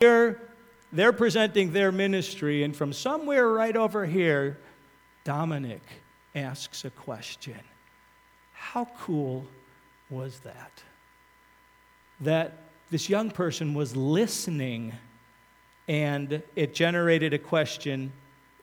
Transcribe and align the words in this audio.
Here, 0.00 0.40
they're 0.92 1.12
presenting 1.12 1.72
their 1.72 1.92
ministry, 1.92 2.62
and 2.62 2.74
from 2.74 2.90
somewhere 2.90 3.46
right 3.50 3.76
over 3.76 4.06
here, 4.06 4.58
Dominic 5.24 5.82
asks 6.34 6.86
a 6.86 6.90
question. 6.90 7.60
How 8.54 8.86
cool 8.98 9.44
was 10.08 10.40
that? 10.40 10.82
That 12.22 12.62
this 12.90 13.10
young 13.10 13.30
person 13.30 13.74
was 13.74 13.94
listening, 13.94 14.94
and 15.86 16.42
it 16.56 16.74
generated 16.74 17.34
a 17.34 17.38
question 17.38 18.10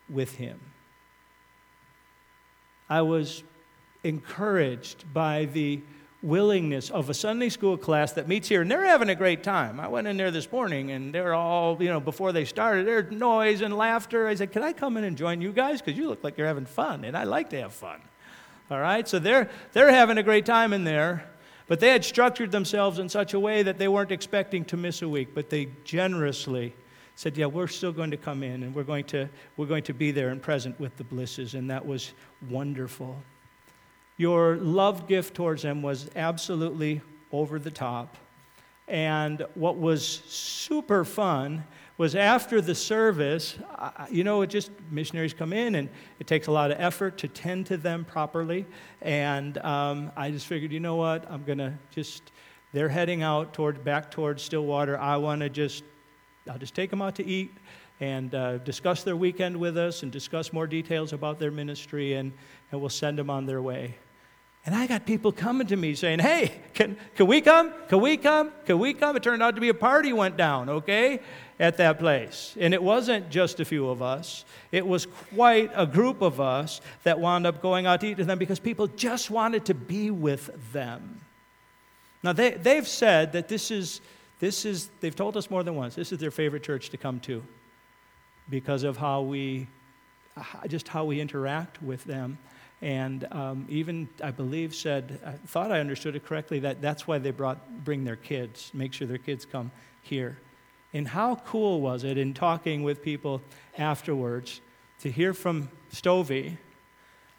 with 0.10 0.34
him. 0.34 0.60
I 2.90 3.04
was 3.04 3.44
encouraged 4.04 5.14
by 5.14 5.46
the 5.46 5.84
willingness 6.24 6.90
of 6.90 7.10
a 7.10 7.14
Sunday 7.14 7.50
school 7.50 7.78
class 7.78 8.14
that 8.14 8.28
meets 8.28 8.48
here, 8.48 8.62
and 8.62 8.72
they're 8.72 8.86
having 8.86 9.10
a 9.10 9.16
great 9.16 9.44
time. 9.44 9.80
I 9.80 9.88
went 9.88 10.08
in 10.08 10.18
there 10.18 10.32
this 10.32 10.52
morning, 10.52 10.92
and 10.92 11.14
they're 11.14 11.34
all, 11.34 11.82
you 11.82 11.90
know, 11.90 12.00
before 12.00 12.32
they 12.32 12.46
started, 12.46 12.88
there's 12.88 13.12
noise 13.12 13.62
and 13.62 13.76
laughter. 13.76 14.28
I 14.28 14.36
said, 14.36 14.52
Can 14.52 14.64
I 14.64 14.74
come 14.74 14.98
in 14.98 15.04
and 15.04 15.18
join 15.18 15.42
you 15.42 15.52
guys? 15.52 15.82
Because 15.82 15.98
you 15.98 16.10
look 16.10 16.24
like 16.24 16.38
you're 16.38 16.48
having 16.48 16.66
fun, 16.66 17.04
and 17.04 17.16
I 17.16 17.24
like 17.24 17.50
to 17.52 17.62
have 17.62 17.74
fun. 17.74 18.02
All 18.72 18.80
right? 18.80 19.08
So 19.08 19.20
they're, 19.20 19.50
they're 19.74 19.92
having 19.92 20.18
a 20.18 20.24
great 20.24 20.46
time 20.46 20.74
in 20.74 20.84
there, 20.84 21.30
but 21.68 21.80
they 21.80 21.90
had 21.90 22.04
structured 22.04 22.52
themselves 22.52 23.00
in 23.00 23.10
such 23.10 23.34
a 23.34 23.40
way 23.40 23.64
that 23.64 23.78
they 23.78 23.88
weren't 23.88 24.12
expecting 24.12 24.66
to 24.66 24.78
miss 24.78 25.02
a 25.02 25.10
week, 25.10 25.30
but 25.36 25.50
they 25.50 25.70
generously 25.84 26.74
said, 27.16 27.38
Yeah, 27.38 27.46
we're 27.46 27.68
still 27.68 27.92
going 27.92 28.12
to 28.12 28.18
come 28.18 28.42
in, 28.42 28.64
and 28.64 28.74
we're 28.74 28.84
going 28.84 29.06
to, 29.06 29.30
we're 29.56 29.68
going 29.68 29.84
to 29.84 29.94
be 29.94 30.10
there 30.12 30.30
and 30.30 30.42
present 30.42 30.80
with 30.80 30.98
the 30.98 31.04
blisses, 31.04 31.54
and 31.54 31.70
that 31.70 31.86
was 31.86 32.14
wonderful. 32.50 33.16
Your 34.18 34.58
love 34.58 35.08
gift 35.08 35.36
towards 35.36 35.62
them 35.62 35.82
was 35.82 36.10
absolutely 36.16 37.02
over 37.32 37.60
the 37.60 37.72
top. 37.72 38.18
And 38.88 39.46
what 39.54 39.78
was 39.78 40.04
super 40.06 41.06
fun 41.06 41.64
was 41.98 42.16
after 42.16 42.62
the 42.62 42.76
service, 42.76 43.58
you 44.10 44.24
know, 44.24 44.42
it 44.44 44.48
just 44.48 44.72
missionaries 44.92 45.34
come 45.34 45.52
in 45.52 45.76
and 45.76 45.90
it 46.20 46.28
takes 46.28 46.48
a 46.48 46.52
lot 46.52 46.72
of 46.72 46.80
effort 46.80 47.18
to 47.20 47.28
tend 47.28 47.66
to 47.68 47.78
them 47.78 48.06
properly. 48.06 48.66
And 49.02 49.58
um, 49.60 50.12
I 50.16 50.32
just 50.32 50.46
figured, 50.46 50.72
you 50.72 50.80
know 50.80 50.96
what, 50.96 51.30
I'm 51.30 51.44
going 51.44 51.58
to 51.58 51.74
just, 51.92 52.32
they're 52.72 52.90
heading 52.90 53.24
out 53.24 53.54
toward, 53.54 53.84
back 53.84 54.12
towards 54.12 54.44
Stillwater. 54.44 54.98
I 54.98 55.18
want 55.18 55.42
to 55.42 55.50
just, 55.50 55.84
I'll 56.50 56.60
just 56.60 56.76
take 56.76 56.90
them 56.90 57.02
out 57.02 57.16
to 57.16 57.26
eat 57.26 57.52
and 58.00 58.34
uh, 58.36 58.60
discuss 58.60 59.02
their 59.04 59.16
weekend 59.16 59.58
with 59.58 59.76
us 59.76 60.04
and 60.04 60.12
discuss 60.12 60.54
more 60.54 60.68
details 60.68 61.14
about 61.14 61.40
their 61.40 61.50
ministry, 61.50 62.14
and, 62.14 62.32
and 62.72 62.80
we'll 62.80 62.92
send 62.92 63.18
them 63.18 63.32
on 63.32 63.48
their 63.48 63.62
way. 63.62 63.96
And 64.68 64.76
I 64.76 64.86
got 64.86 65.06
people 65.06 65.32
coming 65.32 65.66
to 65.68 65.78
me 65.78 65.96
saying, 65.96 66.20
hey, 66.20 66.52
can, 66.74 66.98
can 67.16 67.26
we 67.26 67.40
come? 67.40 67.74
Can 67.88 68.02
we 68.02 68.18
come? 68.18 68.52
Can 68.66 68.80
we 68.80 68.94
come? 68.94 69.16
It 69.16 69.24
turned 69.24 69.42
out 69.42 69.56
to 69.56 69.62
be 69.62 69.70
a 69.70 69.74
party 69.74 70.12
went 70.12 70.36
down, 70.36 70.68
okay, 70.68 71.22
at 71.58 71.78
that 71.78 72.00
place. 72.00 72.54
And 72.60 72.74
it 72.74 72.84
wasn't 72.84 73.30
just 73.30 73.62
a 73.62 73.66
few 73.66 73.88
of 73.88 74.02
us, 74.02 74.44
it 74.74 74.86
was 74.86 75.06
quite 75.06 75.72
a 75.74 75.88
group 75.88 76.22
of 76.22 76.42
us 76.42 76.82
that 77.04 77.18
wound 77.18 77.48
up 77.48 77.62
going 77.62 77.86
out 77.86 78.02
to 78.02 78.08
eat 78.08 78.18
with 78.18 78.28
them 78.28 78.38
because 78.38 78.60
people 78.60 78.88
just 78.88 79.32
wanted 79.32 79.64
to 79.68 79.74
be 79.74 80.12
with 80.12 80.74
them. 80.74 81.22
Now, 82.22 82.34
they, 82.34 82.52
they've 82.52 82.88
said 82.88 83.32
that 83.32 83.48
this 83.48 83.72
is, 83.72 84.02
this 84.42 84.66
is, 84.66 84.90
they've 85.00 85.16
told 85.16 85.38
us 85.38 85.50
more 85.50 85.64
than 85.64 85.76
once, 85.76 85.96
this 85.96 86.12
is 86.12 86.20
their 86.20 86.30
favorite 86.30 86.64
church 86.64 86.90
to 86.90 86.98
come 86.98 87.22
to 87.22 87.42
because 88.50 88.84
of 88.84 88.98
how 88.98 89.22
we, 89.22 89.68
just 90.68 90.90
how 90.90 91.06
we 91.06 91.22
interact 91.22 91.82
with 91.82 92.04
them 92.04 92.38
and 92.82 93.28
um, 93.32 93.66
even 93.70 94.08
I 94.24 94.32
believe 94.32 94.76
said 94.76 95.20
I 95.26 95.32
thought 95.48 95.72
I 95.72 95.80
understood 95.80 96.16
it 96.16 96.26
correctly 96.26 96.60
that 96.60 96.82
that's 96.82 97.08
why 97.08 97.18
they 97.18 97.32
brought 97.32 97.84
bring 97.84 98.04
their 98.04 98.16
kids, 98.16 98.72
make 98.74 98.94
sure 98.94 99.08
their 99.08 99.18
kids 99.18 99.46
come 99.46 99.72
here. 100.02 100.38
And 100.94 101.08
how 101.08 101.36
cool 101.36 101.82
was 101.82 102.04
it 102.04 102.18
in 102.18 102.34
talking 102.34 102.84
with 102.84 103.02
people 103.02 103.42
afterwards 103.78 104.62
to 105.02 105.12
hear 105.12 105.34
from 105.34 105.70
Stovey 105.92 106.58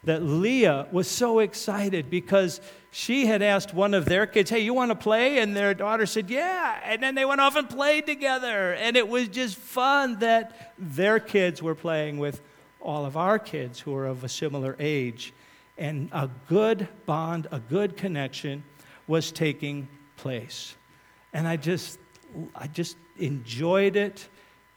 that 0.03 0.23
Leah 0.23 0.87
was 0.91 1.07
so 1.07 1.39
excited 1.39 2.09
because 2.09 2.61
she 2.91 3.25
had 3.25 3.41
asked 3.41 3.73
one 3.73 3.93
of 3.93 4.05
their 4.05 4.25
kids, 4.25 4.49
Hey, 4.49 4.59
you 4.59 4.73
want 4.73 4.91
to 4.91 4.95
play? 4.95 5.39
And 5.39 5.55
their 5.55 5.73
daughter 5.73 6.05
said, 6.05 6.29
Yeah. 6.29 6.79
And 6.83 7.03
then 7.03 7.15
they 7.15 7.25
went 7.25 7.41
off 7.41 7.55
and 7.55 7.69
played 7.69 8.05
together. 8.05 8.73
And 8.73 8.95
it 8.95 9.07
was 9.07 9.27
just 9.27 9.57
fun 9.57 10.19
that 10.19 10.73
their 10.77 11.19
kids 11.19 11.61
were 11.61 11.75
playing 11.75 12.17
with 12.17 12.41
all 12.81 13.05
of 13.05 13.17
our 13.17 13.39
kids 13.39 13.79
who 13.79 13.95
are 13.95 14.05
of 14.05 14.23
a 14.23 14.29
similar 14.29 14.75
age. 14.79 15.33
And 15.77 16.09
a 16.11 16.29
good 16.47 16.87
bond, 17.05 17.47
a 17.51 17.59
good 17.59 17.95
connection 17.95 18.63
was 19.07 19.31
taking 19.31 19.87
place. 20.17 20.75
And 21.33 21.47
I 21.47 21.55
just, 21.55 21.99
I 22.55 22.67
just 22.67 22.97
enjoyed 23.17 23.95
it 23.95 24.27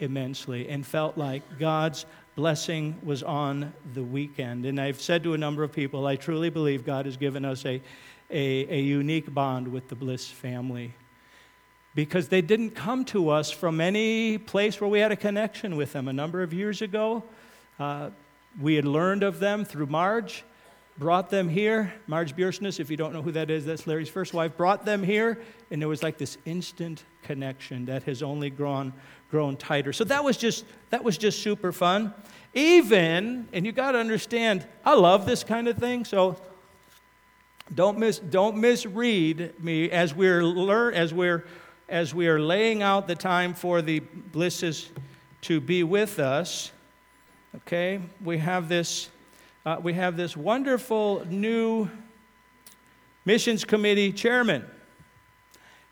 immensely 0.00 0.68
and 0.68 0.86
felt 0.86 1.16
like 1.16 1.42
God's 1.58 2.06
blessing 2.34 2.98
was 3.02 3.22
on 3.22 3.72
the 3.94 4.02
weekend. 4.02 4.64
And 4.64 4.80
I've 4.80 5.00
said 5.00 5.22
to 5.24 5.34
a 5.34 5.38
number 5.38 5.62
of 5.62 5.72
people, 5.72 6.06
I 6.06 6.16
truly 6.16 6.50
believe 6.50 6.84
God 6.84 7.06
has 7.06 7.16
given 7.16 7.44
us 7.44 7.64
a, 7.66 7.80
a, 8.30 8.74
a 8.74 8.80
unique 8.80 9.32
bond 9.32 9.68
with 9.68 9.88
the 9.88 9.94
Bliss 9.94 10.28
family 10.28 10.94
because 11.94 12.28
they 12.28 12.40
didn't 12.40 12.70
come 12.70 13.04
to 13.04 13.28
us 13.28 13.50
from 13.50 13.80
any 13.80 14.38
place 14.38 14.80
where 14.80 14.88
we 14.88 15.00
had 15.00 15.12
a 15.12 15.16
connection 15.16 15.76
with 15.76 15.92
them. 15.92 16.08
A 16.08 16.12
number 16.12 16.42
of 16.42 16.54
years 16.54 16.80
ago, 16.80 17.22
uh, 17.78 18.10
we 18.60 18.74
had 18.74 18.84
learned 18.84 19.22
of 19.22 19.40
them 19.40 19.64
through 19.64 19.86
Marge, 19.86 20.44
brought 20.98 21.30
them 21.30 21.48
here. 21.48 21.92
Marge 22.06 22.36
Biersness, 22.36 22.78
if 22.78 22.90
you 22.90 22.96
don't 22.96 23.12
know 23.12 23.22
who 23.22 23.32
that 23.32 23.50
is, 23.50 23.64
that's 23.64 23.86
Larry's 23.86 24.08
first 24.08 24.34
wife, 24.34 24.56
brought 24.56 24.84
them 24.84 25.02
here, 25.02 25.40
and 25.70 25.80
there 25.80 25.88
was 25.88 26.02
like 26.02 26.18
this 26.18 26.36
instant 26.44 27.04
connection 27.22 27.86
that 27.86 28.02
has 28.04 28.22
only 28.22 28.50
grown, 28.50 28.92
grown 29.30 29.56
tighter. 29.56 29.92
So 29.92 30.04
that 30.04 30.22
was 30.22 30.36
just 30.36 30.64
that 30.90 31.02
was 31.02 31.16
just 31.16 31.42
super 31.42 31.72
fun. 31.72 32.12
Even, 32.54 33.48
and 33.52 33.64
you 33.64 33.72
got 33.72 33.92
to 33.92 33.98
understand, 33.98 34.66
I 34.84 34.94
love 34.94 35.24
this 35.24 35.42
kind 35.42 35.68
of 35.68 35.78
thing, 35.78 36.04
so 36.04 36.36
don't 37.74 37.98
miss 37.98 38.18
don't 38.18 38.58
misread 38.58 39.54
me 39.62 39.90
as 39.90 40.14
we're 40.14 40.44
learn 40.44 40.94
as 40.94 41.14
we're 41.14 41.44
as 41.88 42.14
we 42.14 42.28
are 42.28 42.40
laying 42.40 42.82
out 42.82 43.06
the 43.08 43.14
time 43.14 43.54
for 43.54 43.80
the 43.80 44.00
blisses 44.00 44.90
to 45.42 45.60
be 45.60 45.82
with 45.82 46.18
us 46.18 46.72
Okay, 47.54 48.00
we 48.24 48.38
have 48.38 48.70
this, 48.70 49.10
uh, 49.66 49.76
we 49.82 49.92
have 49.92 50.16
this 50.16 50.34
wonderful 50.34 51.22
new 51.28 51.86
missions 53.26 53.62
committee 53.62 54.10
chairman. 54.10 54.64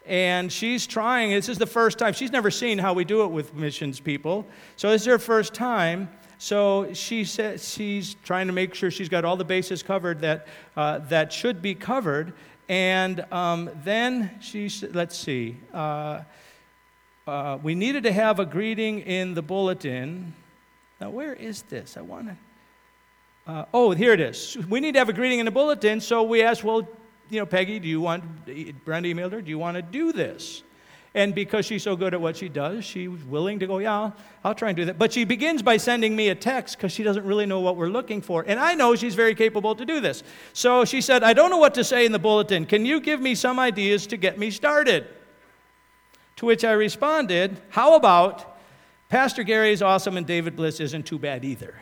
And 0.06 0.50
she's 0.50 0.86
trying, 0.86 1.32
this 1.32 1.50
is 1.50 1.58
the 1.58 1.66
first 1.66 1.98
time, 1.98 2.14
she's 2.14 2.32
never 2.32 2.50
seen 2.50 2.78
how 2.78 2.94
we 2.94 3.04
do 3.04 3.24
it 3.24 3.26
with 3.26 3.54
missions 3.54 4.00
people. 4.00 4.46
So 4.76 4.90
this 4.90 5.02
is 5.02 5.08
her 5.08 5.18
first 5.18 5.52
time. 5.52 6.08
So 6.38 6.94
she 6.94 7.26
says 7.26 7.68
she's 7.68 8.14
trying 8.24 8.46
to 8.46 8.54
make 8.54 8.74
sure 8.74 8.90
she's 8.90 9.10
got 9.10 9.26
all 9.26 9.36
the 9.36 9.44
bases 9.44 9.82
covered 9.82 10.22
that, 10.22 10.48
uh, 10.78 11.00
that 11.10 11.30
should 11.30 11.60
be 11.60 11.74
covered. 11.74 12.32
And 12.70 13.20
um, 13.30 13.68
then 13.84 14.30
she 14.40 14.70
let's 14.94 15.18
see, 15.18 15.58
uh, 15.74 16.22
uh, 17.26 17.58
we 17.62 17.74
needed 17.74 18.04
to 18.04 18.12
have 18.12 18.40
a 18.40 18.46
greeting 18.46 19.00
in 19.00 19.34
the 19.34 19.42
bulletin. 19.42 20.32
Now, 21.00 21.10
where 21.10 21.32
is 21.32 21.62
this? 21.62 21.96
I 21.96 22.02
want 22.02 22.28
to. 22.28 22.36
Uh, 23.46 23.64
oh, 23.72 23.90
here 23.92 24.12
it 24.12 24.20
is. 24.20 24.56
We 24.68 24.80
need 24.80 24.92
to 24.92 24.98
have 24.98 25.08
a 25.08 25.12
greeting 25.12 25.38
in 25.38 25.46
the 25.46 25.50
bulletin, 25.50 26.00
so 26.00 26.22
we 26.22 26.42
asked, 26.42 26.62
well, 26.62 26.86
you 27.30 27.40
know, 27.40 27.46
Peggy, 27.46 27.78
do 27.78 27.88
you 27.88 28.00
want, 28.00 28.22
Brenda 28.84 29.08
emailed 29.08 29.32
her, 29.32 29.40
do 29.40 29.48
you 29.48 29.58
want 29.58 29.76
to 29.76 29.82
do 29.82 30.12
this? 30.12 30.62
And 31.14 31.34
because 31.34 31.66
she's 31.66 31.82
so 31.82 31.96
good 31.96 32.14
at 32.14 32.20
what 32.20 32.36
she 32.36 32.48
does, 32.48 32.84
she 32.84 33.08
was 33.08 33.24
willing 33.24 33.58
to 33.58 33.66
go, 33.66 33.78
yeah, 33.78 33.92
I'll, 33.92 34.16
I'll 34.44 34.54
try 34.54 34.68
and 34.68 34.76
do 34.76 34.84
that. 34.84 34.98
But 34.98 35.12
she 35.12 35.24
begins 35.24 35.60
by 35.60 35.76
sending 35.76 36.14
me 36.14 36.28
a 36.28 36.36
text 36.36 36.76
because 36.76 36.92
she 36.92 37.02
doesn't 37.02 37.24
really 37.24 37.46
know 37.46 37.60
what 37.60 37.76
we're 37.76 37.88
looking 37.88 38.20
for. 38.20 38.44
And 38.46 38.60
I 38.60 38.74
know 38.74 38.94
she's 38.94 39.16
very 39.16 39.34
capable 39.34 39.74
to 39.74 39.84
do 39.84 40.00
this. 40.00 40.22
So 40.52 40.84
she 40.84 41.00
said, 41.00 41.24
I 41.24 41.32
don't 41.32 41.50
know 41.50 41.56
what 41.56 41.74
to 41.74 41.82
say 41.82 42.06
in 42.06 42.12
the 42.12 42.20
bulletin. 42.20 42.64
Can 42.64 42.86
you 42.86 43.00
give 43.00 43.20
me 43.20 43.34
some 43.34 43.58
ideas 43.58 44.06
to 44.08 44.16
get 44.16 44.38
me 44.38 44.52
started? 44.52 45.08
To 46.36 46.46
which 46.46 46.64
I 46.64 46.72
responded, 46.72 47.60
How 47.70 47.96
about 47.96 48.49
Pastor 49.10 49.42
Gary 49.42 49.72
is 49.72 49.82
awesome 49.82 50.16
and 50.16 50.24
David 50.24 50.54
Bliss 50.54 50.78
isn't 50.78 51.02
too 51.02 51.18
bad 51.18 51.44
either. 51.44 51.74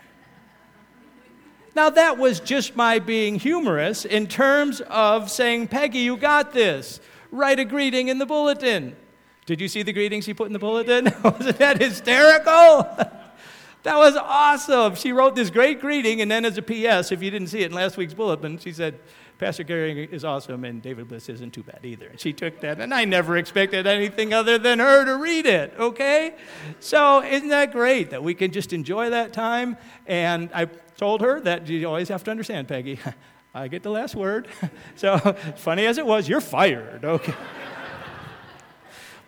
Now, 1.77 1.91
that 1.91 2.19
was 2.19 2.41
just 2.41 2.75
my 2.75 2.99
being 2.99 3.39
humorous 3.39 4.05
in 4.07 4.27
terms 4.27 4.81
of 4.89 5.31
saying, 5.31 5.69
Peggy, 5.69 6.01
you 6.01 6.17
got 6.17 6.53
this. 6.53 6.99
Write 7.31 7.61
a 7.61 7.65
greeting 7.65 8.09
in 8.09 8.19
the 8.19 8.27
bulletin. 8.27 8.97
Did 9.45 9.61
you 9.61 9.69
see 9.69 9.83
the 9.83 9.93
greetings 9.93 10.25
he 10.25 10.33
put 10.35 10.47
in 10.47 10.55
the 10.55 10.59
bulletin? 10.59 11.05
Wasn't 11.23 11.59
that 11.59 11.81
hysterical? 11.81 12.83
that 13.83 13.97
was 13.97 14.17
awesome. 14.17 14.95
She 14.95 15.13
wrote 15.13 15.37
this 15.37 15.51
great 15.51 15.81
greeting, 15.81 16.23
and 16.23 16.31
then 16.31 16.47
as 16.47 16.57
a 16.57 16.63
P.S., 16.63 17.13
if 17.13 17.23
you 17.23 17.31
didn't 17.31 17.49
see 17.49 17.61
it 17.61 17.67
in 17.67 17.73
last 17.73 17.99
week's 17.99 18.15
bulletin, 18.15 18.59
she 18.59 18.73
said, 18.73 18.99
Pastor 19.39 19.63
Gary 19.63 20.09
is 20.11 20.25
awesome, 20.25 20.65
and 20.65 20.83
David 20.83 21.09
Bliss 21.09 21.29
isn't 21.29 21.53
too 21.53 21.63
bad 21.63 21.81
either. 21.85 22.09
And 22.09 22.19
she 22.19 22.33
took 22.33 22.61
that, 22.61 22.81
and 22.81 22.93
I 22.93 23.05
never 23.05 23.37
expected 23.37 23.87
anything 23.87 24.35
other 24.35 24.59
than 24.59 24.81
her 24.81 25.05
to 25.05 25.17
read 25.17 25.47
it, 25.47 25.73
okay? 25.79 26.35
So, 26.81 27.23
isn't 27.23 27.49
that 27.49 27.71
great 27.71 28.11
that 28.11 28.23
we 28.23 28.35
can 28.35 28.51
just 28.51 28.73
enjoy 28.73 29.11
that 29.11 29.33
time? 29.33 29.77
And 30.09 30.51
I 30.53 30.65
told 30.97 31.21
her 31.21 31.41
that 31.43 31.69
you 31.69 31.87
always 31.87 32.09
have 32.09 32.25
to 32.25 32.33
understand, 32.33 32.67
Peggy, 32.67 32.99
I 33.55 33.69
get 33.69 33.85
the 33.85 33.91
last 33.91 34.17
word. 34.17 34.49
so, 34.97 35.19
funny 35.57 35.87
as 35.87 35.99
it 35.99 36.07
was, 36.07 36.29
you're 36.29 36.41
fired, 36.41 37.05
okay? 37.05 37.35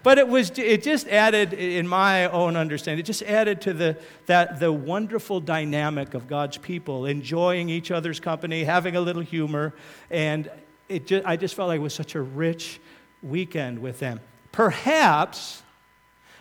But 0.03 0.19
it 0.19 0.29
was 0.29 0.51
it 0.59 0.83
just 0.83 1.07
added 1.09 1.53
in 1.53 1.87
my 1.87 2.27
own 2.27 2.57
understanding, 2.57 3.01
it 3.01 3.07
just 3.07 3.23
added 3.23 3.61
to 3.63 3.73
the 3.75 3.99
that 4.27 4.59
the 4.59 4.73
wonderful 4.73 5.41
dynamic 5.41 6.15
of 6.15 6.27
God's 6.27 6.57
people 6.57 7.05
enjoying 7.05 7.69
each 7.69 7.91
other's 7.91 8.19
company, 8.19 8.65
having 8.65 8.97
a 8.97 9.01
little 9.01 9.23
humor, 9.23 9.75
and 10.11 10.51
it 10.89 11.07
just, 11.07 11.27
I 11.27 11.37
just 11.37 11.55
felt 11.55 11.69
like 11.69 11.77
it 11.77 11.83
was 11.83 11.95
such 11.95 12.15
a 12.15 12.23
rich 12.23 12.81
weekend 13.23 13.79
with 13.79 13.99
them. 13.99 14.21
Perhaps 14.53 15.63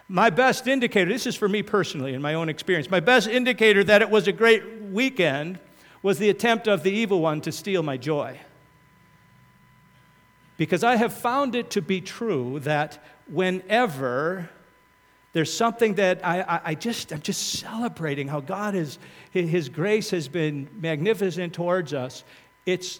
my 0.07 0.31
best 0.31 0.67
indicator, 0.67 1.11
this 1.11 1.27
is 1.27 1.35
for 1.35 1.47
me 1.47 1.61
personally 1.61 2.13
in 2.13 2.21
my 2.21 2.33
own 2.33 2.49
experience, 2.49 2.89
my 2.89 2.99
best 2.99 3.27
indicator 3.27 3.83
that 3.83 4.01
it 4.01 4.09
was 4.09 4.27
a 4.27 4.31
great 4.31 4.81
weekend 4.91 5.59
was 6.01 6.17
the 6.17 6.29
attempt 6.29 6.67
of 6.67 6.81
the 6.83 6.91
evil 6.91 7.21
one 7.21 7.41
to 7.41 7.51
steal 7.51 7.83
my 7.83 7.97
joy. 7.97 8.39
Because 10.57 10.83
I 10.83 10.95
have 10.95 11.13
found 11.13 11.55
it 11.55 11.69
to 11.71 11.81
be 11.81 12.01
true 12.01 12.59
that 12.61 13.01
whenever 13.31 14.49
there's 15.33 15.53
something 15.53 15.95
that 15.95 16.25
I, 16.25 16.41
I, 16.41 16.61
I, 16.65 16.75
just, 16.75 17.11
I'm 17.11 17.21
just 17.21 17.59
celebrating 17.59 18.27
how 18.27 18.39
God 18.39 18.75
is, 18.75 18.97
His 19.31 19.69
grace 19.69 20.09
has 20.11 20.27
been 20.27 20.67
magnificent 20.73 21.53
towards 21.53 21.93
us. 21.93 22.23
It's 22.65 22.99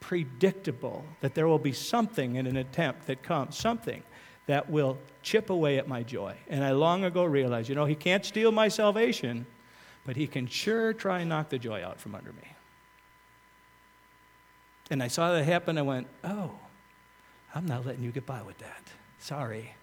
predictable 0.00 1.04
that 1.20 1.34
there 1.34 1.46
will 1.46 1.58
be 1.58 1.72
something 1.72 2.36
in 2.36 2.46
an 2.46 2.56
attempt 2.56 3.06
that 3.06 3.22
comes, 3.22 3.56
something 3.56 4.02
that 4.46 4.68
will 4.68 4.98
chip 5.22 5.50
away 5.50 5.78
at 5.78 5.86
my 5.86 6.02
joy. 6.02 6.34
And 6.48 6.64
I 6.64 6.72
long 6.72 7.04
ago 7.04 7.24
realized, 7.24 7.68
you 7.68 7.74
know, 7.74 7.84
He 7.84 7.94
can't 7.94 8.24
steal 8.24 8.50
my 8.50 8.68
salvation, 8.68 9.46
but 10.04 10.16
He 10.16 10.26
can 10.26 10.46
sure 10.46 10.92
try 10.92 11.20
and 11.20 11.28
knock 11.28 11.48
the 11.50 11.58
joy 11.58 11.84
out 11.84 12.00
from 12.00 12.14
under 12.14 12.32
me. 12.32 12.48
And 14.90 15.02
I 15.02 15.08
saw 15.08 15.32
that 15.32 15.44
happen. 15.44 15.78
I 15.78 15.82
went, 15.82 16.06
oh, 16.24 16.50
I'm 17.54 17.66
not 17.66 17.86
letting 17.86 18.02
you 18.02 18.10
get 18.10 18.26
by 18.26 18.42
with 18.42 18.58
that. 18.58 18.82
Sorry. 19.18 19.74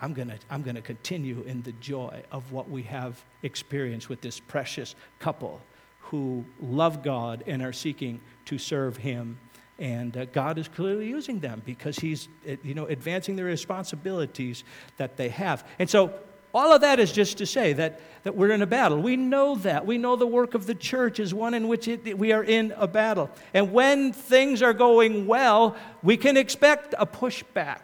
I'm 0.00 0.12
going 0.12 0.28
to 0.28 0.38
I'm 0.50 0.62
going 0.62 0.74
to 0.74 0.82
continue 0.82 1.42
in 1.46 1.62
the 1.62 1.72
joy 1.72 2.22
of 2.30 2.52
what 2.52 2.68
we 2.68 2.82
have 2.82 3.22
experienced 3.42 4.08
with 4.08 4.20
this 4.20 4.40
precious 4.40 4.94
couple 5.18 5.60
who 6.00 6.44
love 6.60 7.02
God 7.02 7.44
and 7.46 7.62
are 7.62 7.72
seeking 7.72 8.20
to 8.46 8.58
serve 8.58 8.96
Him. 8.96 9.38
And 9.78 10.16
uh, 10.16 10.26
God 10.26 10.58
is 10.58 10.68
clearly 10.68 11.08
using 11.08 11.40
them 11.40 11.62
because 11.64 11.96
He's 11.96 12.28
uh, 12.48 12.56
you 12.62 12.74
know, 12.74 12.86
advancing 12.86 13.36
the 13.36 13.44
responsibilities 13.44 14.64
that 14.98 15.16
they 15.16 15.30
have. 15.30 15.66
And 15.78 15.88
so 15.88 16.12
all 16.52 16.72
of 16.72 16.82
that 16.82 17.00
is 17.00 17.10
just 17.10 17.38
to 17.38 17.46
say 17.46 17.72
that, 17.72 18.00
that 18.22 18.36
we're 18.36 18.52
in 18.52 18.62
a 18.62 18.66
battle. 18.66 19.00
We 19.00 19.16
know 19.16 19.56
that. 19.56 19.84
We 19.86 19.98
know 19.98 20.14
the 20.14 20.26
work 20.26 20.54
of 20.54 20.66
the 20.66 20.74
church 20.74 21.18
is 21.18 21.34
one 21.34 21.52
in 21.52 21.66
which 21.66 21.88
it, 21.88 22.16
we 22.16 22.30
are 22.30 22.44
in 22.44 22.72
a 22.76 22.86
battle. 22.86 23.28
And 23.52 23.72
when 23.72 24.12
things 24.12 24.62
are 24.62 24.72
going 24.72 25.26
well, 25.26 25.76
we 26.02 26.16
can 26.16 26.36
expect 26.36 26.94
a 26.96 27.06
pushback. 27.06 27.80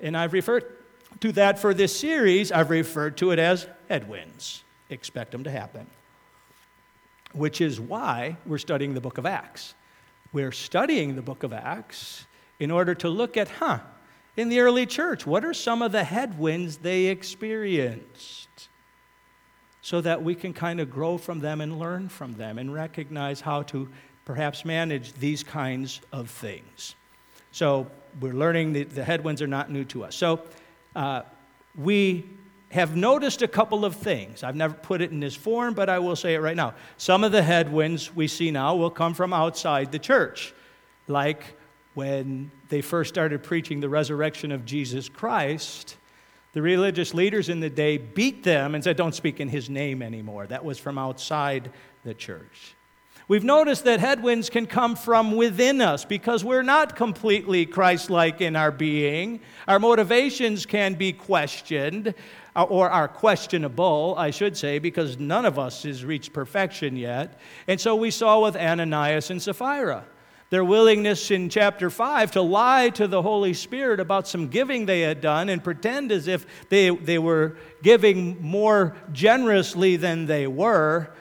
And 0.00 0.16
I've 0.16 0.32
referred 0.32 0.64
to 1.20 1.32
that 1.32 1.58
for 1.58 1.74
this 1.74 1.98
series. 1.98 2.52
I've 2.52 2.70
referred 2.70 3.16
to 3.18 3.32
it 3.32 3.38
as 3.38 3.66
headwinds. 3.88 4.62
Expect 4.88 5.32
them 5.32 5.44
to 5.44 5.50
happen. 5.50 5.86
Which 7.32 7.60
is 7.60 7.80
why 7.80 8.36
we're 8.46 8.58
studying 8.58 8.94
the 8.94 9.00
book 9.00 9.18
of 9.18 9.26
Acts. 9.26 9.74
We're 10.32 10.52
studying 10.52 11.16
the 11.16 11.22
book 11.22 11.42
of 11.42 11.52
Acts 11.52 12.26
in 12.58 12.70
order 12.70 12.94
to 12.96 13.08
look 13.08 13.36
at, 13.36 13.48
huh, 13.48 13.80
in 14.36 14.48
the 14.48 14.60
early 14.60 14.86
church? 14.86 15.26
What 15.26 15.44
are 15.44 15.54
some 15.54 15.82
of 15.82 15.92
the 15.92 16.04
headwinds 16.04 16.78
they 16.78 17.06
experienced? 17.06 18.48
So 19.82 20.00
that 20.00 20.22
we 20.22 20.34
can 20.34 20.52
kind 20.52 20.80
of 20.80 20.90
grow 20.90 21.18
from 21.18 21.40
them 21.40 21.60
and 21.60 21.78
learn 21.78 22.08
from 22.08 22.34
them 22.34 22.58
and 22.58 22.72
recognize 22.72 23.40
how 23.40 23.62
to 23.64 23.88
perhaps 24.24 24.64
manage 24.64 25.12
these 25.14 25.42
kinds 25.42 26.00
of 26.12 26.30
things. 26.30 26.94
So 27.50 27.90
we're 28.20 28.34
learning 28.34 28.72
that 28.74 28.90
the 28.90 29.04
headwinds 29.04 29.42
are 29.42 29.46
not 29.46 29.70
new 29.70 29.84
to 29.86 30.04
us. 30.04 30.14
So 30.14 30.42
uh, 30.96 31.22
we 31.76 32.24
have 32.70 32.96
noticed 32.96 33.42
a 33.42 33.48
couple 33.48 33.84
of 33.84 33.96
things. 33.96 34.42
I've 34.42 34.56
never 34.56 34.74
put 34.74 35.00
it 35.00 35.10
in 35.10 35.20
this 35.20 35.34
form, 35.34 35.74
but 35.74 35.88
I 35.88 35.98
will 35.98 36.16
say 36.16 36.34
it 36.34 36.38
right 36.38 36.56
now. 36.56 36.74
Some 36.96 37.24
of 37.24 37.32
the 37.32 37.42
headwinds 37.42 38.14
we 38.14 38.28
see 38.28 38.50
now 38.50 38.76
will 38.76 38.90
come 38.90 39.12
from 39.12 39.32
outside 39.32 39.90
the 39.92 39.98
church, 39.98 40.54
like 41.08 41.56
when 41.94 42.50
they 42.68 42.80
first 42.80 43.12
started 43.12 43.42
preaching 43.42 43.80
the 43.80 43.88
resurrection 43.88 44.52
of 44.52 44.64
Jesus 44.64 45.08
Christ, 45.08 45.96
the 46.52 46.62
religious 46.62 47.12
leaders 47.14 47.48
in 47.48 47.60
the 47.60 47.70
day 47.70 47.98
beat 47.98 48.44
them 48.44 48.74
and 48.74 48.82
said, 48.82 48.96
Don't 48.96 49.14
speak 49.14 49.40
in 49.40 49.48
his 49.48 49.68
name 49.68 50.02
anymore. 50.02 50.46
That 50.46 50.64
was 50.64 50.78
from 50.78 50.98
outside 50.98 51.70
the 52.04 52.14
church. 52.14 52.74
We've 53.30 53.44
noticed 53.44 53.84
that 53.84 54.00
headwinds 54.00 54.50
can 54.50 54.66
come 54.66 54.96
from 54.96 55.36
within 55.36 55.80
us 55.80 56.04
because 56.04 56.44
we're 56.44 56.64
not 56.64 56.96
completely 56.96 57.64
Christ 57.64 58.10
like 58.10 58.40
in 58.40 58.56
our 58.56 58.72
being. 58.72 59.38
Our 59.68 59.78
motivations 59.78 60.66
can 60.66 60.94
be 60.94 61.12
questioned, 61.12 62.12
uh, 62.56 62.64
or 62.64 62.90
are 62.90 63.06
questionable, 63.06 64.16
I 64.18 64.32
should 64.32 64.56
say, 64.56 64.80
because 64.80 65.20
none 65.20 65.46
of 65.46 65.60
us 65.60 65.84
has 65.84 66.04
reached 66.04 66.32
perfection 66.32 66.96
yet. 66.96 67.38
And 67.68 67.80
so 67.80 67.94
we 67.94 68.10
saw 68.10 68.40
with 68.40 68.56
Ananias 68.56 69.30
and 69.30 69.40
Sapphira 69.40 70.06
their 70.48 70.64
willingness 70.64 71.30
in 71.30 71.48
chapter 71.48 71.88
5 71.88 72.32
to 72.32 72.42
lie 72.42 72.90
to 72.90 73.06
the 73.06 73.22
Holy 73.22 73.54
Spirit 73.54 74.00
about 74.00 74.26
some 74.26 74.48
giving 74.48 74.86
they 74.86 75.02
had 75.02 75.20
done 75.20 75.48
and 75.48 75.62
pretend 75.62 76.10
as 76.10 76.26
if 76.26 76.68
they, 76.68 76.90
they 76.90 77.20
were 77.20 77.56
giving 77.80 78.42
more 78.42 78.96
generously 79.12 79.94
than 79.94 80.26
they 80.26 80.48
were. 80.48 81.12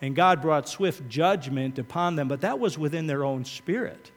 And 0.00 0.16
God 0.16 0.40
brought 0.40 0.68
swift 0.68 1.08
judgment 1.08 1.78
upon 1.78 2.16
them, 2.16 2.28
but 2.28 2.40
that 2.40 2.58
was 2.58 2.78
within 2.78 3.06
their 3.06 3.24
own 3.24 3.44
spirit 3.44 4.10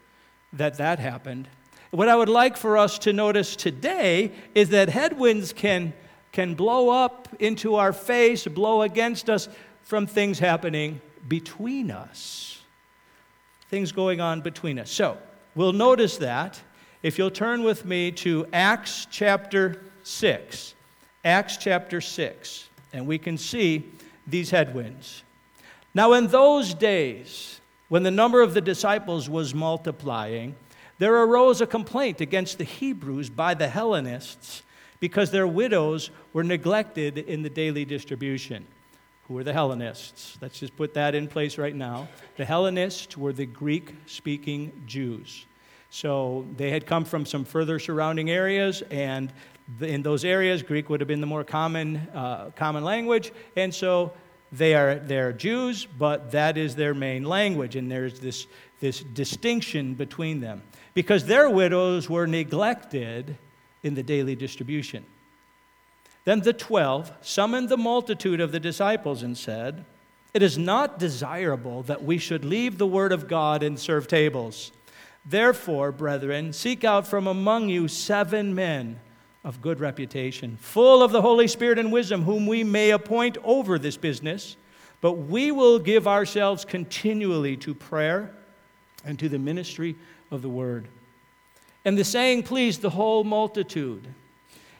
that 0.54 0.78
that 0.78 1.00
happened. 1.00 1.48
What 1.92 2.10
I 2.10 2.16
would 2.16 2.30
like 2.30 2.58
for 2.58 2.78
us 2.78 3.00
to 3.00 3.14
notice 3.14 3.56
today 3.56 4.32
is 4.56 4.70
that 4.70 4.90
headwinds 4.90 5.52
can, 5.54 5.94
can 6.32 6.56
blow 6.56 6.90
up 6.90 7.28
into 7.40 7.76
our 7.76 7.94
face, 7.94 8.48
blow 8.48 8.82
against 8.82 9.30
us 9.30 9.50
from 9.82 10.08
things 10.08 10.40
happening 10.40 11.02
between 11.28 11.92
us 11.92 12.54
things 13.74 13.92
going 13.92 14.22
on 14.22 14.40
between 14.40 14.78
us. 14.78 14.92
So, 14.92 15.18
we'll 15.56 15.74
notice 15.74 16.18
that 16.18 16.62
if 17.02 17.18
you'll 17.18 17.32
turn 17.32 17.64
with 17.64 17.86
me 17.86 18.12
to 18.12 18.46
Acts 18.54 19.08
chapter 19.10 19.82
6. 20.04 20.76
Acts 21.26 21.58
chapter 21.58 22.00
6, 22.00 22.70
and 22.94 23.08
we 23.08 23.18
can 23.18 23.36
see 23.36 23.84
these 24.28 24.52
headwinds. 24.52 25.24
Now, 25.94 26.14
in 26.14 26.28
those 26.28 26.74
days, 26.74 27.62
when 27.90 28.04
the 28.04 28.12
number 28.12 28.42
of 28.42 28.54
the 28.54 28.62
disciples 28.62 29.30
was 29.30 29.54
multiplying, 29.54 30.56
there 30.98 31.16
arose 31.16 31.62
a 31.62 31.68
complaint 31.68 32.22
against 32.22 32.58
the 32.58 32.64
Hebrews 32.64 33.30
by 33.30 33.54
the 33.54 33.68
Hellenists 33.68 34.64
because 35.00 35.32
their 35.32 35.48
widows 35.48 36.10
were 36.32 36.44
neglected 36.44 37.18
in 37.18 37.44
the 37.44 37.50
daily 37.50 37.86
distribution 37.86 38.66
who 39.28 39.36
were 39.36 39.44
the 39.44 39.54
Hellenists. 39.54 40.38
Let's 40.42 40.60
just 40.60 40.76
put 40.76 40.94
that 40.96 41.16
in 41.16 41.28
place 41.28 41.58
right 41.58 41.76
now. 41.76 42.08
The 42.38 42.46
Hellenists 42.46 43.18
were 43.18 43.34
the 43.34 43.46
Greek 43.46 43.96
speaking 44.06 44.84
Jews. 44.86 45.46
So 45.90 46.46
they 46.58 46.72
had 46.72 46.86
come 46.86 47.06
from 47.06 47.26
some 47.26 47.46
further 47.46 47.80
surrounding 47.80 48.32
areas, 48.32 48.82
and 48.90 49.32
in 49.80 50.02
those 50.02 50.26
areas, 50.26 50.64
Greek 50.64 50.90
would 50.90 51.00
have 51.00 51.08
been 51.08 51.22
the 51.22 51.28
more 51.28 51.44
common, 51.44 51.98
uh, 52.14 52.50
common 52.56 52.84
language. 52.84 53.32
And 53.56 53.74
so 53.74 54.12
they 54.54 54.76
are 54.76 54.96
they're 54.96 55.34
Jews, 55.34 55.86
but 55.86 56.32
that 56.32 56.58
is 56.58 56.76
their 56.76 56.94
main 56.94 57.24
language, 57.24 57.76
and 57.76 57.92
there's 57.92 58.20
this, 58.20 58.46
this 58.80 59.00
distinction 59.00 59.96
between 59.96 60.42
them 60.42 60.62
because 60.94 61.26
their 61.26 61.50
widows 61.50 62.08
were 62.08 62.28
neglected 62.28 63.36
in 63.82 63.96
the 63.96 64.04
daily 64.04 64.36
distribution. 64.36 65.04
Then 66.26 66.42
the 66.42 66.54
twelve 66.54 67.12
summoned 67.22 67.68
the 67.68 67.78
multitude 67.78 68.40
of 68.40 68.52
the 68.52 68.60
disciples 68.60 69.24
and 69.24 69.36
said, 69.36 69.86
It 70.36 70.44
is 70.44 70.58
not 70.58 71.00
desirable 71.00 71.82
that 71.84 72.04
we 72.04 72.20
should 72.20 72.46
leave 72.46 72.78
the 72.78 72.88
word 72.88 73.12
of 73.12 73.28
God 73.28 73.64
and 73.64 73.80
serve 73.80 74.08
tables. 74.08 74.72
Therefore, 75.26 75.92
brethren, 75.92 76.54
seek 76.54 76.84
out 76.84 77.08
from 77.08 77.26
among 77.26 77.70
you 77.70 77.88
seven 77.88 78.54
men 78.54 79.00
of 79.44 79.62
good 79.62 79.80
reputation, 79.80 80.58
full 80.62 81.04
of 81.04 81.12
the 81.12 81.22
Holy 81.22 81.48
Spirit 81.48 81.78
and 81.78 81.92
wisdom, 81.92 82.24
whom 82.24 82.48
we 82.48 82.64
may 82.64 82.92
appoint 82.92 83.38
over 83.44 83.78
this 83.78 83.98
business. 83.98 84.56
But 85.02 85.14
we 85.14 85.52
will 85.52 85.80
give 85.80 86.08
ourselves 86.08 86.64
continually 86.64 87.58
to 87.58 87.74
prayer 87.74 88.34
and 89.04 89.20
to 89.20 89.28
the 89.28 89.40
ministry 89.40 89.96
of 90.32 90.42
the 90.42 90.50
word. 90.50 90.88
And 91.84 91.98
the 91.98 92.06
saying 92.06 92.44
pleased 92.44 92.82
the 92.82 92.92
whole 92.92 93.26
multitude. 93.26 94.08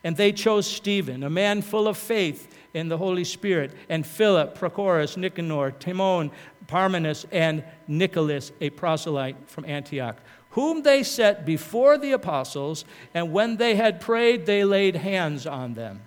And 0.06 0.16
they 0.16 0.32
chose 0.32 0.66
Stephen, 0.66 1.24
a 1.24 1.30
man 1.30 1.62
full 1.62 1.88
of 1.88 1.98
faith 1.98 2.54
in 2.74 2.88
the 2.88 2.98
Holy 2.98 3.24
Spirit, 3.24 3.72
and 3.90 4.06
Philip, 4.06 4.58
Prochorus, 4.58 5.16
Nicanor, 5.16 5.72
Timon, 5.72 6.32
Parmenas, 6.68 7.26
and 7.32 7.64
Nicholas, 7.88 8.52
a 8.62 8.70
proselyte 8.70 9.36
from 9.48 9.66
Antioch, 9.66 10.18
whom 10.54 10.84
they 10.84 11.04
set 11.04 11.46
before 11.46 11.98
the 11.98 12.12
apostles, 12.12 12.86
and 13.14 13.32
when 13.32 13.58
they 13.58 13.76
had 13.76 14.00
prayed, 14.00 14.46
they 14.46 14.64
laid 14.64 14.96
hands 14.96 15.46
on 15.46 15.74
them. 15.74 16.02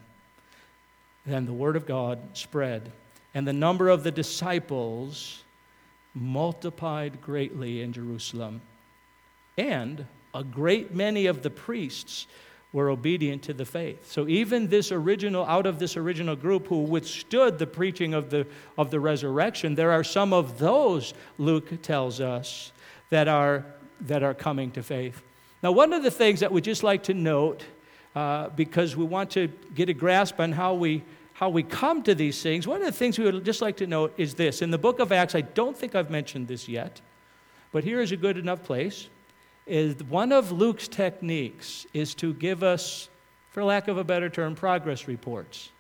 Then 1.25 1.47
the 1.47 1.53
word 1.53 1.77
of 1.77 1.87
God 1.87 2.19
spread, 2.33 2.93
and 3.35 3.47
the 3.47 3.53
number 3.53 3.89
of 3.89 4.05
the 4.05 4.13
disciples 4.13 5.43
multiplied 6.15 7.21
greatly 7.21 7.83
in 7.83 7.93
Jerusalem. 7.93 8.63
And 9.59 10.07
a 10.33 10.45
great 10.45 10.95
many 10.95 11.27
of 11.27 11.43
the 11.43 11.51
priests 11.51 12.27
were 12.73 12.91
obedient 12.91 13.43
to 13.45 13.55
the 13.55 13.65
faith. 13.65 14.13
So 14.13 14.29
even 14.29 14.69
this 14.69 14.93
original, 14.93 15.45
out 15.47 15.67
of 15.67 15.79
this 15.79 15.97
original 15.97 16.37
group 16.37 16.69
who 16.69 16.83
withstood 16.83 17.59
the 17.59 17.67
preaching 17.67 18.15
of 18.15 18.31
the, 18.31 18.47
of 18.79 18.91
the 18.91 19.01
resurrection, 19.01 19.75
there 19.75 19.91
are 19.91 20.05
some 20.05 20.33
of 20.33 20.59
those, 20.59 21.15
Luke 21.39 21.83
tells 21.83 22.21
us, 22.21 22.71
that 23.11 23.29
are, 23.29 23.65
that 24.01 24.23
are 24.23 24.35
coming 24.35 24.71
to 24.73 24.83
faith. 24.83 25.23
Now, 25.63 25.73
one 25.73 25.93
of 25.93 26.03
the 26.03 26.11
things 26.11 26.41
that 26.41 26.53
we 26.53 26.61
just 26.61 26.83
like 26.83 27.05
to 27.05 27.15
note, 27.15 27.65
uh, 28.15 28.49
because 28.51 28.97
we 28.97 29.05
want 29.05 29.31
to 29.33 29.49
get 29.75 29.89
a 29.89 29.95
grasp 29.95 30.39
on 30.41 30.53
how 30.53 30.75
we, 30.75 31.03
how 31.33 31.49
we 31.49 31.63
come 31.63 32.03
to 32.05 32.15
these 32.15 32.43
things, 32.43 32.67
one 32.67 32.81
of 32.81 32.87
the 32.87 32.93
things 32.93 33.19
we 33.19 33.25
would 33.25 33.45
just 33.45 33.63
like 33.63 33.77
to 33.79 33.87
note 33.87 34.15
is 34.17 34.35
this. 34.35 34.63
In 34.63 34.71
the 34.71 34.79
book 34.79 35.01
of 35.01 35.13
Acts, 35.13 35.35
I 35.35 35.41
don't 35.41 35.77
think 35.77 35.95
I've 35.95 36.11
mentioned 36.11 36.49
this 36.49 36.69
yet, 36.69 37.01
but 37.73 37.85
here 37.85 38.01
is 38.01 38.13
a 38.13 38.17
good 38.17 38.37
enough 38.37 38.63
place 38.63 39.09
is 39.67 39.97
one 40.05 40.31
of 40.31 40.53
Luke's 40.53 40.87
techniques 40.87 41.87
is 41.93 42.15
to 42.15 42.33
give 42.35 42.63
us, 42.63 43.09
for 43.51 43.65
lack 43.65 43.89
of 43.89 43.99
a 43.99 44.05
better 44.05 44.31
term, 44.31 44.55
progress 44.55 45.09
reports. 45.09 45.71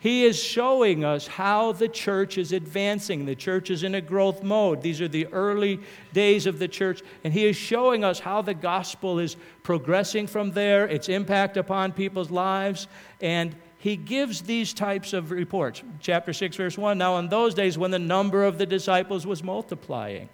He 0.00 0.24
is 0.24 0.40
showing 0.40 1.04
us 1.04 1.26
how 1.26 1.72
the 1.72 1.88
church 1.88 2.38
is 2.38 2.52
advancing. 2.52 3.26
The 3.26 3.34
church 3.34 3.68
is 3.68 3.82
in 3.82 3.96
a 3.96 4.00
growth 4.00 4.44
mode. 4.44 4.80
These 4.80 5.00
are 5.00 5.08
the 5.08 5.26
early 5.28 5.80
days 6.12 6.46
of 6.46 6.60
the 6.60 6.68
church. 6.68 7.02
And 7.24 7.32
he 7.32 7.46
is 7.46 7.56
showing 7.56 8.04
us 8.04 8.20
how 8.20 8.42
the 8.42 8.54
gospel 8.54 9.18
is 9.18 9.36
progressing 9.64 10.28
from 10.28 10.52
there, 10.52 10.86
its 10.86 11.08
impact 11.08 11.56
upon 11.56 11.92
people's 11.92 12.30
lives. 12.30 12.86
And 13.20 13.56
he 13.78 13.96
gives 13.96 14.42
these 14.42 14.72
types 14.72 15.12
of 15.12 15.32
reports. 15.32 15.82
Chapter 16.00 16.32
6, 16.32 16.56
verse 16.56 16.78
1 16.78 16.96
Now, 16.96 17.18
in 17.18 17.28
those 17.28 17.54
days, 17.54 17.76
when 17.76 17.90
the 17.90 17.98
number 17.98 18.44
of 18.44 18.56
the 18.56 18.66
disciples 18.66 19.26
was 19.26 19.42
multiplying, 19.42 20.28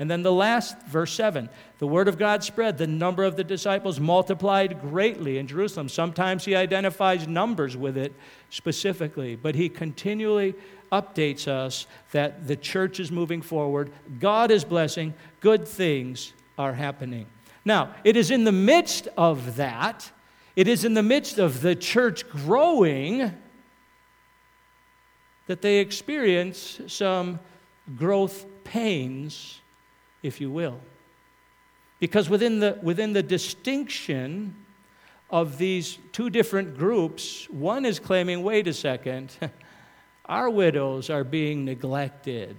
and 0.00 0.10
then 0.10 0.22
the 0.22 0.32
last, 0.32 0.80
verse 0.86 1.12
7 1.12 1.50
the 1.78 1.86
word 1.86 2.08
of 2.08 2.18
God 2.18 2.42
spread. 2.42 2.78
The 2.78 2.86
number 2.86 3.22
of 3.22 3.36
the 3.36 3.44
disciples 3.44 4.00
multiplied 4.00 4.80
greatly 4.80 5.36
in 5.36 5.46
Jerusalem. 5.46 5.88
Sometimes 5.88 6.44
he 6.44 6.56
identifies 6.56 7.28
numbers 7.28 7.76
with 7.76 7.98
it 7.98 8.14
specifically, 8.48 9.36
but 9.36 9.54
he 9.54 9.68
continually 9.68 10.54
updates 10.90 11.46
us 11.46 11.86
that 12.12 12.48
the 12.48 12.56
church 12.56 12.98
is 12.98 13.12
moving 13.12 13.42
forward, 13.42 13.92
God 14.18 14.50
is 14.50 14.64
blessing, 14.64 15.14
good 15.40 15.68
things 15.68 16.32
are 16.58 16.72
happening. 16.72 17.26
Now, 17.64 17.94
it 18.02 18.16
is 18.16 18.30
in 18.30 18.44
the 18.44 18.52
midst 18.52 19.06
of 19.18 19.56
that, 19.56 20.10
it 20.56 20.66
is 20.66 20.84
in 20.84 20.94
the 20.94 21.02
midst 21.02 21.38
of 21.38 21.60
the 21.60 21.76
church 21.76 22.28
growing 22.28 23.32
that 25.46 25.60
they 25.60 25.78
experience 25.78 26.80
some 26.86 27.38
growth 27.96 28.46
pains 28.64 29.60
if 30.22 30.40
you 30.40 30.50
will. 30.50 30.80
Because 31.98 32.30
within 32.30 32.60
the, 32.60 32.78
within 32.82 33.12
the 33.12 33.22
distinction 33.22 34.56
of 35.28 35.58
these 35.58 35.98
two 36.12 36.30
different 36.30 36.76
groups, 36.76 37.48
one 37.50 37.84
is 37.84 37.98
claiming, 37.98 38.42
wait 38.42 38.66
a 38.66 38.72
second, 38.72 39.36
our 40.24 40.48
widows 40.50 41.10
are 41.10 41.24
being 41.24 41.64
neglected. 41.64 42.56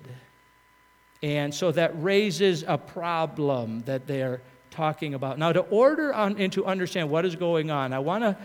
And 1.24 1.54
so 1.54 1.72
that 1.72 1.92
raises 2.02 2.64
a 2.68 2.78
problem 2.78 3.82
that 3.82 4.08
they're 4.08 4.42
talking 4.70 5.14
about. 5.14 5.38
Now, 5.38 5.52
to 5.52 5.62
order 5.62 6.14
on, 6.14 6.38
and 6.38 6.52
to 6.54 6.66
understand 6.66 7.10
what 7.10 7.26
is 7.26 7.36
going 7.36 7.70
on, 7.70 7.94
I 7.94 8.00
want 8.00 8.24
to 8.24 8.38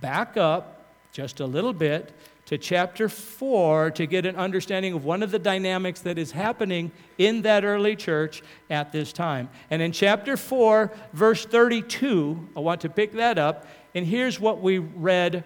back 0.00 0.36
up 0.36 0.86
just 1.12 1.40
a 1.40 1.46
little 1.46 1.72
bit 1.72 2.12
to 2.46 2.58
chapter 2.58 3.08
4 3.08 3.90
to 3.92 4.06
get 4.06 4.26
an 4.26 4.36
understanding 4.36 4.92
of 4.92 5.04
one 5.04 5.22
of 5.22 5.30
the 5.30 5.38
dynamics 5.38 6.00
that 6.00 6.18
is 6.18 6.32
happening 6.32 6.92
in 7.16 7.42
that 7.42 7.64
early 7.64 7.96
church 7.96 8.42
at 8.68 8.92
this 8.92 9.12
time. 9.12 9.48
And 9.70 9.80
in 9.80 9.92
chapter 9.92 10.36
4, 10.36 10.92
verse 11.12 11.46
32, 11.46 12.48
I 12.56 12.60
want 12.60 12.82
to 12.82 12.88
pick 12.88 13.12
that 13.12 13.38
up, 13.38 13.66
and 13.94 14.06
here's 14.06 14.38
what 14.38 14.60
we 14.60 14.78
read 14.78 15.44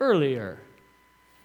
earlier. 0.00 0.60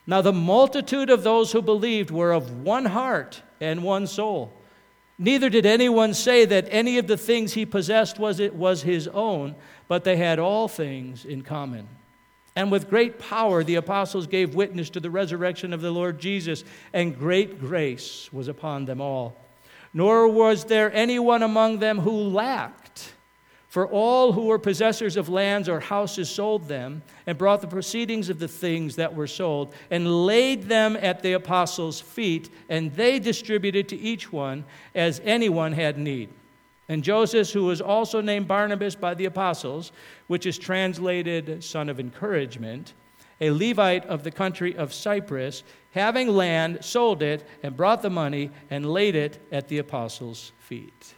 Now, 0.05 0.21
the 0.21 0.33
multitude 0.33 1.09
of 1.09 1.23
those 1.23 1.51
who 1.51 1.61
believed 1.61 2.11
were 2.11 2.31
of 2.31 2.63
one 2.63 2.85
heart 2.85 3.41
and 3.59 3.83
one 3.83 4.07
soul. 4.07 4.53
Neither 5.17 5.49
did 5.49 5.65
anyone 5.65 6.13
say 6.13 6.45
that 6.45 6.67
any 6.69 6.97
of 6.97 7.07
the 7.07 7.17
things 7.17 7.53
he 7.53 7.65
possessed 7.65 8.19
was, 8.19 8.39
it 8.39 8.55
was 8.55 8.81
his 8.81 9.07
own, 9.07 9.55
but 9.87 10.03
they 10.03 10.17
had 10.17 10.39
all 10.39 10.67
things 10.67 11.25
in 11.25 11.43
common. 11.43 11.87
And 12.55 12.71
with 12.71 12.89
great 12.89 13.17
power, 13.17 13.63
the 13.63 13.75
apostles 13.75 14.27
gave 14.27 14.55
witness 14.55 14.89
to 14.91 14.99
the 14.99 15.09
resurrection 15.09 15.71
of 15.73 15.81
the 15.81 15.91
Lord 15.91 16.19
Jesus, 16.19 16.63
and 16.91 17.17
great 17.17 17.59
grace 17.59 18.29
was 18.33 18.47
upon 18.47 18.85
them 18.85 18.99
all. 18.99 19.37
Nor 19.93 20.27
was 20.27 20.65
there 20.65 20.93
anyone 20.93 21.43
among 21.43 21.79
them 21.79 21.99
who 21.99 22.11
lacked. 22.11 23.13
For 23.69 23.87
all 23.87 24.33
who 24.33 24.47
were 24.47 24.59
possessors 24.59 25.15
of 25.15 25.29
lands 25.29 25.69
or 25.69 25.79
houses 25.79 26.29
sold 26.29 26.67
them, 26.67 27.03
and 27.25 27.37
brought 27.37 27.61
the 27.61 27.67
proceedings 27.67 28.29
of 28.29 28.37
the 28.37 28.49
things 28.49 28.97
that 28.97 29.15
were 29.15 29.27
sold, 29.27 29.73
and 29.89 30.25
laid 30.25 30.63
them 30.63 30.97
at 30.97 31.23
the 31.23 31.31
apostles' 31.31 32.01
feet, 32.01 32.49
and 32.67 32.93
they 32.95 33.17
distributed 33.17 33.87
to 33.87 33.97
each 33.97 34.29
one 34.29 34.65
as 34.93 35.21
anyone 35.23 35.71
had 35.71 35.97
need. 35.97 36.27
And 36.91 37.05
Joseph, 37.05 37.51
who 37.51 37.63
was 37.63 37.79
also 37.79 38.19
named 38.19 38.49
Barnabas 38.49 38.95
by 38.95 39.13
the 39.13 39.23
apostles, 39.23 39.93
which 40.27 40.45
is 40.45 40.57
translated 40.57 41.63
son 41.63 41.87
of 41.87 42.01
encouragement, 42.01 42.95
a 43.39 43.49
Levite 43.49 44.05
of 44.07 44.25
the 44.25 44.29
country 44.29 44.75
of 44.75 44.93
Cyprus, 44.93 45.63
having 45.91 46.27
land, 46.27 46.83
sold 46.83 47.23
it, 47.23 47.47
and 47.63 47.77
brought 47.77 48.01
the 48.01 48.09
money 48.09 48.51
and 48.69 48.85
laid 48.85 49.15
it 49.15 49.39
at 49.53 49.69
the 49.69 49.77
apostles' 49.77 50.51
feet. 50.59 51.13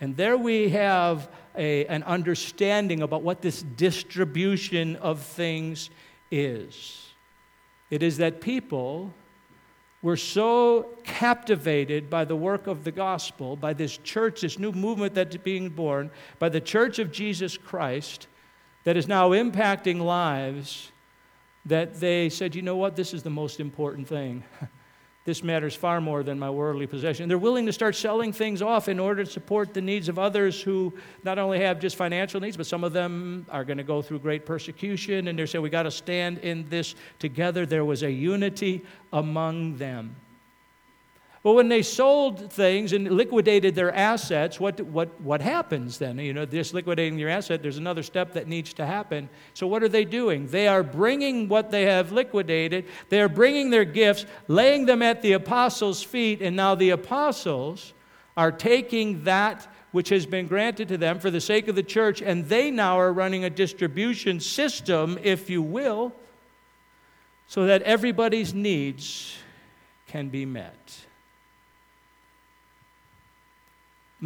And 0.00 0.16
there 0.16 0.36
we 0.36 0.68
have 0.68 1.28
a, 1.56 1.84
an 1.86 2.04
understanding 2.04 3.02
about 3.02 3.22
what 3.22 3.42
this 3.42 3.62
distribution 3.62 4.94
of 4.94 5.22
things 5.22 5.90
is. 6.30 7.10
It 7.90 8.04
is 8.04 8.18
that 8.18 8.40
people 8.40 9.12
were 10.06 10.16
so 10.16 10.86
captivated 11.02 12.08
by 12.08 12.24
the 12.24 12.36
work 12.36 12.68
of 12.68 12.84
the 12.84 12.92
gospel, 12.92 13.56
by 13.56 13.72
this 13.72 13.98
church, 13.98 14.42
this 14.42 14.56
new 14.56 14.70
movement 14.70 15.12
that's 15.14 15.36
being 15.38 15.68
born, 15.68 16.12
by 16.38 16.48
the 16.48 16.60
church 16.60 17.00
of 17.00 17.10
Jesus 17.10 17.58
Christ 17.58 18.28
that 18.84 18.96
is 18.96 19.08
now 19.08 19.30
impacting 19.30 20.00
lives, 20.00 20.92
that 21.64 21.98
they 21.98 22.28
said, 22.28 22.54
you 22.54 22.62
know 22.62 22.76
what, 22.76 22.94
this 22.94 23.12
is 23.12 23.24
the 23.24 23.30
most 23.30 23.58
important 23.58 24.06
thing. 24.06 24.44
This 25.26 25.42
matters 25.42 25.74
far 25.74 26.00
more 26.00 26.22
than 26.22 26.38
my 26.38 26.48
worldly 26.48 26.86
possession. 26.86 27.28
They're 27.28 27.36
willing 27.36 27.66
to 27.66 27.72
start 27.72 27.96
selling 27.96 28.32
things 28.32 28.62
off 28.62 28.88
in 28.88 29.00
order 29.00 29.24
to 29.24 29.30
support 29.30 29.74
the 29.74 29.80
needs 29.80 30.08
of 30.08 30.20
others 30.20 30.62
who 30.62 30.94
not 31.24 31.36
only 31.36 31.58
have 31.58 31.80
just 31.80 31.96
financial 31.96 32.40
needs, 32.40 32.56
but 32.56 32.64
some 32.64 32.84
of 32.84 32.92
them 32.92 33.44
are 33.50 33.64
going 33.64 33.78
to 33.78 33.82
go 33.82 34.00
through 34.02 34.20
great 34.20 34.46
persecution. 34.46 35.26
And 35.26 35.36
they're 35.36 35.48
saying, 35.48 35.62
we 35.62 35.68
got 35.68 35.82
to 35.82 35.90
stand 35.90 36.38
in 36.38 36.68
this 36.68 36.94
together. 37.18 37.66
There 37.66 37.84
was 37.84 38.04
a 38.04 38.10
unity 38.10 38.86
among 39.12 39.78
them. 39.78 40.14
Well, 41.46 41.54
when 41.54 41.68
they 41.68 41.82
sold 41.82 42.52
things 42.52 42.92
and 42.92 43.08
liquidated 43.08 43.76
their 43.76 43.94
assets, 43.94 44.58
what, 44.58 44.80
what, 44.80 45.20
what 45.20 45.40
happens 45.40 45.96
then? 45.96 46.18
You 46.18 46.34
know, 46.34 46.44
just 46.44 46.74
liquidating 46.74 47.20
your 47.20 47.30
asset, 47.30 47.62
there's 47.62 47.78
another 47.78 48.02
step 48.02 48.32
that 48.32 48.48
needs 48.48 48.72
to 48.72 48.84
happen. 48.84 49.28
So, 49.54 49.68
what 49.68 49.84
are 49.84 49.88
they 49.88 50.04
doing? 50.04 50.48
They 50.48 50.66
are 50.66 50.82
bringing 50.82 51.46
what 51.48 51.70
they 51.70 51.84
have 51.84 52.10
liquidated, 52.10 52.86
they 53.10 53.20
are 53.20 53.28
bringing 53.28 53.70
their 53.70 53.84
gifts, 53.84 54.26
laying 54.48 54.86
them 54.86 55.02
at 55.02 55.22
the 55.22 55.34
apostles' 55.34 56.02
feet, 56.02 56.42
and 56.42 56.56
now 56.56 56.74
the 56.74 56.90
apostles 56.90 57.92
are 58.36 58.50
taking 58.50 59.22
that 59.22 59.68
which 59.92 60.08
has 60.08 60.26
been 60.26 60.48
granted 60.48 60.88
to 60.88 60.98
them 60.98 61.20
for 61.20 61.30
the 61.30 61.40
sake 61.40 61.68
of 61.68 61.76
the 61.76 61.82
church, 61.84 62.22
and 62.22 62.48
they 62.48 62.72
now 62.72 62.98
are 62.98 63.12
running 63.12 63.44
a 63.44 63.50
distribution 63.50 64.40
system, 64.40 65.16
if 65.22 65.48
you 65.48 65.62
will, 65.62 66.12
so 67.46 67.66
that 67.66 67.82
everybody's 67.82 68.52
needs 68.52 69.36
can 70.08 70.28
be 70.28 70.44
met. 70.44 71.05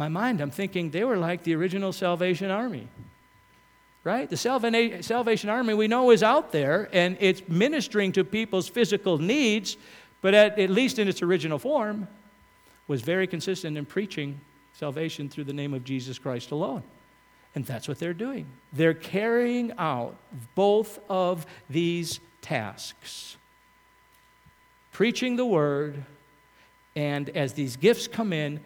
My 0.01 0.09
mind, 0.09 0.41
I'm 0.41 0.49
thinking 0.49 0.89
they 0.89 1.03
were 1.03 1.17
like 1.17 1.43
the 1.43 1.53
original 1.53 1.93
Salvation 1.93 2.49
Army. 2.49 2.87
Right? 4.03 4.27
The 4.27 4.35
Salvation 4.35 5.49
Army 5.49 5.75
we 5.75 5.87
know 5.87 6.09
is 6.09 6.23
out 6.23 6.51
there 6.51 6.89
and 6.91 7.17
it's 7.19 7.47
ministering 7.47 8.11
to 8.13 8.23
people's 8.23 8.67
physical 8.67 9.19
needs, 9.19 9.77
but 10.21 10.33
at, 10.33 10.57
at 10.57 10.71
least 10.71 10.97
in 10.97 11.07
its 11.07 11.21
original 11.21 11.59
form, 11.59 12.07
was 12.87 13.01
very 13.01 13.27
consistent 13.27 13.77
in 13.77 13.85
preaching 13.85 14.41
salvation 14.73 15.29
through 15.29 15.43
the 15.43 15.53
name 15.53 15.73
of 15.75 15.83
Jesus 15.83 16.17
Christ 16.17 16.49
alone. 16.49 16.81
And 17.53 17.63
that's 17.63 17.87
what 17.87 17.99
they're 17.99 18.21
doing. 18.27 18.47
They're 18.73 18.95
carrying 18.95 19.71
out 19.77 20.15
both 20.55 20.99
of 21.09 21.45
these 21.69 22.19
tasks 22.41 23.37
preaching 24.91 25.35
the 25.35 25.45
word, 25.45 26.03
and 26.95 27.29
as 27.29 27.53
these 27.53 27.75
gifts 27.75 28.07
come 28.07 28.33
in, 28.33 28.59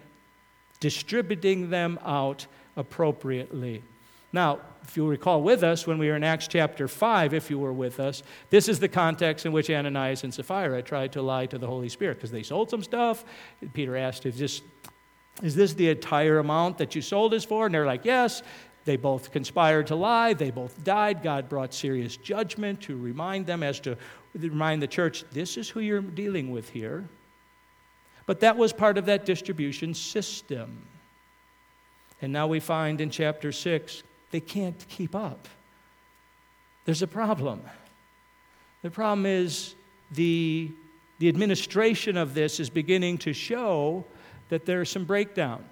distributing 0.85 1.71
them 1.71 1.97
out 2.05 2.45
appropriately. 2.77 3.81
Now, 4.31 4.59
if 4.83 4.95
you 4.95 5.07
recall 5.07 5.41
with 5.41 5.63
us 5.63 5.87
when 5.87 5.97
we 5.97 6.09
were 6.09 6.15
in 6.15 6.23
Acts 6.23 6.47
chapter 6.47 6.87
5, 6.87 7.33
if 7.33 7.49
you 7.49 7.57
were 7.57 7.73
with 7.73 7.99
us, 7.99 8.21
this 8.51 8.69
is 8.69 8.79
the 8.79 8.87
context 8.87 9.47
in 9.47 9.51
which 9.51 9.71
Ananias 9.71 10.23
and 10.23 10.31
Sapphira 10.31 10.83
tried 10.83 11.11
to 11.13 11.23
lie 11.23 11.47
to 11.47 11.57
the 11.57 11.65
Holy 11.65 11.89
Spirit 11.89 12.17
because 12.17 12.29
they 12.29 12.43
sold 12.43 12.69
some 12.69 12.83
stuff. 12.83 13.25
Peter 13.73 13.97
asked, 13.97 14.27
is 14.27 14.37
this, 14.37 14.61
is 15.41 15.55
this 15.55 15.73
the 15.73 15.89
entire 15.89 16.37
amount 16.37 16.77
that 16.77 16.93
you 16.93 17.01
sold 17.01 17.33
us 17.33 17.43
for? 17.43 17.65
And 17.65 17.73
they're 17.73 17.87
like, 17.87 18.05
yes. 18.05 18.43
They 18.83 18.97
both 18.97 19.31
conspired 19.31 19.87
to 19.87 19.95
lie. 19.95 20.35
They 20.35 20.51
both 20.51 20.83
died. 20.83 21.23
God 21.23 21.49
brought 21.49 21.73
serious 21.73 22.15
judgment 22.15 22.79
to 22.81 22.95
remind 22.95 23.47
them, 23.47 23.63
as 23.63 23.79
to 23.79 23.97
remind 24.35 24.83
the 24.83 24.87
church, 24.87 25.25
this 25.31 25.57
is 25.57 25.67
who 25.67 25.79
you're 25.79 26.01
dealing 26.01 26.51
with 26.51 26.69
here. 26.69 27.09
But 28.25 28.39
that 28.39 28.57
was 28.57 28.73
part 28.73 28.97
of 28.97 29.05
that 29.05 29.25
distribution 29.25 29.93
system. 29.93 30.87
And 32.21 32.33
now 32.33 32.47
we 32.47 32.59
find 32.59 33.01
in 33.01 33.09
chapter 33.09 33.51
6, 33.51 34.03
they 34.31 34.39
can't 34.39 34.83
keep 34.89 35.15
up. 35.15 35.47
There's 36.85 37.01
a 37.01 37.07
problem. 37.07 37.61
The 38.81 38.91
problem 38.91 39.25
is 39.25 39.75
the, 40.11 40.71
the 41.19 41.27
administration 41.27 42.17
of 42.17 42.33
this 42.33 42.59
is 42.59 42.69
beginning 42.69 43.17
to 43.19 43.33
show 43.33 44.05
that 44.49 44.65
there's 44.65 44.89
some 44.89 45.05
breakdown. 45.05 45.63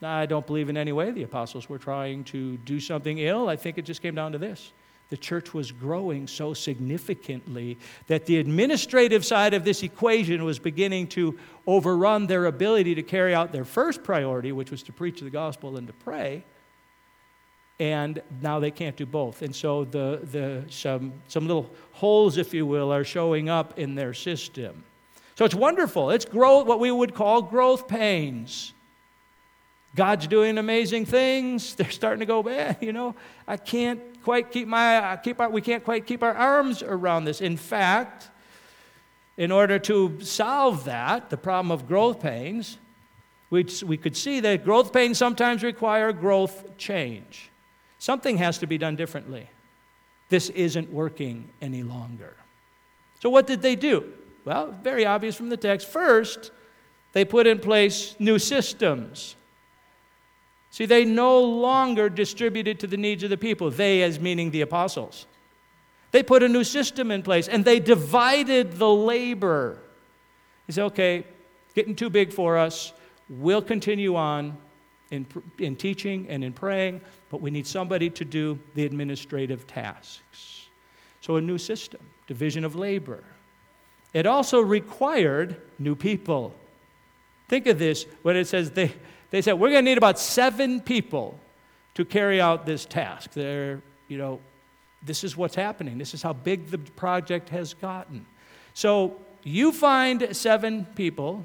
I 0.00 0.26
don't 0.26 0.46
believe 0.46 0.68
in 0.68 0.76
any 0.76 0.92
way 0.92 1.10
the 1.10 1.24
apostles 1.24 1.68
were 1.68 1.78
trying 1.78 2.22
to 2.24 2.56
do 2.58 2.78
something 2.78 3.18
ill. 3.18 3.48
I 3.48 3.56
think 3.56 3.78
it 3.78 3.82
just 3.82 4.00
came 4.00 4.14
down 4.14 4.32
to 4.32 4.38
this. 4.38 4.72
The 5.10 5.16
church 5.16 5.54
was 5.54 5.72
growing 5.72 6.26
so 6.26 6.52
significantly 6.52 7.78
that 8.08 8.26
the 8.26 8.38
administrative 8.38 9.24
side 9.24 9.54
of 9.54 9.64
this 9.64 9.82
equation 9.82 10.44
was 10.44 10.58
beginning 10.58 11.06
to 11.08 11.38
overrun 11.66 12.26
their 12.26 12.44
ability 12.44 12.94
to 12.96 13.02
carry 13.02 13.34
out 13.34 13.50
their 13.50 13.64
first 13.64 14.02
priority, 14.02 14.52
which 14.52 14.70
was 14.70 14.82
to 14.84 14.92
preach 14.92 15.20
the 15.20 15.30
gospel 15.30 15.78
and 15.78 15.86
to 15.86 15.92
pray. 15.94 16.44
And 17.80 18.20
now 18.42 18.58
they 18.58 18.70
can't 18.70 18.96
do 18.96 19.06
both. 19.06 19.40
And 19.40 19.54
so 19.54 19.84
the, 19.84 20.20
the, 20.30 20.64
some, 20.68 21.12
some 21.28 21.46
little 21.46 21.70
holes, 21.92 22.36
if 22.36 22.52
you 22.52 22.66
will, 22.66 22.92
are 22.92 23.04
showing 23.04 23.48
up 23.48 23.78
in 23.78 23.94
their 23.94 24.12
system. 24.12 24.84
So 25.36 25.44
it's 25.44 25.54
wonderful. 25.54 26.10
It's 26.10 26.24
growth, 26.24 26.66
what 26.66 26.80
we 26.80 26.90
would 26.90 27.14
call 27.14 27.42
growth 27.42 27.86
pains. 27.86 28.74
God's 29.94 30.26
doing 30.26 30.58
amazing 30.58 31.06
things. 31.06 31.74
They're 31.76 31.90
starting 31.90 32.20
to 32.20 32.26
go, 32.26 32.42
man, 32.42 32.76
you 32.80 32.92
know, 32.92 33.14
I 33.46 33.56
can't 33.56 34.00
quite 34.28 34.52
keep 34.52 34.68
my, 34.68 35.18
keep 35.24 35.40
our, 35.40 35.48
we 35.48 35.62
can't 35.62 35.82
quite 35.82 36.06
keep 36.06 36.22
our 36.22 36.34
arms 36.34 36.82
around 36.82 37.24
this. 37.24 37.40
In 37.40 37.56
fact, 37.56 38.28
in 39.38 39.50
order 39.50 39.78
to 39.78 40.20
solve 40.20 40.84
that, 40.84 41.30
the 41.30 41.38
problem 41.38 41.72
of 41.72 41.88
growth 41.88 42.20
pains, 42.20 42.76
we, 43.48 43.64
we 43.86 43.96
could 43.96 44.14
see 44.14 44.40
that 44.40 44.66
growth 44.66 44.92
pains 44.92 45.16
sometimes 45.16 45.62
require 45.62 46.12
growth 46.12 46.76
change. 46.76 47.50
Something 47.98 48.36
has 48.36 48.58
to 48.58 48.66
be 48.66 48.76
done 48.76 48.96
differently. 48.96 49.48
This 50.28 50.50
isn't 50.50 50.92
working 50.92 51.48
any 51.62 51.82
longer. 51.82 52.36
So, 53.20 53.30
what 53.30 53.46
did 53.46 53.62
they 53.62 53.76
do? 53.76 54.12
Well, 54.44 54.74
very 54.82 55.06
obvious 55.06 55.36
from 55.36 55.48
the 55.48 55.56
text. 55.56 55.88
First, 55.88 56.50
they 57.14 57.24
put 57.24 57.46
in 57.46 57.60
place 57.60 58.14
new 58.18 58.38
systems. 58.38 59.36
See, 60.78 60.86
they 60.86 61.04
no 61.04 61.40
longer 61.40 62.08
distributed 62.08 62.78
to 62.78 62.86
the 62.86 62.96
needs 62.96 63.24
of 63.24 63.30
the 63.30 63.36
people, 63.36 63.68
they 63.68 64.04
as 64.04 64.20
meaning 64.20 64.52
the 64.52 64.60
apostles. 64.60 65.26
They 66.12 66.22
put 66.22 66.44
a 66.44 66.48
new 66.48 66.62
system 66.62 67.10
in 67.10 67.24
place 67.24 67.48
and 67.48 67.64
they 67.64 67.80
divided 67.80 68.74
the 68.78 68.88
labor. 68.88 69.80
He 70.68 70.72
said, 70.72 70.84
okay, 70.84 71.24
getting 71.74 71.96
too 71.96 72.08
big 72.08 72.32
for 72.32 72.56
us. 72.56 72.92
We'll 73.28 73.60
continue 73.60 74.14
on 74.14 74.56
in, 75.10 75.26
in 75.58 75.74
teaching 75.74 76.28
and 76.28 76.44
in 76.44 76.52
praying, 76.52 77.00
but 77.28 77.40
we 77.40 77.50
need 77.50 77.66
somebody 77.66 78.08
to 78.10 78.24
do 78.24 78.56
the 78.76 78.84
administrative 78.84 79.66
tasks. 79.66 80.68
So, 81.22 81.34
a 81.34 81.40
new 81.40 81.58
system, 81.58 82.02
division 82.28 82.64
of 82.64 82.76
labor. 82.76 83.24
It 84.14 84.26
also 84.26 84.60
required 84.60 85.60
new 85.80 85.96
people. 85.96 86.54
Think 87.48 87.66
of 87.66 87.80
this 87.80 88.06
when 88.22 88.36
it 88.36 88.46
says 88.46 88.70
they, 88.70 88.92
they 89.30 89.42
said, 89.42 89.54
We're 89.54 89.70
going 89.70 89.84
to 89.84 89.90
need 89.90 89.98
about 89.98 90.18
seven 90.18 90.80
people 90.80 91.38
to 91.94 92.04
carry 92.04 92.40
out 92.40 92.66
this 92.66 92.84
task. 92.84 93.32
They're, 93.32 93.82
you 94.08 94.18
know, 94.18 94.40
this 95.02 95.24
is 95.24 95.36
what's 95.36 95.54
happening. 95.54 95.98
This 95.98 96.14
is 96.14 96.22
how 96.22 96.32
big 96.32 96.70
the 96.70 96.78
project 96.78 97.48
has 97.50 97.74
gotten. 97.74 98.26
So 98.74 99.16
you 99.42 99.72
find 99.72 100.36
seven 100.36 100.84
people, 100.94 101.44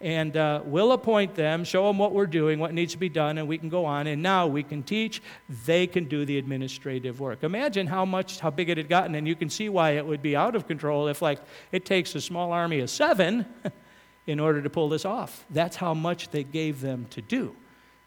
and 0.00 0.36
uh, 0.36 0.62
we'll 0.64 0.92
appoint 0.92 1.34
them, 1.34 1.64
show 1.64 1.86
them 1.86 1.98
what 1.98 2.12
we're 2.12 2.26
doing, 2.26 2.58
what 2.58 2.74
needs 2.74 2.92
to 2.92 2.98
be 2.98 3.08
done, 3.08 3.38
and 3.38 3.48
we 3.48 3.58
can 3.58 3.68
go 3.68 3.84
on. 3.84 4.06
And 4.06 4.22
now 4.22 4.46
we 4.46 4.62
can 4.62 4.82
teach. 4.82 5.22
They 5.64 5.86
can 5.86 6.04
do 6.04 6.24
the 6.24 6.38
administrative 6.38 7.20
work. 7.20 7.42
Imagine 7.44 7.86
how 7.86 8.04
much, 8.04 8.40
how 8.40 8.50
big 8.50 8.68
it 8.68 8.76
had 8.76 8.88
gotten, 8.88 9.14
and 9.14 9.26
you 9.26 9.34
can 9.34 9.48
see 9.50 9.68
why 9.68 9.92
it 9.92 10.06
would 10.06 10.22
be 10.22 10.36
out 10.36 10.54
of 10.54 10.66
control 10.66 11.08
if, 11.08 11.22
like, 11.22 11.40
it 11.72 11.84
takes 11.84 12.14
a 12.14 12.20
small 12.20 12.52
army 12.52 12.80
of 12.80 12.90
seven. 12.90 13.46
in 14.26 14.40
order 14.40 14.60
to 14.60 14.70
pull 14.70 14.88
this 14.88 15.04
off. 15.04 15.44
That's 15.50 15.76
how 15.76 15.94
much 15.94 16.30
they 16.30 16.44
gave 16.44 16.80
them 16.80 17.06
to 17.10 17.22
do. 17.22 17.54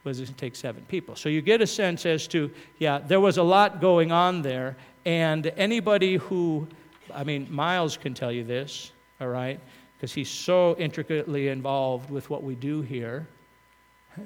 Was 0.04 0.20
it 0.20 0.38
take 0.38 0.56
seven 0.56 0.84
people? 0.88 1.16
So 1.16 1.30
you 1.30 1.42
get 1.42 1.62
a 1.62 1.68
sense 1.68 2.06
as 2.06 2.28
to 2.30 2.52
yeah, 2.78 3.00
there 3.00 3.20
was 3.20 3.38
a 3.38 3.44
lot 3.44 3.82
going 3.82 4.12
on 4.12 4.42
there, 4.42 4.78
and 5.06 5.48
anybody 5.58 6.16
who, 6.16 6.68
I 7.14 7.24
mean, 7.24 7.48
Miles 7.50 7.98
can 7.98 8.14
tell 8.14 8.32
you 8.32 8.44
this, 8.44 8.92
all 9.20 9.28
right, 9.28 9.60
because 9.98 10.14
he's 10.14 10.30
so 10.30 10.76
intricately 10.78 11.50
involved 11.50 12.10
with 12.10 12.30
what 12.30 12.44
we 12.44 12.56
do 12.56 12.82
here. 12.82 13.28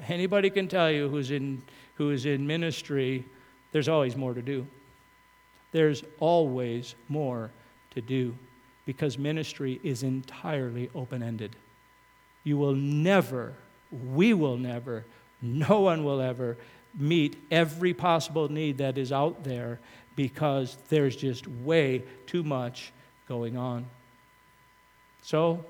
Anybody 0.08 0.50
can 0.50 0.68
tell 0.68 0.92
you 0.92 1.10
who's 1.10 1.32
in 1.32 1.62
who 1.96 2.12
is 2.12 2.26
in 2.26 2.46
ministry, 2.46 3.26
there's 3.72 3.88
always 3.88 4.16
more 4.16 4.34
to 4.34 4.42
do. 4.42 4.66
There's 5.72 6.04
always 6.20 6.96
more 7.10 7.52
to 7.92 8.02
do 8.02 8.36
because 8.86 9.18
ministry 9.18 9.80
is 9.84 10.04
entirely 10.04 10.90
open 10.94 11.24
ended. 11.24 11.56
You 12.44 12.58
will 12.58 12.76
never, 12.76 13.54
we 13.92 14.34
will 14.34 14.58
never, 14.58 15.06
no 15.42 15.82
one 15.82 16.04
will 16.04 16.22
ever 16.22 16.58
meet 16.98 17.38
every 17.50 17.94
possible 17.94 18.50
need 18.50 18.78
that 18.78 18.98
is 18.98 19.12
out 19.12 19.44
there 19.44 19.80
because 20.16 20.78
there's 20.90 21.16
just 21.16 21.48
way 21.48 22.04
too 22.28 22.44
much 22.44 22.92
going 23.28 23.58
on. 23.58 23.86
So, 25.22 25.66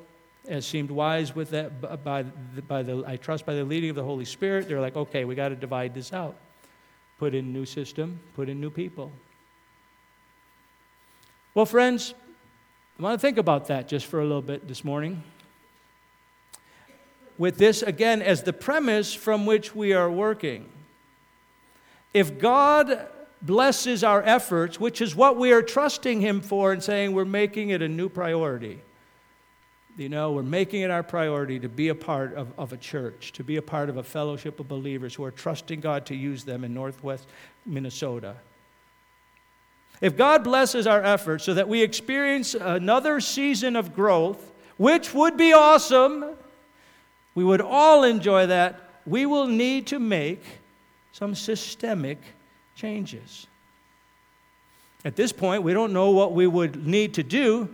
as 0.48 0.66
seemed 0.66 0.92
wise 0.92 1.34
with 1.34 1.52
that 1.52 2.04
by 2.04 2.24
the, 2.24 2.62
by 2.62 2.84
the 2.84 3.04
I 3.08 3.16
trust 3.16 3.46
by 3.46 3.54
the 3.54 3.64
leading 3.64 3.90
of 3.90 3.96
the 3.96 4.04
Holy 4.04 4.26
Spirit, 4.26 4.68
they're 4.68 4.82
like, 4.82 4.98
okay, 4.98 5.24
we 5.24 5.36
got 5.36 5.50
to 5.50 5.56
divide 5.56 5.94
this 5.94 6.12
out. 6.12 6.36
Put 7.18 7.34
in 7.34 7.54
new 7.54 7.66
system, 7.66 8.20
put 8.36 8.50
in 8.50 8.60
new 8.60 8.70
people. 8.70 9.12
Well, 11.54 11.66
friends, 11.66 12.14
I 13.00 13.04
want 13.04 13.20
to 13.20 13.22
think 13.22 13.38
about 13.38 13.68
that 13.68 13.88
just 13.88 14.08
for 14.08 14.20
a 14.20 14.24
little 14.24 14.42
bit 14.42 14.68
this 14.68 14.84
morning 14.84 15.24
with 17.44 17.58
this 17.58 17.82
again 17.82 18.22
as 18.22 18.44
the 18.44 18.54
premise 18.54 19.14
from 19.14 19.46
which 19.46 19.76
we 19.76 19.92
are 19.92 20.10
working. 20.10 20.66
If 22.14 22.40
God 22.40 23.06
blesses 23.42 24.02
our 24.02 24.24
efforts, 24.24 24.80
which 24.80 25.02
is 25.02 25.14
what 25.14 25.36
we 25.36 25.52
are 25.52 25.62
trusting 25.62 26.22
Him 26.22 26.40
for 26.40 26.72
and 26.72 26.82
saying 26.82 27.12
we're 27.12 27.26
making 27.26 27.72
it 27.72 27.82
a 27.82 27.90
new 27.90 28.08
priority. 28.08 28.80
You 29.98 30.08
know, 30.08 30.32
we're 30.32 30.42
making 30.42 30.84
it 30.84 30.90
our 30.90 31.04
priority 31.04 31.60
to 31.60 31.68
be 31.68 31.90
a 31.90 31.96
part 31.96 32.34
of, 32.34 32.54
of 32.58 32.72
a 32.72 32.78
church, 32.78 33.34
to 33.34 33.44
be 33.44 33.58
a 33.58 33.62
part 33.62 33.90
of 33.90 33.98
a 33.98 34.04
fellowship 34.04 34.62
of 34.62 34.70
believers 34.70 35.14
who 35.14 35.26
are 35.26 35.32
trusting 35.32 35.82
God 35.82 36.06
to 36.06 36.16
use 36.16 36.46
them 36.46 36.64
in 36.64 36.74
northwest 36.74 37.28
Minnesota. 37.66 38.38
If 40.00 40.16
God 40.16 40.46
blesses 40.46 40.88
our 40.88 41.04
efforts 41.04 41.44
so 41.44 41.56
that 41.56 41.68
we 41.68 41.82
experience 41.82 42.54
another 42.54 43.20
season 43.20 43.76
of 43.76 43.94
growth, 43.94 44.54
which 44.78 45.14
would 45.14 45.36
be 45.36 45.52
awesome, 45.52 46.38
we 47.36 47.44
would 47.44 47.62
all 47.62 48.04
enjoy 48.04 48.48
that, 48.48 48.80
we 49.06 49.26
will 49.26 49.48
need 49.48 49.88
to 49.88 50.00
make 50.00 50.44
some 51.12 51.36
systemic 51.36 52.20
changes. 52.76 53.48
At 55.06 55.16
this 55.16 55.32
point, 55.32 55.64
we 55.64 55.74
don't 55.74 55.94
know 55.94 56.12
what 56.12 56.34
we 56.34 56.48
would 56.48 56.88
need 56.88 57.16
to 57.16 57.24
do, 57.24 57.70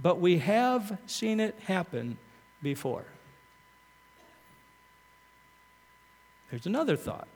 but 0.00 0.20
we 0.20 0.38
have 0.38 0.98
seen 1.06 1.40
it 1.40 1.58
happen 1.66 2.16
before. 2.62 3.04
There's 6.50 6.66
another 6.66 6.96
thought. 6.96 7.26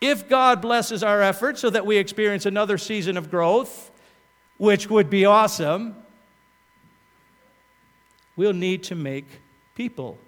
If 0.00 0.28
God 0.28 0.60
blesses 0.60 1.04
our 1.04 1.22
efforts 1.22 1.60
so 1.60 1.70
that 1.70 1.86
we 1.86 1.98
experience 1.98 2.44
another 2.44 2.78
season 2.78 3.16
of 3.16 3.30
growth, 3.30 3.90
which 4.56 4.90
would 4.90 5.08
be 5.08 5.24
awesome, 5.24 5.94
we'll 8.34 8.52
need 8.52 8.82
to 8.84 8.94
make 8.94 9.26
people 9.74 10.18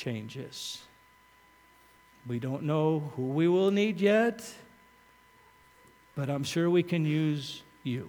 changes. 0.00 0.78
We 2.26 2.38
don't 2.38 2.62
know 2.62 3.12
who 3.16 3.26
we 3.28 3.48
will 3.48 3.70
need 3.70 4.00
yet, 4.00 4.42
but 6.16 6.30
I'm 6.30 6.42
sure 6.42 6.70
we 6.70 6.82
can 6.82 7.04
use 7.04 7.62
you 7.82 8.08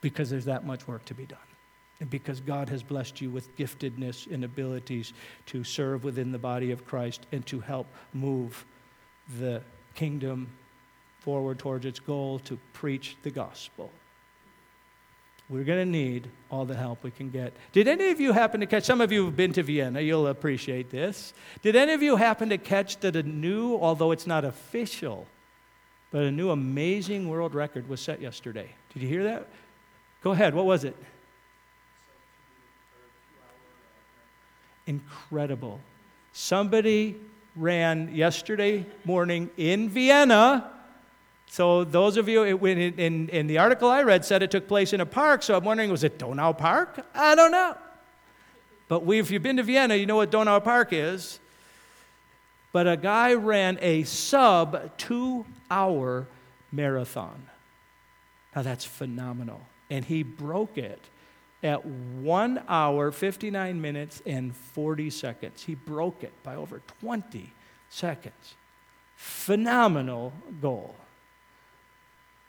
because 0.00 0.28
there's 0.28 0.44
that 0.46 0.66
much 0.66 0.88
work 0.88 1.04
to 1.04 1.14
be 1.14 1.24
done. 1.24 1.38
And 2.00 2.10
because 2.10 2.40
God 2.40 2.68
has 2.68 2.82
blessed 2.82 3.20
you 3.20 3.30
with 3.30 3.56
giftedness 3.56 4.32
and 4.32 4.42
abilities 4.44 5.12
to 5.46 5.62
serve 5.62 6.02
within 6.02 6.32
the 6.32 6.38
body 6.38 6.72
of 6.72 6.84
Christ 6.84 7.26
and 7.30 7.46
to 7.46 7.60
help 7.60 7.86
move 8.12 8.64
the 9.38 9.62
kingdom 9.94 10.48
forward 11.20 11.60
towards 11.60 11.86
its 11.86 12.00
goal 12.00 12.40
to 12.40 12.58
preach 12.72 13.16
the 13.22 13.30
gospel. 13.30 13.88
We're 15.48 15.64
going 15.64 15.80
to 15.80 15.90
need 15.90 16.28
all 16.50 16.64
the 16.64 16.76
help 16.76 17.02
we 17.02 17.10
can 17.10 17.30
get. 17.30 17.52
Did 17.72 17.86
any 17.88 18.08
of 18.08 18.20
you 18.20 18.32
happen 18.32 18.60
to 18.60 18.66
catch, 18.66 18.84
some 18.84 19.00
of 19.00 19.12
you 19.12 19.26
have 19.26 19.36
been 19.36 19.52
to 19.52 19.62
Vienna, 19.62 20.00
you'll 20.00 20.28
appreciate 20.28 20.90
this. 20.90 21.34
Did 21.62 21.76
any 21.76 21.92
of 21.92 22.02
you 22.02 22.16
happen 22.16 22.48
to 22.48 22.58
catch 22.58 22.98
that 23.00 23.16
a 23.16 23.22
new, 23.22 23.76
although 23.76 24.12
it's 24.12 24.26
not 24.26 24.44
official, 24.44 25.26
but 26.10 26.22
a 26.22 26.30
new 26.30 26.50
amazing 26.50 27.28
world 27.28 27.54
record 27.54 27.88
was 27.88 28.00
set 28.00 28.20
yesterday? 28.20 28.70
Did 28.94 29.02
you 29.02 29.08
hear 29.08 29.24
that? 29.24 29.48
Go 30.22 30.30
ahead, 30.30 30.54
what 30.54 30.64
was 30.64 30.84
it? 30.84 30.96
Incredible. 34.86 35.80
Somebody 36.32 37.16
ran 37.56 38.14
yesterday 38.14 38.86
morning 39.04 39.50
in 39.56 39.88
Vienna 39.88 40.70
so 41.52 41.84
those 41.84 42.16
of 42.16 42.30
you, 42.30 42.44
in, 42.44 42.78
in, 42.98 43.28
in 43.28 43.46
the 43.46 43.58
article 43.58 43.90
I 43.90 44.04
read, 44.04 44.24
said 44.24 44.42
it 44.42 44.50
took 44.50 44.66
place 44.66 44.94
in 44.94 45.02
a 45.02 45.06
park. 45.06 45.42
So 45.42 45.54
I'm 45.54 45.62
wondering, 45.62 45.90
was 45.90 46.02
it 46.02 46.18
Donau 46.18 46.54
Park? 46.54 47.04
I 47.14 47.34
don't 47.34 47.50
know. 47.50 47.76
But 48.88 49.04
we, 49.04 49.18
if 49.18 49.30
you've 49.30 49.42
been 49.42 49.58
to 49.58 49.62
Vienna, 49.62 49.94
you 49.96 50.06
know 50.06 50.16
what 50.16 50.30
Donau 50.30 50.60
Park 50.60 50.94
is. 50.94 51.40
But 52.72 52.88
a 52.88 52.96
guy 52.96 53.34
ran 53.34 53.78
a 53.82 54.04
sub 54.04 54.96
two 54.96 55.44
hour 55.70 56.26
marathon. 56.72 57.46
Now 58.56 58.62
that's 58.62 58.86
phenomenal. 58.86 59.60
And 59.90 60.06
he 60.06 60.22
broke 60.22 60.78
it 60.78 61.04
at 61.62 61.84
one 61.84 62.62
hour, 62.66 63.12
59 63.12 63.78
minutes, 63.78 64.22
and 64.24 64.56
40 64.56 65.10
seconds. 65.10 65.64
He 65.64 65.74
broke 65.74 66.24
it 66.24 66.32
by 66.42 66.56
over 66.56 66.80
20 67.02 67.52
seconds. 67.90 68.54
Phenomenal 69.16 70.32
goal. 70.62 70.94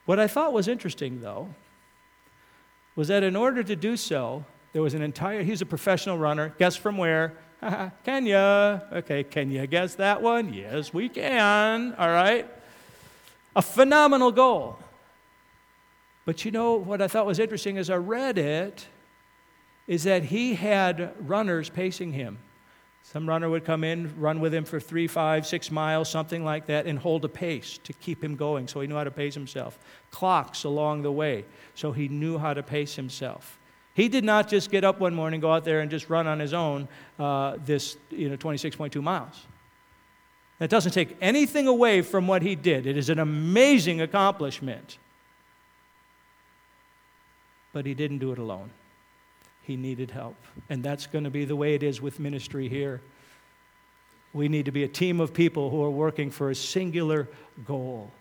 What 0.05 0.19
I 0.19 0.27
thought 0.27 0.53
was 0.53 0.67
interesting, 0.67 1.21
though, 1.21 1.53
was 2.95 3.07
that 3.07 3.23
in 3.23 3.35
order 3.35 3.63
to 3.63 3.75
do 3.75 3.97
so, 3.97 4.45
there 4.73 4.81
was 4.81 4.93
an 4.93 5.01
entire, 5.01 5.43
he's 5.43 5.61
a 5.61 5.65
professional 5.65 6.17
runner. 6.17 6.53
Guess 6.57 6.75
from 6.75 6.97
where? 6.97 7.37
Kenya. 8.05 8.83
Okay, 8.91 9.23
can 9.23 9.49
you 9.49 9.65
guess 9.67 9.95
that 9.95 10.21
one? 10.21 10.53
Yes, 10.53 10.93
we 10.93 11.09
can. 11.09 11.95
All 11.97 12.09
right. 12.09 12.49
A 13.55 13.61
phenomenal 13.61 14.31
goal. 14.31 14.77
But 16.25 16.45
you 16.45 16.51
know 16.51 16.75
what 16.75 17.01
I 17.01 17.07
thought 17.07 17.25
was 17.25 17.39
interesting 17.39 17.77
as 17.77 17.89
I 17.89 17.95
read 17.95 18.37
it 18.37 18.87
is 19.87 20.03
that 20.03 20.25
he 20.25 20.55
had 20.55 21.13
runners 21.19 21.69
pacing 21.69 22.13
him. 22.13 22.39
Some 23.03 23.27
runner 23.27 23.49
would 23.49 23.65
come 23.65 23.83
in, 23.83 24.17
run 24.17 24.39
with 24.39 24.53
him 24.53 24.63
for 24.63 24.79
three, 24.79 25.07
five, 25.07 25.45
six 25.45 25.69
miles, 25.69 26.09
something 26.09 26.43
like 26.43 26.67
that, 26.67 26.87
and 26.87 26.97
hold 26.97 27.25
a 27.25 27.29
pace 27.29 27.77
to 27.83 27.91
keep 27.91 28.23
him 28.23 28.35
going 28.35 28.67
so 28.67 28.79
he 28.79 28.87
knew 28.87 28.95
how 28.95 29.03
to 29.03 29.11
pace 29.11 29.33
himself. 29.33 29.77
Clocks 30.09 30.63
along 30.63 31.01
the 31.01 31.11
way 31.11 31.43
so 31.75 31.91
he 31.91 32.07
knew 32.07 32.37
how 32.37 32.53
to 32.53 32.63
pace 32.63 32.95
himself. 32.95 33.59
He 33.93 34.07
did 34.07 34.23
not 34.23 34.47
just 34.47 34.71
get 34.71 34.83
up 34.83 34.99
one 34.99 35.13
morning, 35.13 35.41
go 35.41 35.51
out 35.51 35.65
there, 35.65 35.81
and 35.81 35.91
just 35.91 36.09
run 36.09 36.25
on 36.27 36.39
his 36.39 36.53
own 36.53 36.87
uh, 37.19 37.57
this 37.63 37.97
you 38.09 38.29
know, 38.29 38.37
26.2 38.37 39.03
miles. 39.03 39.45
That 40.59 40.69
doesn't 40.69 40.93
take 40.93 41.17
anything 41.19 41.67
away 41.67 42.01
from 42.01 42.25
what 42.25 42.41
he 42.41 42.55
did. 42.55 42.87
It 42.87 42.95
is 42.95 43.09
an 43.09 43.19
amazing 43.19 44.01
accomplishment. 44.01 44.97
But 47.73 47.85
he 47.85 47.93
didn't 47.93 48.19
do 48.19 48.31
it 48.31 48.39
alone 48.39 48.69
he 49.63 49.76
needed 49.76 50.12
help. 50.12 50.36
And 50.69 50.84
that's 50.84 51.08
going 51.08 51.23
to 51.23 51.30
be 51.30 51.45
the 51.45 51.56
way 51.56 51.73
it 51.73 51.84
is 51.84 52.02
with 52.02 52.19
ministry 52.19 52.69
here. 52.69 53.02
We 54.34 54.47
need 54.47 54.65
to 54.65 54.71
be 54.71 54.84
a 54.84 54.88
team 54.88 55.19
of 55.19 55.34
people 55.34 55.69
who 55.69 55.84
are 55.84 55.91
working 55.91 56.32
for 56.32 56.49
a 56.49 56.56
singular 56.56 57.28
goal 57.65 58.12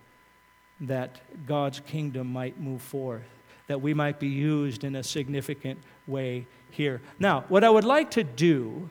that 0.81 1.21
God's 1.47 1.81
kingdom 1.81 2.33
might 2.33 2.59
move 2.61 2.83
forth, 2.83 3.23
that 3.67 3.81
we 3.81 3.95
might 3.95 4.19
be 4.19 4.29
used 4.29 4.85
in 4.85 4.97
a 4.97 5.03
significant 5.03 5.79
way 6.07 6.47
here. 6.71 7.01
Now, 7.19 7.45
what 7.49 7.65
I 7.65 7.71
would 7.71 7.85
like 7.85 8.11
to 8.13 8.25
do 8.25 8.91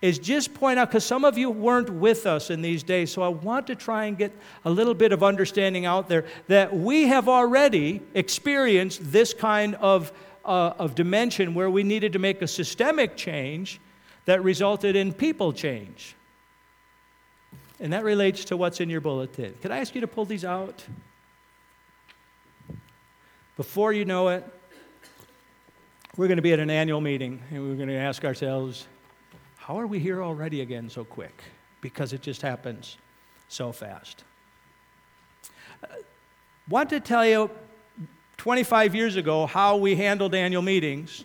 is 0.00 0.18
just 0.18 0.52
point 0.52 0.78
out, 0.78 0.88
because 0.88 1.04
some 1.04 1.24
of 1.24 1.38
you 1.38 1.50
weren't 1.50 1.88
with 1.88 2.26
us 2.26 2.50
in 2.50 2.60
these 2.60 2.82
days, 2.82 3.10
so 3.10 3.22
I 3.22 3.28
want 3.28 3.66
to 3.68 3.74
try 3.74 4.04
and 4.04 4.18
get 4.18 4.32
a 4.64 4.70
little 4.70 4.94
bit 4.94 5.12
of 5.12 5.22
understanding 5.22 5.86
out 5.86 6.08
there 6.08 6.26
that 6.48 6.76
we 6.76 7.04
have 7.04 7.28
already 7.28 8.02
experienced 8.12 9.00
this 9.10 9.32
kind 9.32 9.74
of 9.76 10.12
uh, 10.44 10.74
of 10.78 10.94
dimension 10.94 11.54
where 11.54 11.70
we 11.70 11.82
needed 11.82 12.12
to 12.12 12.18
make 12.18 12.42
a 12.42 12.48
systemic 12.48 13.16
change 13.16 13.80
that 14.26 14.42
resulted 14.42 14.96
in 14.96 15.12
people 15.12 15.52
change. 15.52 16.16
And 17.80 17.92
that 17.92 18.04
relates 18.04 18.44
to 18.46 18.56
what's 18.56 18.80
in 18.80 18.88
your 18.88 19.00
bulletin. 19.00 19.54
Could 19.60 19.70
I 19.70 19.78
ask 19.78 19.94
you 19.94 20.00
to 20.00 20.06
pull 20.06 20.24
these 20.24 20.44
out? 20.44 20.84
Before 23.56 23.92
you 23.92 24.04
know 24.04 24.28
it, 24.28 24.44
we're 26.16 26.28
going 26.28 26.36
to 26.36 26.42
be 26.42 26.52
at 26.52 26.60
an 26.60 26.70
annual 26.70 27.00
meeting 27.00 27.42
and 27.50 27.68
we're 27.68 27.76
going 27.76 27.88
to 27.88 27.96
ask 27.96 28.24
ourselves, 28.24 28.86
how 29.56 29.78
are 29.78 29.86
we 29.86 29.98
here 29.98 30.22
already 30.22 30.60
again 30.60 30.88
so 30.88 31.04
quick? 31.04 31.42
Because 31.80 32.12
it 32.12 32.22
just 32.22 32.42
happens 32.42 32.96
so 33.48 33.72
fast. 33.72 34.24
I 35.82 35.86
uh, 35.86 35.96
want 36.68 36.90
to 36.90 37.00
tell 37.00 37.26
you 37.26 37.50
25 38.44 38.94
years 38.94 39.16
ago 39.16 39.46
how 39.46 39.78
we 39.78 39.94
handled 39.94 40.34
annual 40.34 40.60
meetings 40.60 41.24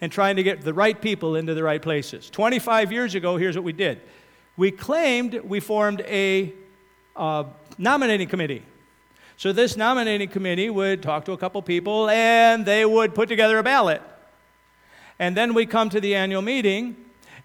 and 0.00 0.12
trying 0.12 0.36
to 0.36 0.42
get 0.44 0.60
the 0.60 0.72
right 0.72 1.00
people 1.00 1.34
into 1.34 1.52
the 1.52 1.64
right 1.64 1.82
places. 1.82 2.30
25 2.30 2.92
years 2.92 3.16
ago, 3.16 3.36
here's 3.36 3.56
what 3.56 3.64
we 3.64 3.72
did 3.72 4.00
we 4.56 4.70
claimed 4.70 5.34
we 5.42 5.58
formed 5.58 6.02
a 6.02 6.52
uh, 7.16 7.42
nominating 7.76 8.28
committee. 8.28 8.62
So, 9.36 9.50
this 9.50 9.76
nominating 9.76 10.28
committee 10.28 10.70
would 10.70 11.02
talk 11.02 11.24
to 11.24 11.32
a 11.32 11.36
couple 11.36 11.60
people 11.60 12.08
and 12.08 12.64
they 12.64 12.86
would 12.86 13.16
put 13.16 13.28
together 13.28 13.58
a 13.58 13.64
ballot. 13.64 14.00
And 15.18 15.36
then 15.36 15.54
we 15.54 15.66
come 15.66 15.90
to 15.90 16.00
the 16.00 16.14
annual 16.14 16.40
meeting, 16.40 16.94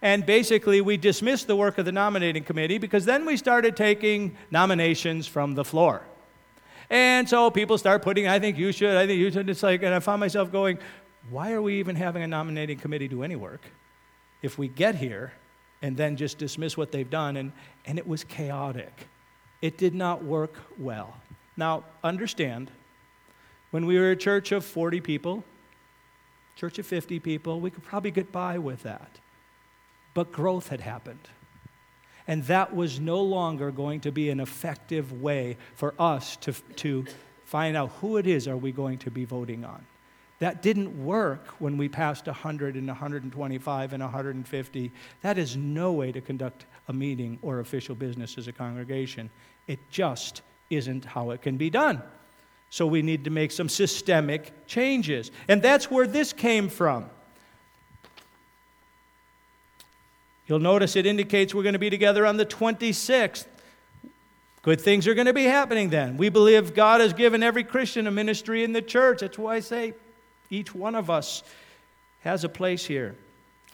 and 0.03 0.23
basically 0.23 0.81
we 0.81 0.97
dismissed 0.97 1.47
the 1.47 1.55
work 1.55 1.79
of 1.79 1.85
the 1.85 1.91
nominating 1.91 2.43
committee 2.43 2.77
because 2.77 3.05
then 3.05 3.25
we 3.25 3.37
started 3.37 3.75
taking 3.75 4.37
nominations 4.51 5.25
from 5.25 5.55
the 5.55 5.65
floor. 5.65 6.03
And 6.89 7.29
so 7.29 7.51
people 7.51 7.77
start 7.77 8.01
putting, 8.01 8.27
I 8.27 8.39
think 8.39 8.57
you 8.57 8.71
should, 8.71 8.95
I 8.95 9.05
think 9.05 9.19
you 9.19 9.31
should. 9.31 9.49
It's 9.49 9.61
like, 9.61 9.83
and 9.83 9.93
I 9.93 9.99
found 9.99 10.19
myself 10.19 10.51
going, 10.51 10.79
why 11.29 11.51
are 11.51 11.61
we 11.61 11.79
even 11.79 11.95
having 11.95 12.23
a 12.23 12.27
nominating 12.27 12.77
committee 12.79 13.07
do 13.07 13.23
any 13.23 13.35
work 13.35 13.61
if 14.41 14.57
we 14.57 14.67
get 14.67 14.95
here 14.95 15.33
and 15.81 15.95
then 15.95 16.15
just 16.15 16.37
dismiss 16.37 16.75
what 16.75 16.91
they've 16.91 17.09
done? 17.09 17.37
And, 17.37 17.51
and 17.85 17.99
it 17.99 18.07
was 18.07 18.23
chaotic. 18.23 19.07
It 19.61 19.77
did 19.77 19.93
not 19.93 20.23
work 20.23 20.55
well. 20.79 21.17
Now, 21.57 21.83
understand, 22.03 22.71
when 23.71 23.85
we 23.85 23.99
were 23.99 24.11
a 24.11 24.15
church 24.15 24.51
of 24.51 24.65
40 24.65 25.01
people, 25.01 25.43
church 26.55 26.79
of 26.79 26.85
50 26.85 27.19
people, 27.19 27.59
we 27.59 27.69
could 27.69 27.83
probably 27.83 28.11
get 28.11 28.31
by 28.31 28.57
with 28.57 28.83
that. 28.83 29.19
But 30.13 30.31
growth 30.31 30.69
had 30.69 30.81
happened. 30.81 31.29
And 32.29 32.43
that 32.43 32.75
was 32.75 32.99
no 32.99 33.23
longer 33.23 33.71
going 33.71 34.01
to 34.01 34.11
be 34.11 34.29
an 34.29 34.39
effective 34.39 35.19
way 35.19 35.57
for 35.73 35.95
us 35.97 36.35
to, 36.37 36.53
to 36.75 37.05
find 37.43 37.75
out 37.75 37.89
who 38.01 38.17
it 38.17 38.27
is 38.27 38.47
are 38.47 38.55
we 38.55 38.71
going 38.71 38.99
to 38.99 39.09
be 39.09 39.25
voting 39.25 39.65
on. 39.65 39.83
That 40.37 40.61
didn't 40.61 41.03
work 41.03 41.47
when 41.57 41.75
we 41.75 41.89
passed 41.89 42.27
100 42.27 42.75
and 42.75 42.85
125 42.85 43.93
and 43.93 44.03
150. 44.03 44.91
That 45.23 45.39
is 45.39 45.57
no 45.57 45.91
way 45.91 46.11
to 46.11 46.21
conduct 46.21 46.67
a 46.87 46.93
meeting 46.93 47.39
or 47.41 47.61
official 47.61 47.95
business 47.95 48.37
as 48.37 48.47
a 48.47 48.53
congregation. 48.53 49.31
It 49.65 49.79
just 49.89 50.43
isn't 50.69 51.05
how 51.05 51.31
it 51.31 51.41
can 51.41 51.57
be 51.57 51.71
done. 51.71 51.99
So 52.69 52.85
we 52.85 53.01
need 53.01 53.23
to 53.23 53.31
make 53.31 53.51
some 53.51 53.69
systemic 53.69 54.67
changes. 54.67 55.31
And 55.47 55.63
that's 55.63 55.89
where 55.89 56.05
this 56.05 56.31
came 56.31 56.69
from. 56.69 57.09
You'll 60.49 60.57
notice 60.57 60.95
it 60.95 61.05
indicates 61.05 61.53
we're 61.53 61.61
going 61.61 61.73
to 61.73 61.79
be 61.79 61.91
together 61.91 62.25
on 62.25 62.37
the 62.37 62.45
26th. 62.45 63.45
Good 64.63 64.81
things 64.81 65.07
are 65.07 65.13
going 65.13 65.27
to 65.27 65.33
be 65.33 65.43
happening 65.43 65.89
then. 65.89 66.17
We 66.17 66.29
believe 66.29 66.73
God 66.73 67.01
has 67.01 67.13
given 67.13 67.43
every 67.43 67.63
Christian 67.63 68.07
a 68.07 68.11
ministry 68.11 68.63
in 68.63 68.73
the 68.73 68.81
church. 68.81 69.19
That's 69.21 69.37
why 69.37 69.55
I 69.55 69.59
say 69.59 69.93
each 70.49 70.73
one 70.73 70.95
of 70.95 71.11
us 71.11 71.43
has 72.21 72.43
a 72.43 72.49
place 72.49 72.83
here. 72.83 73.15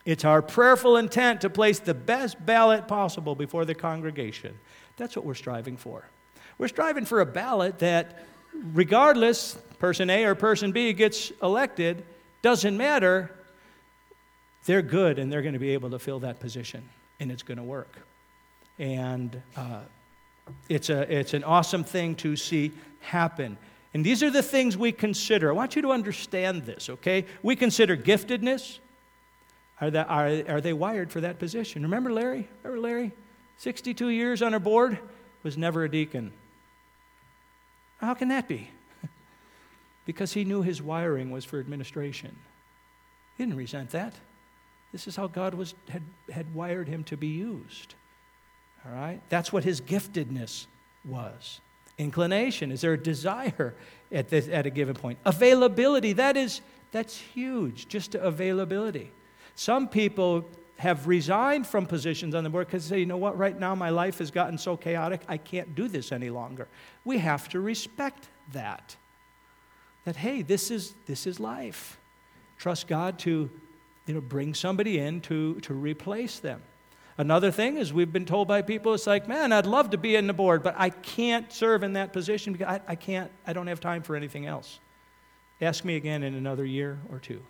It's 0.03 0.25
our 0.25 0.41
prayerful 0.41 0.97
intent 0.97 1.41
to 1.41 1.49
place 1.49 1.79
the 1.79 1.93
best 1.93 2.45
ballot 2.45 2.89
possible 2.89 3.35
before 3.35 3.63
the 3.63 3.73
congregation. 3.73 4.59
That's 4.97 5.15
what 5.15 5.25
we're 5.25 5.33
striving 5.33 5.77
for. 5.77 6.03
We're 6.57 6.67
striving 6.67 7.05
for 7.05 7.21
a 7.21 7.25
ballot 7.25 7.79
that, 7.79 8.25
regardless, 8.53 9.57
person 9.79 10.09
A 10.09 10.25
or 10.25 10.35
person 10.35 10.73
B 10.73 10.91
gets 10.91 11.31
elected, 11.41 12.03
doesn't 12.41 12.75
matter 12.77 13.31
they're 14.65 14.81
good 14.81 15.19
and 15.19 15.31
they're 15.31 15.41
going 15.41 15.53
to 15.53 15.59
be 15.59 15.71
able 15.71 15.91
to 15.91 15.99
fill 15.99 16.19
that 16.19 16.39
position 16.39 16.87
and 17.19 17.31
it's 17.31 17.43
going 17.43 17.57
to 17.57 17.63
work. 17.63 17.97
And 18.77 19.41
uh, 19.55 19.81
it's, 20.69 20.89
a, 20.89 21.11
it's 21.13 21.33
an 21.33 21.43
awesome 21.43 21.83
thing 21.83 22.15
to 22.15 22.35
see 22.35 22.71
happen. 22.99 23.57
And 23.93 24.05
these 24.05 24.21
are 24.23 24.29
the 24.29 24.43
things 24.43 24.75
we 24.75 24.91
consider. 24.91 25.49
I 25.49 25.53
want 25.53 25.75
you 25.75 25.81
to 25.83 25.91
understand 25.91 26.63
this, 26.63 26.89
okay? 26.89 27.25
We 27.41 27.55
consider 27.55 27.95
giftedness. 27.95 28.79
Are, 29.79 29.89
that, 29.89 30.09
are, 30.09 30.55
are 30.55 30.61
they 30.61 30.73
wired 30.73 31.11
for 31.11 31.21
that 31.21 31.39
position? 31.39 31.83
Remember 31.83 32.11
Larry? 32.11 32.47
Remember 32.63 32.81
Larry? 32.81 33.11
62 33.57 34.09
years 34.09 34.41
on 34.41 34.53
our 34.53 34.59
board, 34.59 34.99
was 35.43 35.57
never 35.57 35.83
a 35.83 35.89
deacon. 35.89 36.33
How 37.99 38.13
can 38.13 38.29
that 38.29 38.47
be? 38.47 38.69
because 40.05 40.33
he 40.33 40.43
knew 40.43 40.61
his 40.61 40.81
wiring 40.81 41.31
was 41.31 41.45
for 41.45 41.59
administration. 41.59 42.35
He 43.37 43.43
didn't 43.43 43.57
resent 43.57 43.91
that. 43.91 44.13
This 44.95 45.07
is 45.09 45.17
how 45.17 45.27
God 45.27 45.55
was, 45.55 45.75
had, 45.89 46.03
had 46.31 46.55
wired 46.55 46.87
him 46.87 47.03
to 47.03 47.17
be 47.17 47.27
used. 47.27 47.95
All 48.85 48.93
right? 48.93 49.19
That's 49.27 49.51
what 49.51 49.65
his 49.65 49.81
giftedness 49.81 50.67
was. 51.03 51.59
Inclination, 51.97 52.71
is 52.71 52.79
there 52.79 52.93
a 52.93 52.97
desire 52.97 53.75
at, 54.09 54.29
this, 54.29 54.47
at 54.47 54.65
a 54.65 54.69
given 54.69 54.95
point? 54.95 55.19
Availability, 55.25 56.13
that 56.13 56.37
is, 56.37 56.61
that's 56.93 57.17
huge, 57.17 57.89
just 57.89 58.15
availability. 58.15 59.11
Some 59.55 59.89
people 59.89 60.45
have 60.77 61.09
resigned 61.09 61.67
from 61.67 61.87
positions 61.87 62.33
on 62.33 62.45
the 62.45 62.49
board 62.49 62.67
because 62.67 62.87
they 62.87 62.95
say, 62.95 62.99
you 63.01 63.05
know 63.05 63.17
what, 63.17 63.37
right 63.37 63.59
now 63.59 63.75
my 63.75 63.89
life 63.89 64.19
has 64.19 64.31
gotten 64.31 64.57
so 64.57 64.77
chaotic, 64.77 65.23
I 65.27 65.35
can't 65.35 65.75
do 65.75 65.89
this 65.89 66.13
any 66.13 66.29
longer. 66.29 66.69
We 67.03 67.17
have 67.17 67.49
to 67.49 67.59
respect 67.59 68.29
that. 68.53 68.95
That, 70.05 70.15
hey, 70.15 70.41
this 70.41 70.71
is, 70.71 70.95
this 71.05 71.27
is 71.27 71.37
life. 71.41 71.99
Trust 72.57 72.87
God 72.87 73.19
to 73.19 73.49
you 74.05 74.13
know, 74.13 74.21
bring 74.21 74.53
somebody 74.53 74.99
in 74.99 75.21
to, 75.21 75.59
to 75.61 75.73
replace 75.73 76.39
them. 76.39 76.61
Another 77.17 77.49
thing 77.49 77.77
is 77.77 77.93
we've 77.93 78.11
been 78.11 78.25
told 78.25 78.47
by 78.47 78.61
people, 78.61 78.93
it's 78.93 79.07
like, 79.07 79.27
man, 79.27 79.53
I'd 79.53 79.65
love 79.65 79.91
to 79.91 79.97
be 79.97 80.15
in 80.15 80.27
the 80.27 80.33
board, 80.33 80.63
but 80.63 80.75
I 80.77 80.89
can't 80.89 81.51
serve 81.51 81.81
in 81.83 81.93
that 81.93 82.11
position 82.11 82.53
because 82.53 82.67
I, 82.67 82.91
I 82.91 82.95
can't, 82.95 83.31
I 83.47 83.53
don't 83.53 83.67
have 83.67 83.79
time 83.79 84.03
for 84.03 84.15
anything 84.15 84.45
else. 84.45 84.79
Ask 85.61 85.85
me 85.85 85.95
again 85.95 86.23
in 86.23 86.35
another 86.35 86.65
year 86.65 86.99
or 87.09 87.19
two. 87.19 87.41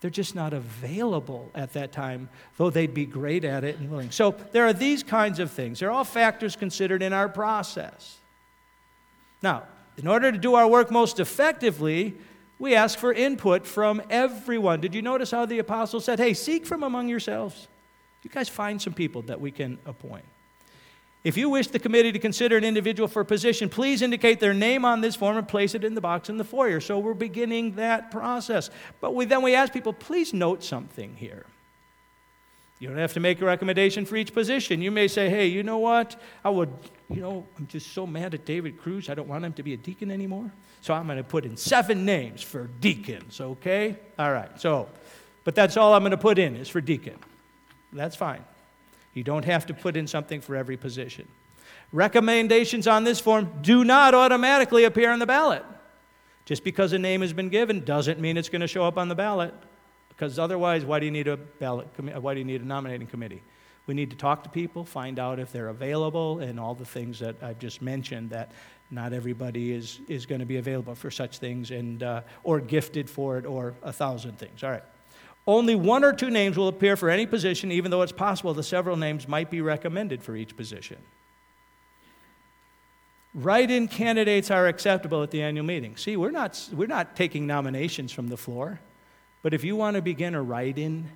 They're 0.00 0.10
just 0.10 0.34
not 0.34 0.52
available 0.52 1.50
at 1.54 1.72
that 1.72 1.92
time, 1.92 2.28
though 2.56 2.70
they'd 2.70 2.94
be 2.94 3.06
great 3.06 3.44
at 3.44 3.64
it 3.64 3.78
and 3.78 3.90
willing. 3.90 4.10
So 4.10 4.32
there 4.52 4.66
are 4.66 4.72
these 4.72 5.02
kinds 5.02 5.38
of 5.38 5.50
things. 5.50 5.80
They're 5.80 5.90
all 5.90 6.04
factors 6.04 6.56
considered 6.56 7.02
in 7.02 7.12
our 7.12 7.28
process. 7.28 8.18
Now, 9.42 9.64
in 9.96 10.06
order 10.06 10.30
to 10.30 10.38
do 10.38 10.54
our 10.54 10.68
work 10.68 10.90
most 10.90 11.18
effectively, 11.18 12.16
we 12.58 12.74
ask 12.74 12.98
for 12.98 13.12
input 13.12 13.66
from 13.66 14.02
everyone. 14.10 14.80
Did 14.80 14.94
you 14.94 15.02
notice 15.02 15.30
how 15.30 15.46
the 15.46 15.58
apostle 15.58 16.00
said, 16.00 16.18
hey, 16.18 16.34
seek 16.34 16.66
from 16.66 16.82
among 16.82 17.08
yourselves? 17.08 17.68
You 18.22 18.30
guys 18.30 18.48
find 18.48 18.82
some 18.82 18.94
people 18.94 19.22
that 19.22 19.40
we 19.40 19.50
can 19.50 19.78
appoint. 19.86 20.24
If 21.24 21.36
you 21.36 21.50
wish 21.50 21.68
the 21.68 21.78
committee 21.78 22.12
to 22.12 22.18
consider 22.18 22.56
an 22.56 22.64
individual 22.64 23.08
for 23.08 23.20
a 23.20 23.24
position, 23.24 23.68
please 23.68 24.02
indicate 24.02 24.40
their 24.40 24.54
name 24.54 24.84
on 24.84 25.00
this 25.00 25.16
form 25.16 25.36
and 25.36 25.46
place 25.46 25.74
it 25.74 25.84
in 25.84 25.94
the 25.94 26.00
box 26.00 26.28
in 26.28 26.36
the 26.36 26.44
foyer. 26.44 26.80
So 26.80 26.98
we're 26.98 27.14
beginning 27.14 27.74
that 27.74 28.10
process. 28.10 28.70
But 29.00 29.14
we, 29.14 29.24
then 29.24 29.42
we 29.42 29.54
ask 29.54 29.72
people, 29.72 29.92
please 29.92 30.32
note 30.32 30.62
something 30.62 31.16
here. 31.16 31.44
You 32.78 32.88
don't 32.88 32.98
have 32.98 33.14
to 33.14 33.20
make 33.20 33.40
a 33.40 33.44
recommendation 33.44 34.04
for 34.04 34.16
each 34.16 34.32
position. 34.32 34.80
You 34.80 34.90
may 34.90 35.08
say, 35.08 35.28
hey, 35.28 35.46
you 35.46 35.62
know 35.62 35.78
what? 35.78 36.20
I 36.44 36.50
would, 36.50 36.72
you 37.10 37.20
know, 37.20 37.44
I'm 37.58 37.66
just 37.66 37.92
so 37.92 38.06
mad 38.06 38.34
at 38.34 38.44
David 38.44 38.80
Cruz. 38.80 39.08
I 39.10 39.14
don't 39.14 39.28
want 39.28 39.44
him 39.44 39.52
to 39.54 39.62
be 39.62 39.74
a 39.74 39.76
deacon 39.76 40.10
anymore. 40.10 40.50
So 40.80 40.94
I'm 40.94 41.06
going 41.06 41.18
to 41.18 41.24
put 41.24 41.44
in 41.44 41.56
seven 41.56 42.04
names 42.04 42.40
for 42.40 42.68
deacons, 42.80 43.40
okay? 43.40 43.96
All 44.16 44.32
right, 44.32 44.60
so, 44.60 44.88
but 45.42 45.56
that's 45.56 45.76
all 45.76 45.92
I'm 45.94 46.02
going 46.02 46.12
to 46.12 46.16
put 46.16 46.38
in 46.38 46.54
is 46.54 46.68
for 46.68 46.80
deacon. 46.80 47.16
That's 47.92 48.14
fine. 48.14 48.44
You 49.12 49.24
don't 49.24 49.44
have 49.44 49.66
to 49.66 49.74
put 49.74 49.96
in 49.96 50.06
something 50.06 50.40
for 50.40 50.54
every 50.54 50.76
position. 50.76 51.26
Recommendations 51.92 52.86
on 52.86 53.02
this 53.02 53.18
form 53.18 53.50
do 53.62 53.82
not 53.82 54.14
automatically 54.14 54.84
appear 54.84 55.10
on 55.10 55.18
the 55.18 55.26
ballot. 55.26 55.64
Just 56.44 56.62
because 56.62 56.92
a 56.92 56.98
name 56.98 57.22
has 57.22 57.32
been 57.32 57.48
given 57.48 57.84
doesn't 57.84 58.20
mean 58.20 58.36
it's 58.36 58.48
going 58.48 58.60
to 58.60 58.68
show 58.68 58.84
up 58.84 58.96
on 58.96 59.08
the 59.08 59.14
ballot. 59.14 59.52
Because 60.18 60.36
otherwise, 60.36 60.84
why 60.84 60.98
do 60.98 61.06
you 61.06 61.12
need 61.12 61.28
a 61.28 61.36
ballot? 61.36 61.86
Why 61.96 62.34
do 62.34 62.40
you 62.40 62.44
need 62.44 62.60
a 62.60 62.66
nominating 62.66 63.06
committee? 63.06 63.40
We 63.86 63.94
need 63.94 64.10
to 64.10 64.16
talk 64.16 64.42
to 64.42 64.50
people, 64.50 64.84
find 64.84 65.16
out 65.20 65.38
if 65.38 65.52
they're 65.52 65.68
available, 65.68 66.40
and 66.40 66.58
all 66.58 66.74
the 66.74 66.84
things 66.84 67.20
that 67.20 67.36
I've 67.40 67.60
just 67.60 67.80
mentioned. 67.80 68.30
That 68.30 68.50
not 68.90 69.12
everybody 69.12 69.72
is 69.72 70.00
is 70.08 70.26
going 70.26 70.40
to 70.40 70.44
be 70.46 70.56
available 70.56 70.96
for 70.96 71.12
such 71.12 71.38
things, 71.38 71.70
and 71.70 72.02
uh, 72.02 72.22
or 72.42 72.58
gifted 72.58 73.08
for 73.08 73.38
it, 73.38 73.46
or 73.46 73.74
a 73.84 73.92
thousand 73.92 74.38
things. 74.40 74.64
All 74.64 74.70
right. 74.70 74.82
Only 75.46 75.76
one 75.76 76.02
or 76.02 76.12
two 76.12 76.30
names 76.30 76.58
will 76.58 76.68
appear 76.68 76.96
for 76.96 77.08
any 77.08 77.24
position, 77.24 77.70
even 77.70 77.92
though 77.92 78.02
it's 78.02 78.12
possible 78.12 78.52
the 78.52 78.64
several 78.64 78.96
names 78.96 79.28
might 79.28 79.50
be 79.50 79.60
recommended 79.60 80.20
for 80.22 80.34
each 80.34 80.56
position. 80.56 80.98
Write 83.34 83.70
in 83.70 83.86
candidates 83.86 84.50
are 84.50 84.66
acceptable 84.66 85.22
at 85.22 85.30
the 85.30 85.42
annual 85.42 85.64
meeting. 85.64 85.96
See, 85.96 86.16
we're 86.16 86.32
not, 86.32 86.68
we're 86.72 86.86
not 86.88 87.14
taking 87.14 87.46
nominations 87.46 88.10
from 88.10 88.28
the 88.28 88.36
floor, 88.36 88.80
but 89.42 89.54
if 89.54 89.64
you 89.64 89.76
want 89.76 89.96
to 89.96 90.02
begin 90.02 90.34
a 90.34 90.42
write 90.42 90.78
in 90.78 91.08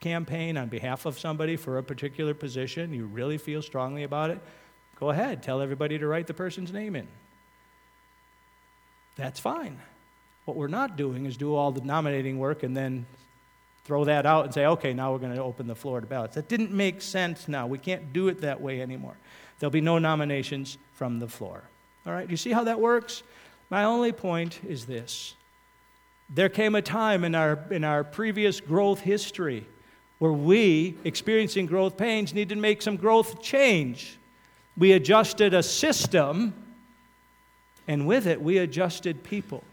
campaign 0.00 0.56
on 0.56 0.68
behalf 0.68 1.06
of 1.06 1.18
somebody 1.18 1.56
for 1.56 1.78
a 1.78 1.82
particular 1.82 2.34
position, 2.34 2.92
you 2.92 3.06
really 3.06 3.38
feel 3.38 3.62
strongly 3.62 4.02
about 4.02 4.30
it, 4.30 4.40
go 4.98 5.10
ahead. 5.10 5.42
Tell 5.42 5.60
everybody 5.60 5.98
to 5.98 6.06
write 6.06 6.26
the 6.26 6.34
person's 6.34 6.72
name 6.72 6.96
in. 6.96 7.06
That's 9.16 9.38
fine. 9.38 9.78
What 10.46 10.56
we're 10.56 10.68
not 10.68 10.96
doing 10.96 11.26
is 11.26 11.36
do 11.36 11.54
all 11.54 11.70
the 11.70 11.82
nominating 11.82 12.38
work 12.38 12.62
and 12.62 12.76
then 12.76 13.06
throw 13.84 14.04
that 14.04 14.24
out 14.24 14.46
and 14.46 14.54
say, 14.54 14.66
okay, 14.66 14.92
now 14.92 15.12
we're 15.12 15.18
going 15.18 15.34
to 15.34 15.42
open 15.42 15.66
the 15.66 15.74
floor 15.74 16.00
to 16.00 16.06
ballots. 16.06 16.34
That 16.34 16.48
didn't 16.48 16.72
make 16.72 17.02
sense 17.02 17.48
now. 17.48 17.66
We 17.66 17.78
can't 17.78 18.12
do 18.12 18.28
it 18.28 18.40
that 18.40 18.60
way 18.60 18.80
anymore. 18.80 19.16
There'll 19.58 19.70
be 19.70 19.80
no 19.80 19.98
nominations 19.98 20.78
from 20.94 21.18
the 21.18 21.28
floor. 21.28 21.62
All 22.06 22.12
right, 22.12 22.28
you 22.30 22.36
see 22.36 22.52
how 22.52 22.64
that 22.64 22.80
works? 22.80 23.22
My 23.68 23.84
only 23.84 24.12
point 24.12 24.60
is 24.66 24.86
this. 24.86 25.34
There 26.32 26.48
came 26.48 26.76
a 26.76 26.82
time 26.82 27.24
in 27.24 27.34
our, 27.34 27.58
in 27.70 27.82
our 27.82 28.04
previous 28.04 28.60
growth 28.60 29.00
history 29.00 29.66
where 30.20 30.32
we, 30.32 30.96
experiencing 31.02 31.66
growth 31.66 31.96
pains, 31.96 32.32
needed 32.32 32.54
to 32.54 32.60
make 32.60 32.82
some 32.82 32.96
growth 32.96 33.42
change. 33.42 34.18
We 34.76 34.92
adjusted 34.92 35.54
a 35.54 35.62
system, 35.62 36.54
and 37.88 38.06
with 38.06 38.26
it, 38.26 38.40
we 38.40 38.58
adjusted 38.58 39.24
people. 39.24 39.64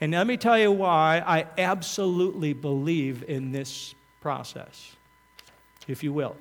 And 0.00 0.12
let 0.12 0.26
me 0.26 0.36
tell 0.36 0.58
you 0.58 0.72
why 0.72 1.22
I 1.26 1.46
absolutely 1.58 2.52
believe 2.52 3.24
in 3.28 3.52
this 3.52 3.94
process, 4.20 4.96
if 5.88 6.02
you 6.02 6.12
will. 6.12 6.36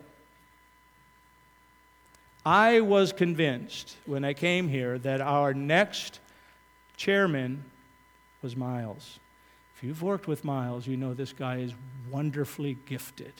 I 2.45 2.81
was 2.81 3.11
convinced 3.11 3.97
when 4.05 4.23
I 4.23 4.33
came 4.33 4.67
here 4.69 4.99
that 4.99 5.19
our 5.19 5.53
next 5.53 6.19
chairman 6.95 7.65
was 8.41 8.55
Miles. 8.55 9.19
If 9.75 9.83
you've 9.83 10.01
worked 10.01 10.27
with 10.27 10.43
Miles, 10.45 10.87
you 10.87 10.95
know 10.95 11.13
this 11.13 11.33
guy 11.33 11.57
is 11.57 11.73
wonderfully 12.09 12.77
gifted, 12.85 13.33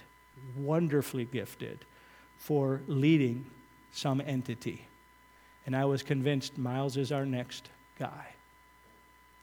wonderfully 0.57 1.25
gifted 1.25 1.85
for 2.37 2.81
leading 2.87 3.45
some 3.91 4.21
entity. 4.21 4.85
And 5.65 5.75
I 5.75 5.85
was 5.85 6.03
convinced 6.03 6.57
Miles 6.57 6.97
is 6.97 7.11
our 7.11 7.25
next 7.25 7.69
guy. 7.97 8.27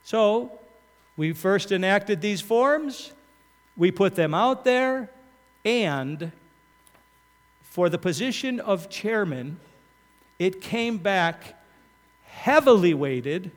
So 0.03 0.51
we 1.17 1.33
first 1.33 1.71
enacted 1.71 2.21
these 2.21 2.41
forms, 2.41 3.11
we 3.75 3.91
put 3.91 4.15
them 4.15 4.33
out 4.33 4.63
there, 4.63 5.09
and 5.65 6.31
for 7.63 7.89
the 7.89 7.97
position 7.97 8.59
of 8.59 8.89
chairman, 8.89 9.59
it 10.37 10.61
came 10.61 10.99
back 10.99 11.59
heavily 12.25 12.93
weighted. 12.93 13.51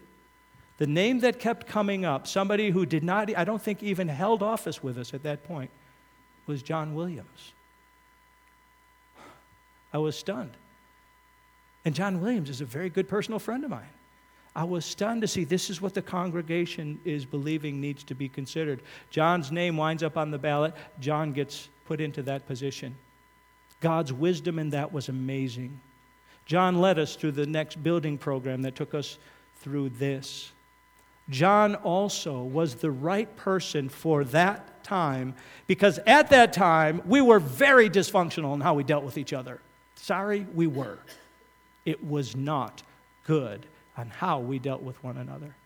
The 0.78 0.86
name 0.86 1.20
that 1.20 1.38
kept 1.38 1.66
coming 1.66 2.04
up, 2.04 2.26
somebody 2.26 2.70
who 2.70 2.84
did 2.84 3.02
not, 3.02 3.34
I 3.36 3.44
don't 3.44 3.62
think 3.62 3.82
even 3.82 4.08
held 4.08 4.42
office 4.42 4.82
with 4.82 4.98
us 4.98 5.14
at 5.14 5.22
that 5.22 5.44
point, 5.44 5.70
was 6.46 6.62
John 6.62 6.94
Williams. 6.94 7.52
I 9.92 9.98
was 9.98 10.16
stunned. 10.16 10.56
And 11.84 11.94
John 11.94 12.20
Williams 12.20 12.50
is 12.50 12.60
a 12.60 12.64
very 12.64 12.90
good 12.90 13.08
personal 13.08 13.38
friend 13.38 13.64
of 13.64 13.70
mine. 13.70 13.88
I 14.54 14.64
was 14.64 14.84
stunned 14.84 15.20
to 15.20 15.28
see 15.28 15.44
this 15.44 15.70
is 15.70 15.80
what 15.80 15.94
the 15.94 16.02
congregation 16.02 16.98
is 17.04 17.24
believing 17.24 17.80
needs 17.80 18.02
to 18.04 18.14
be 18.14 18.28
considered. 18.28 18.80
John's 19.10 19.52
name 19.52 19.76
winds 19.76 20.02
up 20.02 20.16
on 20.16 20.30
the 20.30 20.38
ballot, 20.38 20.74
John 20.98 21.32
gets 21.32 21.68
put 21.84 22.00
into 22.00 22.22
that 22.22 22.46
position. 22.46 22.96
God's 23.80 24.12
wisdom 24.12 24.58
in 24.58 24.70
that 24.70 24.92
was 24.92 25.08
amazing. 25.08 25.78
John 26.46 26.80
led 26.80 26.98
us 26.98 27.16
through 27.16 27.32
the 27.32 27.46
next 27.46 27.82
building 27.82 28.16
program 28.16 28.62
that 28.62 28.76
took 28.76 28.94
us 28.94 29.18
through 29.60 29.90
this. 29.90 30.52
John 31.28 31.74
also 31.74 32.42
was 32.42 32.76
the 32.76 32.90
right 32.90 33.34
person 33.36 33.88
for 33.88 34.24
that 34.24 34.84
time 34.84 35.34
because 35.66 35.98
at 36.06 36.30
that 36.30 36.52
time 36.52 37.02
we 37.04 37.20
were 37.20 37.40
very 37.40 37.90
dysfunctional 37.90 38.54
in 38.54 38.60
how 38.60 38.74
we 38.74 38.84
dealt 38.84 39.04
with 39.04 39.18
each 39.18 39.32
other. 39.32 39.60
Sorry, 39.96 40.46
we 40.54 40.66
were. 40.66 40.98
It 41.84 42.04
was 42.04 42.36
not 42.36 42.82
good 43.24 43.66
on 43.96 44.08
how 44.08 44.38
we 44.38 44.58
dealt 44.58 44.82
with 44.82 45.02
one 45.02 45.16
another. 45.16 45.56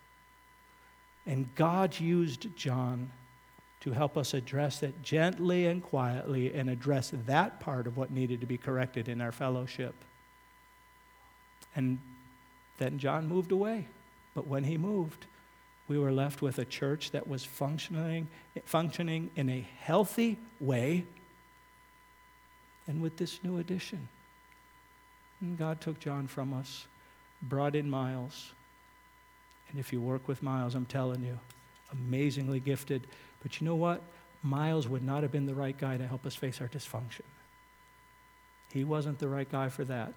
And 1.27 1.55
God 1.55 1.99
used 2.01 2.57
John 2.57 3.11
to 3.81 3.93
help 3.93 4.17
us 4.17 4.35
address 4.35 4.81
that 4.81 5.03
gently 5.03 5.67
and 5.67 5.83
quietly 5.83 6.55
and 6.55 6.69
address 6.71 7.13
that 7.27 7.61
part 7.61 7.87
of 7.87 7.97
what 7.97 8.11
needed 8.11 8.41
to 8.41 8.47
be 8.47 8.59
corrected 8.59 9.09
in 9.09 9.21
our 9.21 9.33
fellowship. 9.33 9.95
And 11.75 11.99
then 12.79 12.99
John 12.99 13.27
moved 13.29 13.53
away. 13.53 13.87
But 14.35 14.47
when 14.47 14.65
he 14.65 14.77
moved, 14.79 15.27
we 15.91 15.99
were 15.99 16.13
left 16.13 16.41
with 16.41 16.61
a 16.61 16.65
church 16.65 17.11
that 17.11 17.27
was 17.27 17.45
functioning, 17.45 18.29
functioning 18.65 19.29
in 19.35 19.51
a 19.51 19.67
healthy 19.81 20.39
way 20.61 21.05
and 22.87 23.03
with 23.03 23.17
this 23.17 23.41
new 23.43 23.59
addition. 23.59 24.09
And 25.41 25.59
God 25.59 25.81
took 25.81 25.99
John 25.99 26.29
from 26.29 26.55
us 26.55 26.87
brought 27.43 27.75
in 27.75 27.91
Miles. 27.91 28.53
And 29.69 29.81
if 29.81 29.93
you 29.93 30.01
work 30.01 30.29
with 30.29 30.45
Miles, 30.45 30.77
I'm 30.77 30.87
telling 30.87 31.25
you, 31.25 31.37
amazingly 31.91 32.61
gifted. 32.61 33.09
But 33.43 33.61
you 33.61 33.65
know 33.65 33.75
what? 33.75 34.01
Miles 34.45 34.87
would 34.87 35.03
not 35.03 35.25
have 35.25 35.33
been 35.33 35.47
the 35.47 35.57
right 35.57 35.77
guy 35.77 35.97
to 35.97 36.07
help 36.07 36.25
us 36.25 36.37
face 36.37 36.61
our 36.61 36.69
dysfunction. 36.69 37.27
He 38.73 38.85
wasn't 38.85 39.19
the 39.19 39.29
right 39.29 39.51
guy 39.51 39.69
for 39.71 39.83
that 39.87 40.15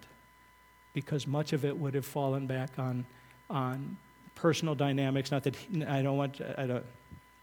because 0.92 1.26
much 1.26 1.52
of 1.52 1.64
it 1.64 1.76
would 1.76 1.94
have 1.94 2.06
fallen 2.06 2.46
back 2.46 2.78
on, 2.78 3.06
on 3.50 3.96
personal 4.34 4.74
dynamics. 4.74 5.30
Not 5.30 5.44
that 5.44 5.56
he, 5.56 5.84
I 5.84 6.02
don't 6.02 6.16
want, 6.16 6.40
I 6.56 6.66
don't, 6.66 6.84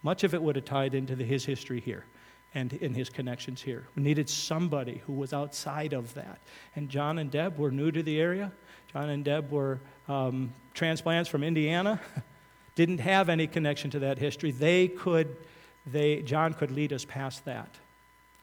much 0.03 0.23
of 0.23 0.33
it 0.33 0.41
would 0.41 0.55
have 0.55 0.65
tied 0.65 0.93
into 0.93 1.15
the, 1.15 1.23
his 1.23 1.45
history 1.45 1.79
here 1.79 2.05
and 2.53 2.73
in 2.73 2.93
his 2.93 3.09
connections 3.09 3.61
here. 3.61 3.87
We 3.95 4.03
needed 4.03 4.29
somebody 4.29 5.01
who 5.05 5.13
was 5.13 5.33
outside 5.33 5.93
of 5.93 6.13
that. 6.15 6.39
And 6.75 6.89
John 6.89 7.17
and 7.17 7.31
Deb 7.31 7.57
were 7.57 7.71
new 7.71 7.91
to 7.91 8.03
the 8.03 8.19
area. 8.19 8.51
John 8.91 9.09
and 9.09 9.23
Deb 9.23 9.51
were 9.51 9.79
um, 10.07 10.53
transplants 10.73 11.29
from 11.29 11.43
Indiana, 11.43 12.01
didn't 12.75 12.99
have 12.99 13.29
any 13.29 13.47
connection 13.47 13.89
to 13.91 13.99
that 13.99 14.17
history. 14.17 14.51
They 14.51 14.89
could, 14.89 15.37
they, 15.85 16.21
John 16.23 16.53
could 16.53 16.71
lead 16.71 16.91
us 16.91 17.05
past 17.05 17.45
that. 17.45 17.69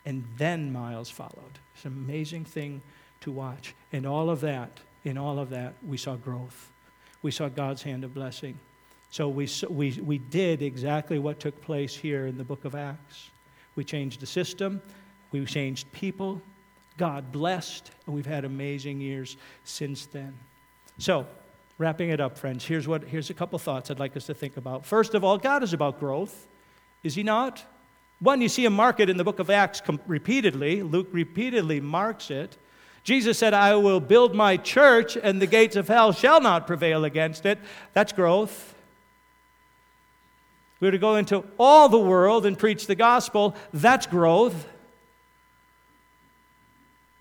And 0.06 0.24
then 0.38 0.72
Miles 0.72 1.10
followed. 1.10 1.58
It's 1.74 1.84
an 1.84 1.92
amazing 1.92 2.46
thing 2.46 2.80
to 3.20 3.30
watch. 3.30 3.74
In 3.92 4.06
all 4.06 4.30
of 4.30 4.40
that, 4.40 4.80
in 5.04 5.18
all 5.18 5.38
of 5.38 5.50
that, 5.50 5.74
we 5.86 5.96
saw 5.96 6.16
growth. 6.16 6.70
We 7.22 7.30
saw 7.30 7.48
God's 7.48 7.82
hand 7.82 8.04
of 8.04 8.14
blessing. 8.14 8.58
So 9.10 9.28
we, 9.28 9.48
we, 9.68 9.92
we 10.02 10.18
did 10.18 10.62
exactly 10.62 11.18
what 11.18 11.40
took 11.40 11.60
place 11.62 11.94
here 11.94 12.26
in 12.26 12.36
the 12.36 12.44
book 12.44 12.64
of 12.64 12.74
Acts. 12.74 13.30
We 13.74 13.84
changed 13.84 14.20
the 14.20 14.26
system, 14.26 14.82
we 15.32 15.44
changed 15.44 15.90
people. 15.92 16.42
God 16.96 17.30
blessed, 17.30 17.92
and 18.06 18.14
we've 18.14 18.26
had 18.26 18.44
amazing 18.44 19.00
years 19.00 19.36
since 19.62 20.06
then. 20.06 20.36
So, 20.98 21.28
wrapping 21.78 22.10
it 22.10 22.20
up, 22.20 22.36
friends, 22.36 22.66
here's, 22.66 22.88
what, 22.88 23.04
here's 23.04 23.30
a 23.30 23.34
couple 23.34 23.56
thoughts 23.60 23.88
I'd 23.88 24.00
like 24.00 24.16
us 24.16 24.26
to 24.26 24.34
think 24.34 24.56
about. 24.56 24.84
First 24.84 25.14
of 25.14 25.22
all, 25.22 25.38
God 25.38 25.62
is 25.62 25.72
about 25.72 26.00
growth, 26.00 26.48
is 27.04 27.14
He 27.14 27.22
not? 27.22 27.64
One, 28.20 28.40
you 28.40 28.48
see 28.48 28.64
him 28.64 28.72
mark 28.72 28.98
it 28.98 29.08
in 29.08 29.16
the 29.16 29.22
book 29.22 29.38
of 29.38 29.48
Acts 29.48 29.80
repeatedly. 30.08 30.82
Luke 30.82 31.06
repeatedly 31.12 31.80
marks 31.80 32.32
it. 32.32 32.58
Jesus 33.04 33.38
said, 33.38 33.54
I 33.54 33.74
will 33.76 34.00
build 34.00 34.34
my 34.34 34.56
church, 34.56 35.16
and 35.16 35.40
the 35.40 35.46
gates 35.46 35.76
of 35.76 35.88
hell 35.88 36.12
shall 36.12 36.40
not 36.40 36.66
prevail 36.66 37.04
against 37.04 37.46
it. 37.46 37.58
That's 37.94 38.12
growth. 38.12 38.74
We're 40.80 40.90
to 40.90 40.98
go 40.98 41.16
into 41.16 41.44
all 41.58 41.88
the 41.88 41.98
world 41.98 42.46
and 42.46 42.58
preach 42.58 42.86
the 42.86 42.94
gospel. 42.94 43.56
That's 43.72 44.06
growth. 44.06 44.66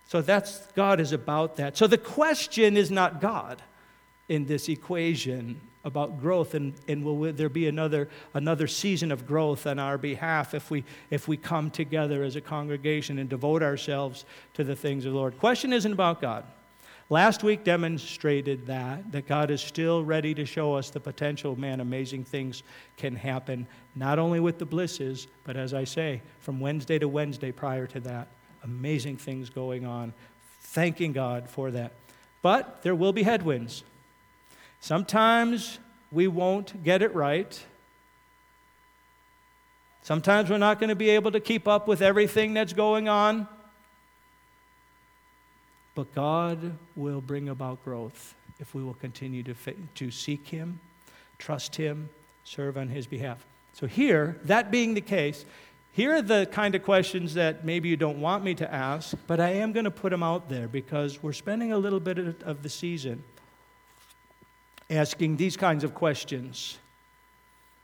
So 0.07 0.21
that's 0.21 0.65
God 0.73 0.99
is 0.99 1.11
about 1.11 1.57
that. 1.57 1.75
So 1.75 1.87
the 1.87 1.97
question 1.97 2.77
is 2.77 2.91
not 2.91 3.19
God 3.19 3.61
in 4.29 4.45
this 4.45 4.69
equation 4.69 5.61
about 5.88 6.19
growth 6.19 6.54
and, 6.54 6.73
and 6.88 7.04
will 7.04 7.34
there 7.34 7.50
be 7.50 7.67
another, 7.67 8.08
another 8.34 8.67
season 8.67 9.12
of 9.12 9.26
growth 9.26 9.65
on 9.65 9.80
our 9.80 9.97
behalf 9.97 10.54
if 10.54 10.69
we, 10.69 10.84
if 11.10 11.28
we 11.28 11.38
come 11.38 11.71
together 11.71 12.21
as 12.21 12.36
a 12.36 12.41
congregation 12.41 13.17
and 13.17 13.30
devote 13.30 13.63
ourselves 13.63 14.26
to 14.54 14.63
the 14.63 14.76
things 14.76 15.06
of 15.06 15.13
the 15.13 15.17
Lord. 15.17 15.39
Question 15.39 15.73
isn't 15.73 15.91
about 15.91 16.21
God. 16.21 16.43
Last 17.10 17.41
week 17.41 17.63
demonstrated 17.63 18.67
that, 18.67 19.13
that 19.13 19.28
God 19.28 19.50
is 19.50 19.62
still 19.62 20.04
ready 20.04 20.34
to 20.34 20.45
show 20.45 20.73
us 20.73 20.89
the 20.89 21.00
potential, 21.00 21.58
man, 21.58 21.80
amazing 21.80 22.26
things 22.26 22.63
can 22.97 23.15
happen, 23.15 23.65
not 23.95 24.19
only 24.19 24.41
with 24.41 24.60
the 24.60 24.65
blisses, 24.65 25.28
but 25.45 25.56
as 25.56 25.73
I 25.73 25.86
say, 25.86 26.21
from 26.41 26.60
Wednesday 26.60 27.00
to 27.00 27.08
Wednesday 27.08 27.54
prior 27.54 27.88
to 27.88 28.02
that, 28.02 28.28
amazing 28.63 29.15
things 29.15 29.50
going 29.50 29.86
on. 29.86 30.13
Thanking 30.60 31.13
God 31.13 31.50
for 31.50 31.71
that. 31.71 31.93
But 32.41 32.84
there 32.84 32.95
will 32.95 33.13
be 33.13 33.23
headwinds. 33.23 33.84
Sometimes 34.79 35.79
we 36.11 36.27
won't 36.27 36.83
get 36.83 37.01
it 37.01 37.13
right. 37.13 37.59
Sometimes 40.01 40.49
we're 40.49 40.57
not 40.57 40.79
going 40.79 40.89
to 40.89 40.95
be 40.95 41.09
able 41.09 41.31
to 41.31 41.39
keep 41.39 41.67
up 41.67 41.87
with 41.87 42.01
everything 42.01 42.53
that's 42.53 42.73
going 42.73 43.09
on. 43.09 43.47
But 45.95 46.13
God 46.13 46.77
will 46.95 47.21
bring 47.21 47.49
about 47.49 47.83
growth 47.83 48.35
if 48.59 48.73
we 48.73 48.83
will 48.83 48.93
continue 48.93 49.43
to, 49.43 49.55
to 49.95 50.11
seek 50.11 50.47
Him, 50.47 50.79
trust 51.37 51.75
Him, 51.75 52.09
serve 52.43 52.77
on 52.77 52.87
His 52.87 53.07
behalf. 53.07 53.45
So, 53.73 53.85
here, 53.85 54.37
that 54.45 54.71
being 54.71 54.93
the 54.93 55.01
case, 55.01 55.43
here 55.91 56.15
are 56.15 56.21
the 56.21 56.47
kind 56.51 56.75
of 56.75 56.83
questions 56.83 57.33
that 57.33 57.65
maybe 57.65 57.89
you 57.89 57.97
don't 57.97 58.21
want 58.21 58.43
me 58.43 58.53
to 58.55 58.73
ask, 58.73 59.15
but 59.25 59.39
I 59.39 59.49
am 59.49 59.71
going 59.71 59.85
to 59.85 59.91
put 59.91 60.11
them 60.11 60.23
out 60.23 60.49
there 60.49 60.67
because 60.67 61.21
we're 61.21 61.33
spending 61.33 61.73
a 61.73 61.77
little 61.77 61.99
bit 61.99 62.17
of 62.43 62.63
the 62.63 62.69
season 62.69 63.23
asking 64.89 65.38
these 65.38 65.58
kinds 65.58 65.84
of 65.84 65.93
questions. 65.93 66.78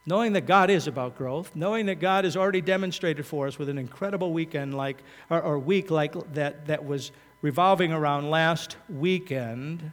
Knowing 0.05 0.33
that 0.33 0.45
God 0.45 0.69
is 0.69 0.87
about 0.87 1.17
growth, 1.17 1.55
knowing 1.55 1.85
that 1.85 1.95
God 1.95 2.25
has 2.25 2.35
already 2.35 2.59
demonstrated 2.59 3.25
for 3.25 3.47
us 3.47 3.57
with 3.57 3.69
an 3.69 3.77
incredible 3.77 4.33
weekend 4.33 4.75
like, 4.75 4.97
or, 5.29 5.41
or 5.41 5.59
week 5.59 5.89
like 5.89 6.13
that, 6.33 6.67
that 6.67 6.83
was 6.83 7.11
revolving 7.41 7.93
around 7.93 8.29
last 8.29 8.75
weekend, 8.89 9.91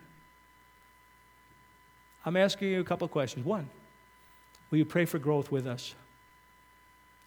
I'm 2.25 2.37
asking 2.37 2.69
you 2.69 2.81
a 2.81 2.85
couple 2.85 3.05
of 3.05 3.13
questions. 3.13 3.47
One, 3.47 3.69
will 4.71 4.79
you 4.79 4.85
pray 4.85 5.05
for 5.05 5.19
growth 5.19 5.51
with 5.51 5.67
us? 5.67 5.95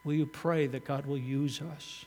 Will 0.04 0.14
you 0.14 0.26
pray 0.26 0.68
that 0.68 0.84
God 0.84 1.06
will 1.06 1.18
use 1.18 1.62
us 1.62 2.06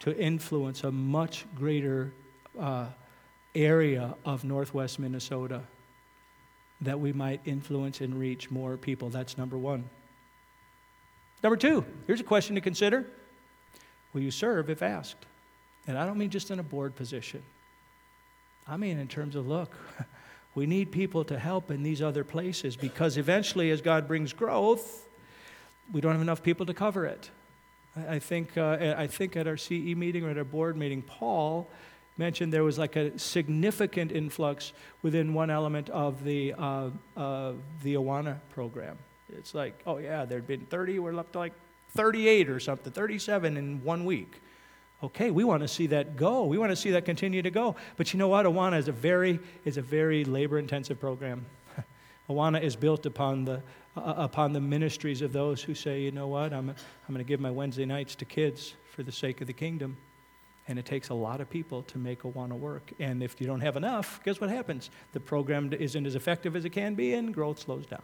to 0.00 0.16
influence 0.18 0.82
a 0.82 0.90
much 0.90 1.46
greater 1.54 2.12
uh, 2.58 2.86
area 3.54 4.14
of 4.24 4.44
northwest 4.44 4.98
Minnesota? 4.98 5.62
That 6.80 7.00
we 7.00 7.12
might 7.12 7.40
influence 7.44 8.00
and 8.00 8.18
reach 8.18 8.50
more 8.50 8.76
people. 8.76 9.08
That's 9.08 9.38
number 9.38 9.56
one. 9.56 9.88
Number 11.42 11.56
two, 11.56 11.84
here's 12.06 12.20
a 12.20 12.24
question 12.24 12.54
to 12.54 12.60
consider 12.60 13.06
Will 14.12 14.22
you 14.22 14.30
serve 14.30 14.70
if 14.70 14.82
asked? 14.82 15.26
And 15.86 15.98
I 15.98 16.06
don't 16.06 16.18
mean 16.18 16.30
just 16.30 16.50
in 16.50 16.58
a 16.58 16.62
board 16.62 16.96
position, 16.96 17.42
I 18.66 18.76
mean 18.76 18.98
in 18.98 19.08
terms 19.08 19.36
of 19.36 19.46
look, 19.46 19.74
we 20.54 20.66
need 20.66 20.90
people 20.90 21.24
to 21.24 21.38
help 21.38 21.70
in 21.70 21.82
these 21.82 22.02
other 22.02 22.24
places 22.24 22.76
because 22.76 23.16
eventually, 23.16 23.70
as 23.70 23.80
God 23.80 24.08
brings 24.08 24.32
growth, 24.32 25.06
we 25.92 26.00
don't 26.00 26.12
have 26.12 26.20
enough 26.20 26.42
people 26.42 26.66
to 26.66 26.74
cover 26.74 27.06
it. 27.06 27.30
I 28.08 28.18
think, 28.18 28.58
uh, 28.58 28.94
I 28.96 29.06
think 29.06 29.36
at 29.36 29.46
our 29.46 29.56
CE 29.56 29.94
meeting 29.94 30.24
or 30.24 30.30
at 30.30 30.36
our 30.36 30.44
board 30.44 30.76
meeting, 30.76 31.00
Paul 31.00 31.68
mentioned 32.18 32.52
there 32.52 32.64
was 32.64 32.78
like 32.78 32.96
a 32.96 33.18
significant 33.18 34.12
influx 34.12 34.72
within 35.02 35.34
one 35.34 35.50
element 35.50 35.90
of 35.90 36.24
the, 36.24 36.54
uh, 36.54 36.90
uh, 37.16 37.52
the 37.82 37.94
Awana 37.94 38.38
program. 38.50 38.98
It's 39.36 39.54
like, 39.54 39.80
oh 39.86 39.98
yeah, 39.98 40.24
there'd 40.24 40.46
been 40.46 40.66
30, 40.66 40.98
we're 40.98 41.18
up 41.18 41.32
to 41.32 41.38
like 41.38 41.52
38 41.90 42.48
or 42.48 42.60
something, 42.60 42.92
37 42.92 43.56
in 43.56 43.82
one 43.82 44.04
week. 44.04 44.40
Okay, 45.02 45.30
we 45.30 45.44
want 45.44 45.62
to 45.62 45.68
see 45.68 45.88
that 45.88 46.16
go. 46.16 46.44
We 46.44 46.56
want 46.56 46.72
to 46.72 46.76
see 46.76 46.90
that 46.92 47.04
continue 47.04 47.42
to 47.42 47.50
go. 47.50 47.76
But 47.96 48.12
you 48.12 48.18
know 48.18 48.28
what? 48.28 48.46
Awana 48.46 48.78
is 48.78 48.88
a 48.88 48.92
very, 48.92 49.38
is 49.64 49.76
a 49.76 49.82
very 49.82 50.24
labor 50.24 50.58
intensive 50.58 50.98
program. 50.98 51.44
Awana 52.30 52.62
is 52.62 52.76
built 52.76 53.04
upon 53.04 53.44
the, 53.44 53.62
uh, 53.96 54.14
upon 54.16 54.54
the 54.54 54.60
ministries 54.60 55.20
of 55.20 55.32
those 55.32 55.62
who 55.62 55.74
say, 55.74 56.00
you 56.00 56.12
know 56.12 56.28
what, 56.28 56.52
I'm, 56.52 56.70
I'm 56.70 57.14
going 57.14 57.18
to 57.18 57.24
give 57.24 57.40
my 57.40 57.50
Wednesday 57.50 57.84
nights 57.84 58.14
to 58.16 58.24
kids 58.24 58.74
for 58.90 59.02
the 59.02 59.12
sake 59.12 59.42
of 59.42 59.46
the 59.46 59.52
kingdom. 59.52 59.98
And 60.68 60.78
it 60.78 60.84
takes 60.84 61.10
a 61.10 61.14
lot 61.14 61.40
of 61.40 61.48
people 61.48 61.82
to 61.84 61.98
make 61.98 62.22
Awana 62.22 62.58
work. 62.58 62.92
And 62.98 63.22
if 63.22 63.40
you 63.40 63.46
don't 63.46 63.60
have 63.60 63.76
enough, 63.76 64.20
guess 64.24 64.40
what 64.40 64.50
happens? 64.50 64.90
The 65.12 65.20
program 65.20 65.72
isn't 65.72 66.06
as 66.06 66.16
effective 66.16 66.56
as 66.56 66.64
it 66.64 66.70
can 66.70 66.94
be, 66.94 67.14
and 67.14 67.32
growth 67.32 67.60
slows 67.60 67.86
down. 67.86 68.02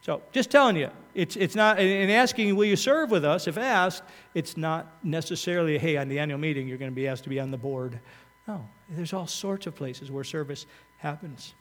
So, 0.00 0.22
just 0.30 0.50
telling 0.50 0.76
you, 0.76 0.90
it's, 1.14 1.36
it's 1.36 1.54
not, 1.54 1.80
in 1.80 2.10
asking, 2.10 2.54
will 2.54 2.66
you 2.66 2.76
serve 2.76 3.10
with 3.10 3.24
us, 3.24 3.48
if 3.48 3.58
asked, 3.58 4.04
it's 4.34 4.56
not 4.56 5.04
necessarily, 5.04 5.78
hey, 5.78 5.96
on 5.96 6.08
the 6.08 6.18
annual 6.18 6.38
meeting, 6.38 6.68
you're 6.68 6.78
going 6.78 6.90
to 6.90 6.94
be 6.94 7.08
asked 7.08 7.24
to 7.24 7.28
be 7.28 7.40
on 7.40 7.50
the 7.50 7.56
board. 7.56 7.98
No, 8.46 8.68
there's 8.88 9.12
all 9.12 9.26
sorts 9.26 9.66
of 9.66 9.74
places 9.74 10.10
where 10.10 10.22
service 10.22 10.66
happens. 10.98 11.54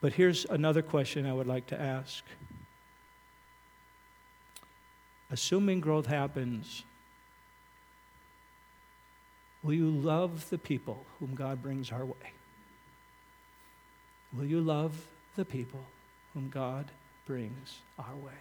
But 0.00 0.14
here's 0.14 0.46
another 0.46 0.82
question 0.82 1.26
I 1.26 1.32
would 1.32 1.46
like 1.46 1.66
to 1.68 1.80
ask. 1.80 2.24
Assuming 5.30 5.80
growth 5.80 6.06
happens, 6.06 6.84
Will 9.62 9.74
you 9.74 9.90
love 9.90 10.48
the 10.50 10.58
people 10.58 11.04
whom 11.20 11.34
God 11.34 11.62
brings 11.62 11.92
our 11.92 12.04
way? 12.04 12.32
Will 14.36 14.44
you 14.44 14.60
love 14.60 15.06
the 15.36 15.44
people 15.44 15.80
whom 16.34 16.48
God 16.48 16.90
brings 17.26 17.78
our 17.98 18.16
way? 18.16 18.32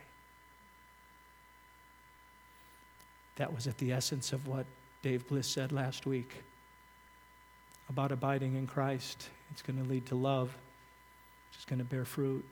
That 3.35 3.53
was 3.53 3.67
at 3.67 3.77
the 3.77 3.91
essence 3.91 4.33
of 4.33 4.47
what 4.47 4.65
Dave 5.03 5.27
Bliss 5.27 5.47
said 5.47 5.71
last 5.71 6.05
week 6.05 6.43
about 7.89 8.11
abiding 8.11 8.55
in 8.55 8.67
Christ. 8.67 9.29
It's 9.51 9.61
going 9.61 9.81
to 9.83 9.89
lead 9.89 10.05
to 10.07 10.15
love, 10.15 10.55
it's 11.53 11.65
going 11.65 11.79
to 11.79 11.85
bear 11.85 12.05
fruit. 12.05 12.45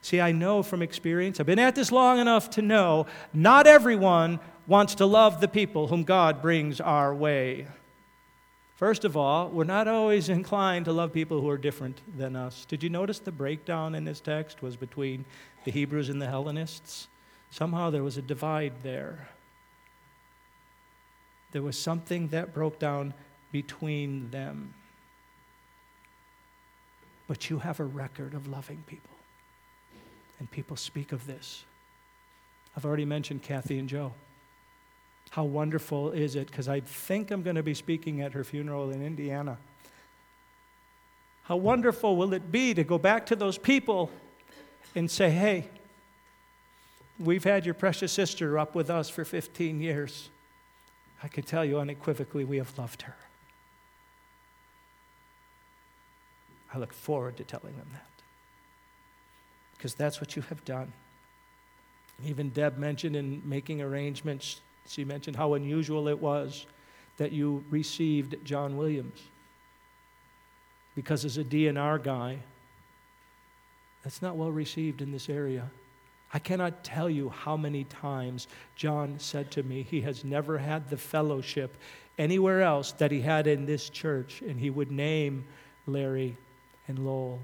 See, 0.00 0.20
I 0.20 0.32
know 0.32 0.62
from 0.62 0.82
experience, 0.82 1.40
I've 1.40 1.46
been 1.46 1.58
at 1.58 1.74
this 1.74 1.90
long 1.92 2.18
enough 2.18 2.50
to 2.50 2.62
know 2.62 3.06
not 3.32 3.66
everyone 3.66 4.40
wants 4.66 4.94
to 4.96 5.06
love 5.06 5.40
the 5.40 5.48
people 5.48 5.88
whom 5.88 6.04
God 6.04 6.40
brings 6.40 6.80
our 6.80 7.14
way. 7.14 7.66
First 8.76 9.04
of 9.04 9.16
all, 9.16 9.48
we're 9.48 9.64
not 9.64 9.88
always 9.88 10.28
inclined 10.28 10.84
to 10.84 10.92
love 10.92 11.12
people 11.12 11.40
who 11.40 11.48
are 11.48 11.58
different 11.58 12.00
than 12.16 12.36
us. 12.36 12.64
Did 12.64 12.82
you 12.82 12.88
notice 12.88 13.18
the 13.18 13.32
breakdown 13.32 13.96
in 13.96 14.04
this 14.04 14.20
text 14.20 14.62
was 14.62 14.76
between 14.76 15.24
the 15.64 15.72
Hebrews 15.72 16.10
and 16.10 16.22
the 16.22 16.28
Hellenists? 16.28 17.08
Somehow 17.50 17.90
there 17.90 18.04
was 18.04 18.18
a 18.18 18.22
divide 18.22 18.74
there. 18.82 19.30
There 21.50 21.62
was 21.62 21.76
something 21.76 22.28
that 22.28 22.54
broke 22.54 22.78
down 22.78 23.14
between 23.50 24.30
them. 24.30 24.74
But 27.26 27.50
you 27.50 27.58
have 27.58 27.80
a 27.80 27.84
record 27.84 28.34
of 28.34 28.46
loving 28.46 28.84
people. 28.86 29.17
And 30.38 30.50
people 30.50 30.76
speak 30.76 31.12
of 31.12 31.26
this. 31.26 31.64
I've 32.76 32.84
already 32.84 33.04
mentioned 33.04 33.42
Kathy 33.42 33.78
and 33.78 33.88
Joe. 33.88 34.12
How 35.30 35.44
wonderful 35.44 36.12
is 36.12 36.36
it? 36.36 36.46
Because 36.46 36.68
I 36.68 36.80
think 36.80 37.30
I'm 37.30 37.42
going 37.42 37.56
to 37.56 37.62
be 37.62 37.74
speaking 37.74 38.20
at 38.22 38.32
her 38.32 38.44
funeral 38.44 38.90
in 38.90 39.02
Indiana. 39.02 39.58
How 41.42 41.56
wonderful 41.56 42.16
will 42.16 42.32
it 42.34 42.52
be 42.52 42.74
to 42.74 42.84
go 42.84 42.98
back 42.98 43.26
to 43.26 43.36
those 43.36 43.58
people 43.58 44.10
and 44.94 45.10
say, 45.10 45.30
hey, 45.30 45.68
we've 47.18 47.44
had 47.44 47.64
your 47.64 47.74
precious 47.74 48.12
sister 48.12 48.58
up 48.58 48.74
with 48.74 48.90
us 48.90 49.10
for 49.10 49.24
15 49.24 49.80
years. 49.80 50.30
I 51.22 51.28
can 51.28 51.42
tell 51.42 51.64
you 51.64 51.78
unequivocally, 51.78 52.44
we 52.44 52.58
have 52.58 52.76
loved 52.78 53.02
her. 53.02 53.16
I 56.72 56.78
look 56.78 56.92
forward 56.92 57.36
to 57.38 57.44
telling 57.44 57.76
them 57.76 57.88
that. 57.92 58.17
Because 59.78 59.94
that's 59.94 60.20
what 60.20 60.34
you 60.34 60.42
have 60.42 60.64
done. 60.64 60.92
Even 62.24 62.50
Deb 62.50 62.76
mentioned 62.78 63.14
in 63.14 63.40
making 63.44 63.80
arrangements, 63.80 64.60
she 64.86 65.04
mentioned 65.04 65.36
how 65.36 65.54
unusual 65.54 66.08
it 66.08 66.18
was 66.18 66.66
that 67.16 67.30
you 67.30 67.64
received 67.70 68.36
John 68.44 68.76
Williams. 68.76 69.20
Because 70.96 71.24
as 71.24 71.38
a 71.38 71.44
DNR 71.44 72.02
guy, 72.02 72.38
that's 74.02 74.20
not 74.20 74.36
well 74.36 74.50
received 74.50 75.00
in 75.00 75.12
this 75.12 75.28
area. 75.28 75.70
I 76.32 76.40
cannot 76.40 76.82
tell 76.82 77.08
you 77.08 77.28
how 77.28 77.56
many 77.56 77.84
times 77.84 78.48
John 78.74 79.18
said 79.18 79.50
to 79.52 79.62
me 79.62 79.82
he 79.82 80.00
has 80.02 80.24
never 80.24 80.58
had 80.58 80.90
the 80.90 80.96
fellowship 80.96 81.76
anywhere 82.18 82.62
else 82.62 82.92
that 82.92 83.12
he 83.12 83.20
had 83.20 83.46
in 83.46 83.64
this 83.64 83.88
church, 83.88 84.42
and 84.42 84.58
he 84.58 84.70
would 84.70 84.90
name 84.90 85.46
Larry 85.86 86.36
and 86.88 86.98
Lowell 86.98 87.40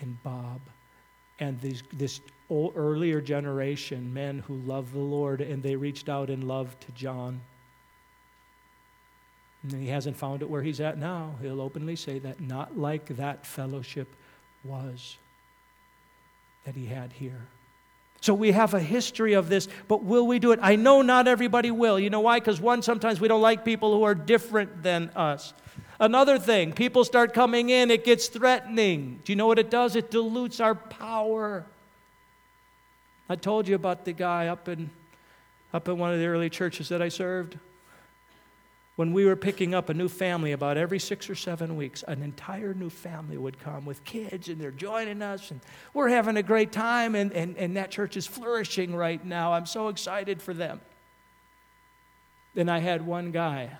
and 0.00 0.20
Bob 0.22 0.60
and 1.38 1.60
these, 1.60 1.82
this 1.92 2.20
old, 2.48 2.72
earlier 2.76 3.20
generation, 3.20 4.12
men 4.12 4.40
who 4.46 4.56
loved 4.56 4.92
the 4.92 4.98
Lord, 4.98 5.40
and 5.40 5.62
they 5.62 5.76
reached 5.76 6.08
out 6.08 6.30
in 6.30 6.46
love 6.46 6.78
to 6.80 6.92
John. 6.92 7.40
And 9.62 9.82
he 9.82 9.88
hasn't 9.88 10.16
found 10.16 10.42
it 10.42 10.50
where 10.50 10.62
he's 10.62 10.80
at 10.80 10.98
now. 10.98 11.34
He'll 11.42 11.60
openly 11.60 11.96
say 11.96 12.18
that, 12.20 12.40
not 12.40 12.78
like 12.78 13.16
that 13.16 13.46
fellowship 13.46 14.08
was 14.64 15.16
that 16.64 16.74
he 16.74 16.86
had 16.86 17.12
here. 17.12 17.46
So 18.20 18.34
we 18.34 18.52
have 18.52 18.74
a 18.74 18.80
history 18.80 19.34
of 19.34 19.48
this, 19.48 19.68
but 19.88 20.02
will 20.02 20.26
we 20.26 20.38
do 20.38 20.52
it? 20.52 20.58
I 20.62 20.76
know 20.76 21.02
not 21.02 21.28
everybody 21.28 21.70
will. 21.70 21.98
You 21.98 22.10
know 22.10 22.20
why? 22.20 22.40
Because 22.40 22.60
one, 22.60 22.82
sometimes 22.82 23.20
we 23.20 23.28
don't 23.28 23.42
like 23.42 23.64
people 23.64 23.94
who 23.94 24.02
are 24.04 24.14
different 24.14 24.82
than 24.82 25.10
us. 25.14 25.52
Another 25.98 26.38
thing, 26.38 26.72
people 26.72 27.04
start 27.04 27.32
coming 27.32 27.70
in, 27.70 27.90
it 27.90 28.04
gets 28.04 28.28
threatening. 28.28 29.20
Do 29.24 29.32
you 29.32 29.36
know 29.36 29.46
what 29.46 29.58
it 29.58 29.70
does? 29.70 29.96
It 29.96 30.10
dilutes 30.10 30.60
our 30.60 30.74
power. 30.74 31.64
I 33.28 33.36
told 33.36 33.66
you 33.66 33.74
about 33.74 34.04
the 34.04 34.12
guy 34.12 34.48
up 34.48 34.68
in, 34.68 34.90
up 35.72 35.88
in 35.88 35.98
one 35.98 36.12
of 36.12 36.18
the 36.18 36.26
early 36.26 36.50
churches 36.50 36.90
that 36.90 37.00
I 37.00 37.08
served. 37.08 37.58
When 38.96 39.12
we 39.12 39.26
were 39.26 39.36
picking 39.36 39.74
up 39.74 39.88
a 39.88 39.94
new 39.94 40.08
family 40.08 40.52
about 40.52 40.78
every 40.78 40.98
six 40.98 41.28
or 41.28 41.34
seven 41.34 41.76
weeks, 41.76 42.02
an 42.06 42.22
entire 42.22 42.72
new 42.72 42.88
family 42.88 43.36
would 43.36 43.58
come 43.58 43.84
with 43.84 44.04
kids 44.04 44.48
and 44.48 44.58
they're 44.58 44.70
joining 44.70 45.20
us 45.20 45.50
and 45.50 45.60
we're 45.92 46.08
having 46.08 46.36
a 46.36 46.42
great 46.42 46.72
time 46.72 47.14
and, 47.14 47.32
and, 47.32 47.58
and 47.58 47.76
that 47.76 47.90
church 47.90 48.16
is 48.16 48.26
flourishing 48.26 48.94
right 48.94 49.22
now. 49.22 49.52
I'm 49.52 49.66
so 49.66 49.88
excited 49.88 50.40
for 50.40 50.54
them. 50.54 50.80
Then 52.54 52.70
I 52.70 52.78
had 52.78 53.06
one 53.06 53.32
guy 53.32 53.76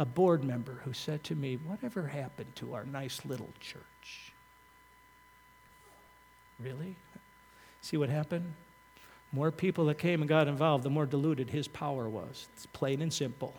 a 0.00 0.04
board 0.06 0.42
member 0.42 0.80
who 0.84 0.94
said 0.94 1.22
to 1.22 1.34
me, 1.34 1.58
Whatever 1.66 2.08
happened 2.08 2.56
to 2.56 2.72
our 2.72 2.84
nice 2.86 3.20
little 3.26 3.50
church? 3.60 4.32
Really? 6.58 6.96
See 7.82 7.98
what 7.98 8.08
happened? 8.08 8.54
More 9.30 9.52
people 9.52 9.84
that 9.86 9.98
came 9.98 10.22
and 10.22 10.28
got 10.28 10.48
involved, 10.48 10.84
the 10.84 10.90
more 10.90 11.04
diluted 11.04 11.50
his 11.50 11.68
power 11.68 12.08
was. 12.08 12.48
It's 12.54 12.64
plain 12.66 13.02
and 13.02 13.12
simple. 13.12 13.54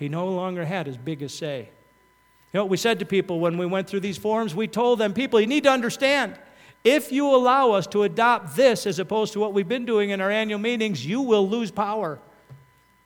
He 0.00 0.08
no 0.08 0.26
longer 0.26 0.64
had 0.64 0.88
as 0.88 0.96
big 0.96 1.22
a 1.22 1.28
say. 1.28 1.60
You 1.60 2.58
know 2.58 2.64
what 2.64 2.70
we 2.70 2.76
said 2.76 2.98
to 2.98 3.04
people 3.04 3.38
when 3.38 3.56
we 3.56 3.66
went 3.66 3.88
through 3.88 4.00
these 4.00 4.18
forums? 4.18 4.54
We 4.54 4.66
told 4.66 4.98
them, 4.98 5.14
people, 5.14 5.40
you 5.40 5.46
need 5.46 5.62
to 5.62 5.70
understand, 5.70 6.38
if 6.82 7.12
you 7.12 7.32
allow 7.32 7.70
us 7.70 7.86
to 7.88 8.02
adopt 8.02 8.56
this 8.56 8.84
as 8.84 8.98
opposed 8.98 9.32
to 9.34 9.40
what 9.40 9.54
we've 9.54 9.68
been 9.68 9.86
doing 9.86 10.10
in 10.10 10.20
our 10.20 10.30
annual 10.30 10.58
meetings, 10.58 11.06
you 11.06 11.20
will 11.20 11.48
lose 11.48 11.70
power 11.70 12.20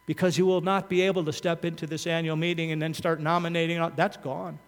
because 0.07 0.37
you 0.37 0.47
will 0.47 0.61
not 0.61 0.89
be 0.89 1.03
able 1.03 1.25
to 1.25 1.33
step 1.33 1.65
into 1.65 1.87
this 1.87 2.07
annual 2.07 2.37
meeting 2.37 2.73
and 2.73 2.81
then 2.81 2.93
start 2.95 3.21
nominating. 3.21 3.91
That's 3.97 4.17
gone. 4.17 4.59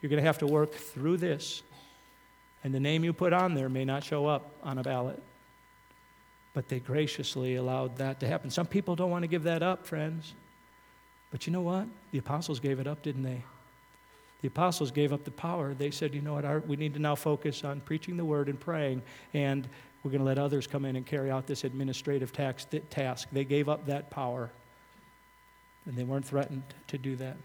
You're 0.00 0.10
going 0.10 0.22
to 0.22 0.26
have 0.26 0.38
to 0.38 0.46
work 0.46 0.72
through 0.72 1.18
this. 1.18 1.62
And 2.62 2.74
the 2.74 2.80
name 2.80 3.04
you 3.04 3.12
put 3.12 3.32
on 3.32 3.54
there 3.54 3.68
may 3.68 3.84
not 3.84 4.04
show 4.04 4.26
up 4.26 4.50
on 4.62 4.78
a 4.78 4.82
ballot. 4.82 5.22
But 6.54 6.68
they 6.68 6.80
graciously 6.80 7.56
allowed 7.56 7.96
that 7.98 8.20
to 8.20 8.26
happen. 8.26 8.48
Some 8.48 8.66
people 8.66 8.96
don't 8.96 9.10
want 9.10 9.22
to 9.22 9.28
give 9.28 9.42
that 9.42 9.62
up, 9.62 9.86
friends. 9.86 10.34
But 11.30 11.46
you 11.46 11.52
know 11.52 11.62
what? 11.62 11.86
The 12.12 12.18
apostles 12.18 12.60
gave 12.60 12.78
it 12.80 12.86
up, 12.86 13.02
didn't 13.02 13.24
they? 13.24 13.42
The 14.40 14.48
apostles 14.48 14.90
gave 14.90 15.12
up 15.12 15.24
the 15.24 15.30
power. 15.30 15.74
They 15.74 15.90
said, 15.90 16.14
you 16.14 16.20
know 16.20 16.34
what? 16.34 16.44
Our, 16.44 16.60
we 16.60 16.76
need 16.76 16.94
to 16.94 17.00
now 17.00 17.14
focus 17.14 17.64
on 17.64 17.80
preaching 17.80 18.16
the 18.16 18.24
word 18.24 18.48
and 18.48 18.60
praying. 18.60 19.02
And 19.32 19.66
we're 20.04 20.10
going 20.10 20.20
to 20.20 20.26
let 20.26 20.38
others 20.38 20.66
come 20.66 20.84
in 20.84 20.96
and 20.96 21.06
carry 21.06 21.30
out 21.30 21.46
this 21.46 21.64
administrative 21.64 22.30
tax, 22.30 22.66
task. 22.90 23.28
They 23.32 23.44
gave 23.44 23.70
up 23.70 23.86
that 23.86 24.10
power, 24.10 24.50
and 25.86 25.96
they 25.96 26.04
weren't 26.04 26.26
threatened 26.26 26.62
to 26.88 26.98
do 26.98 27.16
that. 27.16 27.36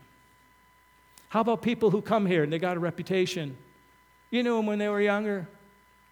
How 1.30 1.40
about 1.40 1.62
people 1.62 1.90
who 1.90 2.02
come 2.02 2.26
here 2.26 2.44
and 2.44 2.52
they 2.52 2.60
got 2.60 2.76
a 2.76 2.80
reputation? 2.80 3.56
You 4.30 4.44
knew 4.44 4.58
them 4.58 4.66
when 4.66 4.78
they 4.78 4.90
were 4.90 5.00
younger. 5.02 5.48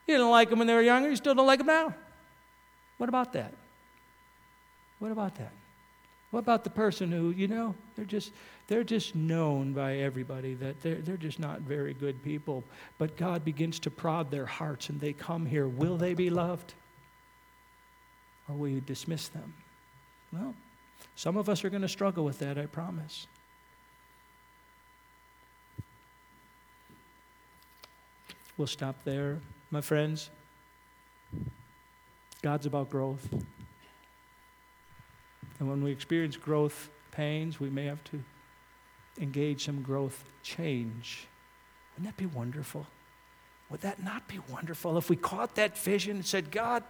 You 0.07 0.15
didn't 0.15 0.31
like 0.31 0.49
them 0.49 0.59
when 0.59 0.67
they 0.67 0.73
were 0.73 0.81
younger. 0.81 1.09
You 1.09 1.17
still 1.17 1.35
don't 1.35 1.47
like 1.47 1.59
them 1.59 1.67
now. 1.67 1.93
What 2.97 3.09
about 3.09 3.33
that? 3.33 3.53
What 4.99 5.11
about 5.11 5.35
that? 5.35 5.51
What 6.37 6.43
about 6.43 6.63
the 6.63 6.69
person 6.69 7.11
who, 7.11 7.31
you 7.31 7.47
know, 7.47 7.73
they're 7.95 8.05
just, 8.05 8.31
they're 8.67 8.83
just 8.83 9.15
known 9.15 9.73
by 9.73 9.95
everybody 9.95 10.53
that 10.53 10.79
they're, 10.83 11.01
they're 11.01 11.17
just 11.17 11.39
not 11.39 11.61
very 11.61 11.95
good 11.95 12.21
people. 12.21 12.63
But 12.99 13.17
God 13.17 13.43
begins 13.43 13.79
to 13.79 13.89
prod 13.89 14.29
their 14.29 14.45
hearts 14.45 14.89
and 14.89 15.01
they 15.01 15.13
come 15.13 15.47
here. 15.47 15.67
Will 15.67 15.97
they 15.97 16.13
be 16.13 16.29
loved? 16.29 16.75
Or 18.47 18.55
will 18.55 18.67
you 18.67 18.81
dismiss 18.81 19.29
them? 19.29 19.51
Well, 20.31 20.53
some 21.15 21.37
of 21.37 21.49
us 21.49 21.65
are 21.65 21.71
going 21.71 21.81
to 21.81 21.87
struggle 21.87 22.23
with 22.23 22.37
that, 22.37 22.59
I 22.59 22.67
promise. 22.67 23.25
We'll 28.57 28.67
stop 28.67 29.03
there, 29.05 29.39
my 29.71 29.81
friends. 29.81 30.29
God's 32.43 32.67
about 32.67 32.91
growth. 32.91 33.27
And 35.59 35.69
when 35.69 35.83
we 35.83 35.91
experience 35.91 36.37
growth 36.37 36.89
pains, 37.11 37.59
we 37.59 37.69
may 37.69 37.85
have 37.85 38.03
to 38.05 38.23
engage 39.19 39.65
some 39.65 39.81
growth 39.81 40.23
change. 40.43 41.27
Wouldn't 41.95 42.15
that 42.15 42.21
be 42.21 42.27
wonderful? 42.27 42.85
Would 43.69 43.81
that 43.81 44.01
not 44.01 44.27
be 44.27 44.39
wonderful 44.49 44.97
if 44.97 45.09
we 45.09 45.15
caught 45.15 45.55
that 45.55 45.77
vision 45.77 46.17
and 46.17 46.25
said, 46.25 46.51
God, 46.51 46.83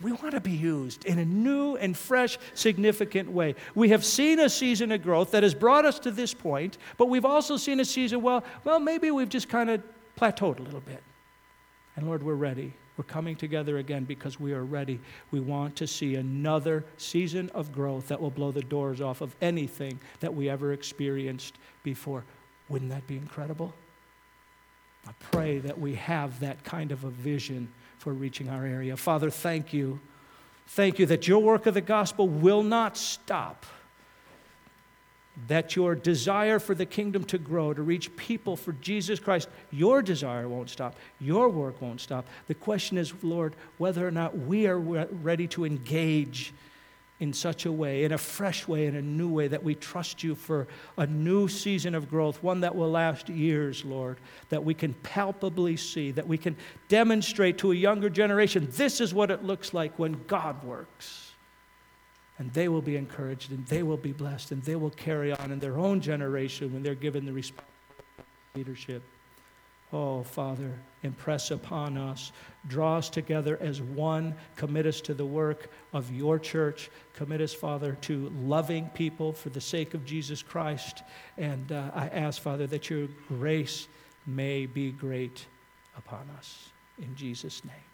we 0.00 0.12
want 0.12 0.32
to 0.32 0.40
be 0.40 0.52
used 0.52 1.04
in 1.04 1.18
a 1.18 1.24
new 1.24 1.76
and 1.76 1.96
fresh, 1.96 2.38
significant 2.54 3.30
way. 3.30 3.54
We 3.74 3.90
have 3.90 4.04
seen 4.04 4.40
a 4.40 4.48
season 4.48 4.92
of 4.92 5.02
growth 5.02 5.30
that 5.30 5.42
has 5.42 5.54
brought 5.54 5.84
us 5.84 5.98
to 6.00 6.10
this 6.10 6.34
point, 6.34 6.78
but 6.96 7.06
we've 7.06 7.24
also 7.24 7.56
seen 7.56 7.80
a 7.80 7.84
season, 7.84 8.22
well, 8.22 8.44
well, 8.64 8.78
maybe 8.78 9.10
we've 9.10 9.28
just 9.28 9.48
kind 9.48 9.70
of 9.70 9.82
plateaued 10.18 10.58
a 10.58 10.62
little 10.62 10.80
bit. 10.80 11.02
And 11.96 12.06
Lord, 12.06 12.22
we're 12.22 12.34
ready. 12.34 12.74
We're 12.96 13.04
coming 13.04 13.36
together 13.36 13.78
again 13.78 14.04
because 14.04 14.40
we 14.40 14.52
are 14.52 14.64
ready. 14.64 15.00
We 15.30 15.40
want 15.40 15.76
to 15.76 15.86
see 15.86 16.14
another 16.14 16.84
season 16.96 17.50
of 17.54 17.72
growth 17.72 18.08
that 18.08 18.20
will 18.20 18.30
blow 18.30 18.52
the 18.52 18.62
doors 18.62 19.00
off 19.00 19.20
of 19.20 19.36
anything 19.42 20.00
that 20.20 20.34
we 20.34 20.48
ever 20.48 20.72
experienced 20.72 21.58
before. 21.82 22.24
Wouldn't 22.68 22.90
that 22.90 23.06
be 23.06 23.16
incredible? 23.16 23.74
I 25.06 25.12
pray 25.20 25.58
that 25.58 25.78
we 25.78 25.94
have 25.94 26.40
that 26.40 26.64
kind 26.64 26.90
of 26.90 27.04
a 27.04 27.10
vision 27.10 27.68
for 27.98 28.12
reaching 28.12 28.48
our 28.48 28.64
area. 28.64 28.96
Father, 28.96 29.30
thank 29.30 29.72
you. 29.72 30.00
Thank 30.68 30.98
you 30.98 31.06
that 31.06 31.28
your 31.28 31.40
work 31.40 31.66
of 31.66 31.74
the 31.74 31.80
gospel 31.80 32.28
will 32.28 32.62
not 32.62 32.96
stop 32.96 33.66
that 35.48 35.76
your 35.76 35.94
desire 35.94 36.58
for 36.58 36.74
the 36.74 36.86
kingdom 36.86 37.24
to 37.24 37.38
grow, 37.38 37.74
to 37.74 37.82
reach 37.82 38.14
people 38.16 38.56
for 38.56 38.72
Jesus 38.72 39.20
Christ, 39.20 39.48
your 39.70 40.02
desire 40.02 40.48
won't 40.48 40.70
stop. 40.70 40.96
Your 41.20 41.48
work 41.48 41.80
won't 41.82 42.00
stop. 42.00 42.26
The 42.46 42.54
question 42.54 42.96
is, 42.96 43.12
Lord, 43.22 43.54
whether 43.78 44.06
or 44.06 44.10
not 44.10 44.36
we 44.36 44.66
are 44.66 44.78
ready 44.78 45.46
to 45.48 45.64
engage 45.64 46.52
in 47.18 47.32
such 47.32 47.64
a 47.64 47.72
way, 47.72 48.04
in 48.04 48.12
a 48.12 48.18
fresh 48.18 48.68
way, 48.68 48.86
in 48.86 48.96
a 48.96 49.02
new 49.02 49.28
way, 49.28 49.48
that 49.48 49.62
we 49.62 49.74
trust 49.74 50.22
you 50.22 50.34
for 50.34 50.66
a 50.98 51.06
new 51.06 51.48
season 51.48 51.94
of 51.94 52.10
growth, 52.10 52.42
one 52.42 52.60
that 52.60 52.74
will 52.74 52.90
last 52.90 53.28
years, 53.28 53.84
Lord, 53.84 54.18
that 54.50 54.64
we 54.64 54.74
can 54.74 54.92
palpably 55.02 55.76
see, 55.76 56.10
that 56.10 56.26
we 56.26 56.36
can 56.36 56.56
demonstrate 56.88 57.58
to 57.58 57.72
a 57.72 57.74
younger 57.74 58.10
generation 58.10 58.68
this 58.72 59.00
is 59.00 59.14
what 59.14 59.30
it 59.30 59.44
looks 59.44 59.72
like 59.72 59.98
when 59.98 60.24
God 60.26 60.62
works. 60.62 61.25
And 62.38 62.52
they 62.52 62.68
will 62.68 62.82
be 62.82 62.96
encouraged 62.96 63.50
and 63.50 63.66
they 63.66 63.82
will 63.82 63.96
be 63.96 64.12
blessed 64.12 64.52
and 64.52 64.62
they 64.62 64.76
will 64.76 64.90
carry 64.90 65.32
on 65.32 65.50
in 65.50 65.58
their 65.58 65.78
own 65.78 66.00
generation 66.00 66.72
when 66.72 66.82
they're 66.82 66.94
given 66.94 67.24
the 67.24 67.32
responsibility 67.32 67.72
leadership. 68.56 69.02
Oh, 69.92 70.24
Father, 70.24 70.72
impress 71.04 71.52
upon 71.52 71.96
us. 71.96 72.32
Draw 72.66 72.96
us 72.96 73.08
together 73.08 73.56
as 73.60 73.80
one. 73.80 74.34
Commit 74.56 74.84
us 74.84 75.00
to 75.02 75.14
the 75.14 75.24
work 75.24 75.70
of 75.92 76.12
your 76.12 76.40
church. 76.40 76.90
Commit 77.14 77.40
us, 77.40 77.54
Father, 77.54 77.96
to 78.02 78.32
loving 78.42 78.88
people 78.94 79.32
for 79.32 79.50
the 79.50 79.60
sake 79.60 79.94
of 79.94 80.04
Jesus 80.04 80.42
Christ. 80.42 81.02
And 81.38 81.70
uh, 81.70 81.90
I 81.94 82.08
ask, 82.08 82.42
Father, 82.42 82.66
that 82.66 82.90
your 82.90 83.06
grace 83.28 83.86
may 84.26 84.66
be 84.66 84.90
great 84.90 85.46
upon 85.96 86.28
us. 86.36 86.70
In 86.98 87.14
Jesus' 87.14 87.64
name. 87.64 87.85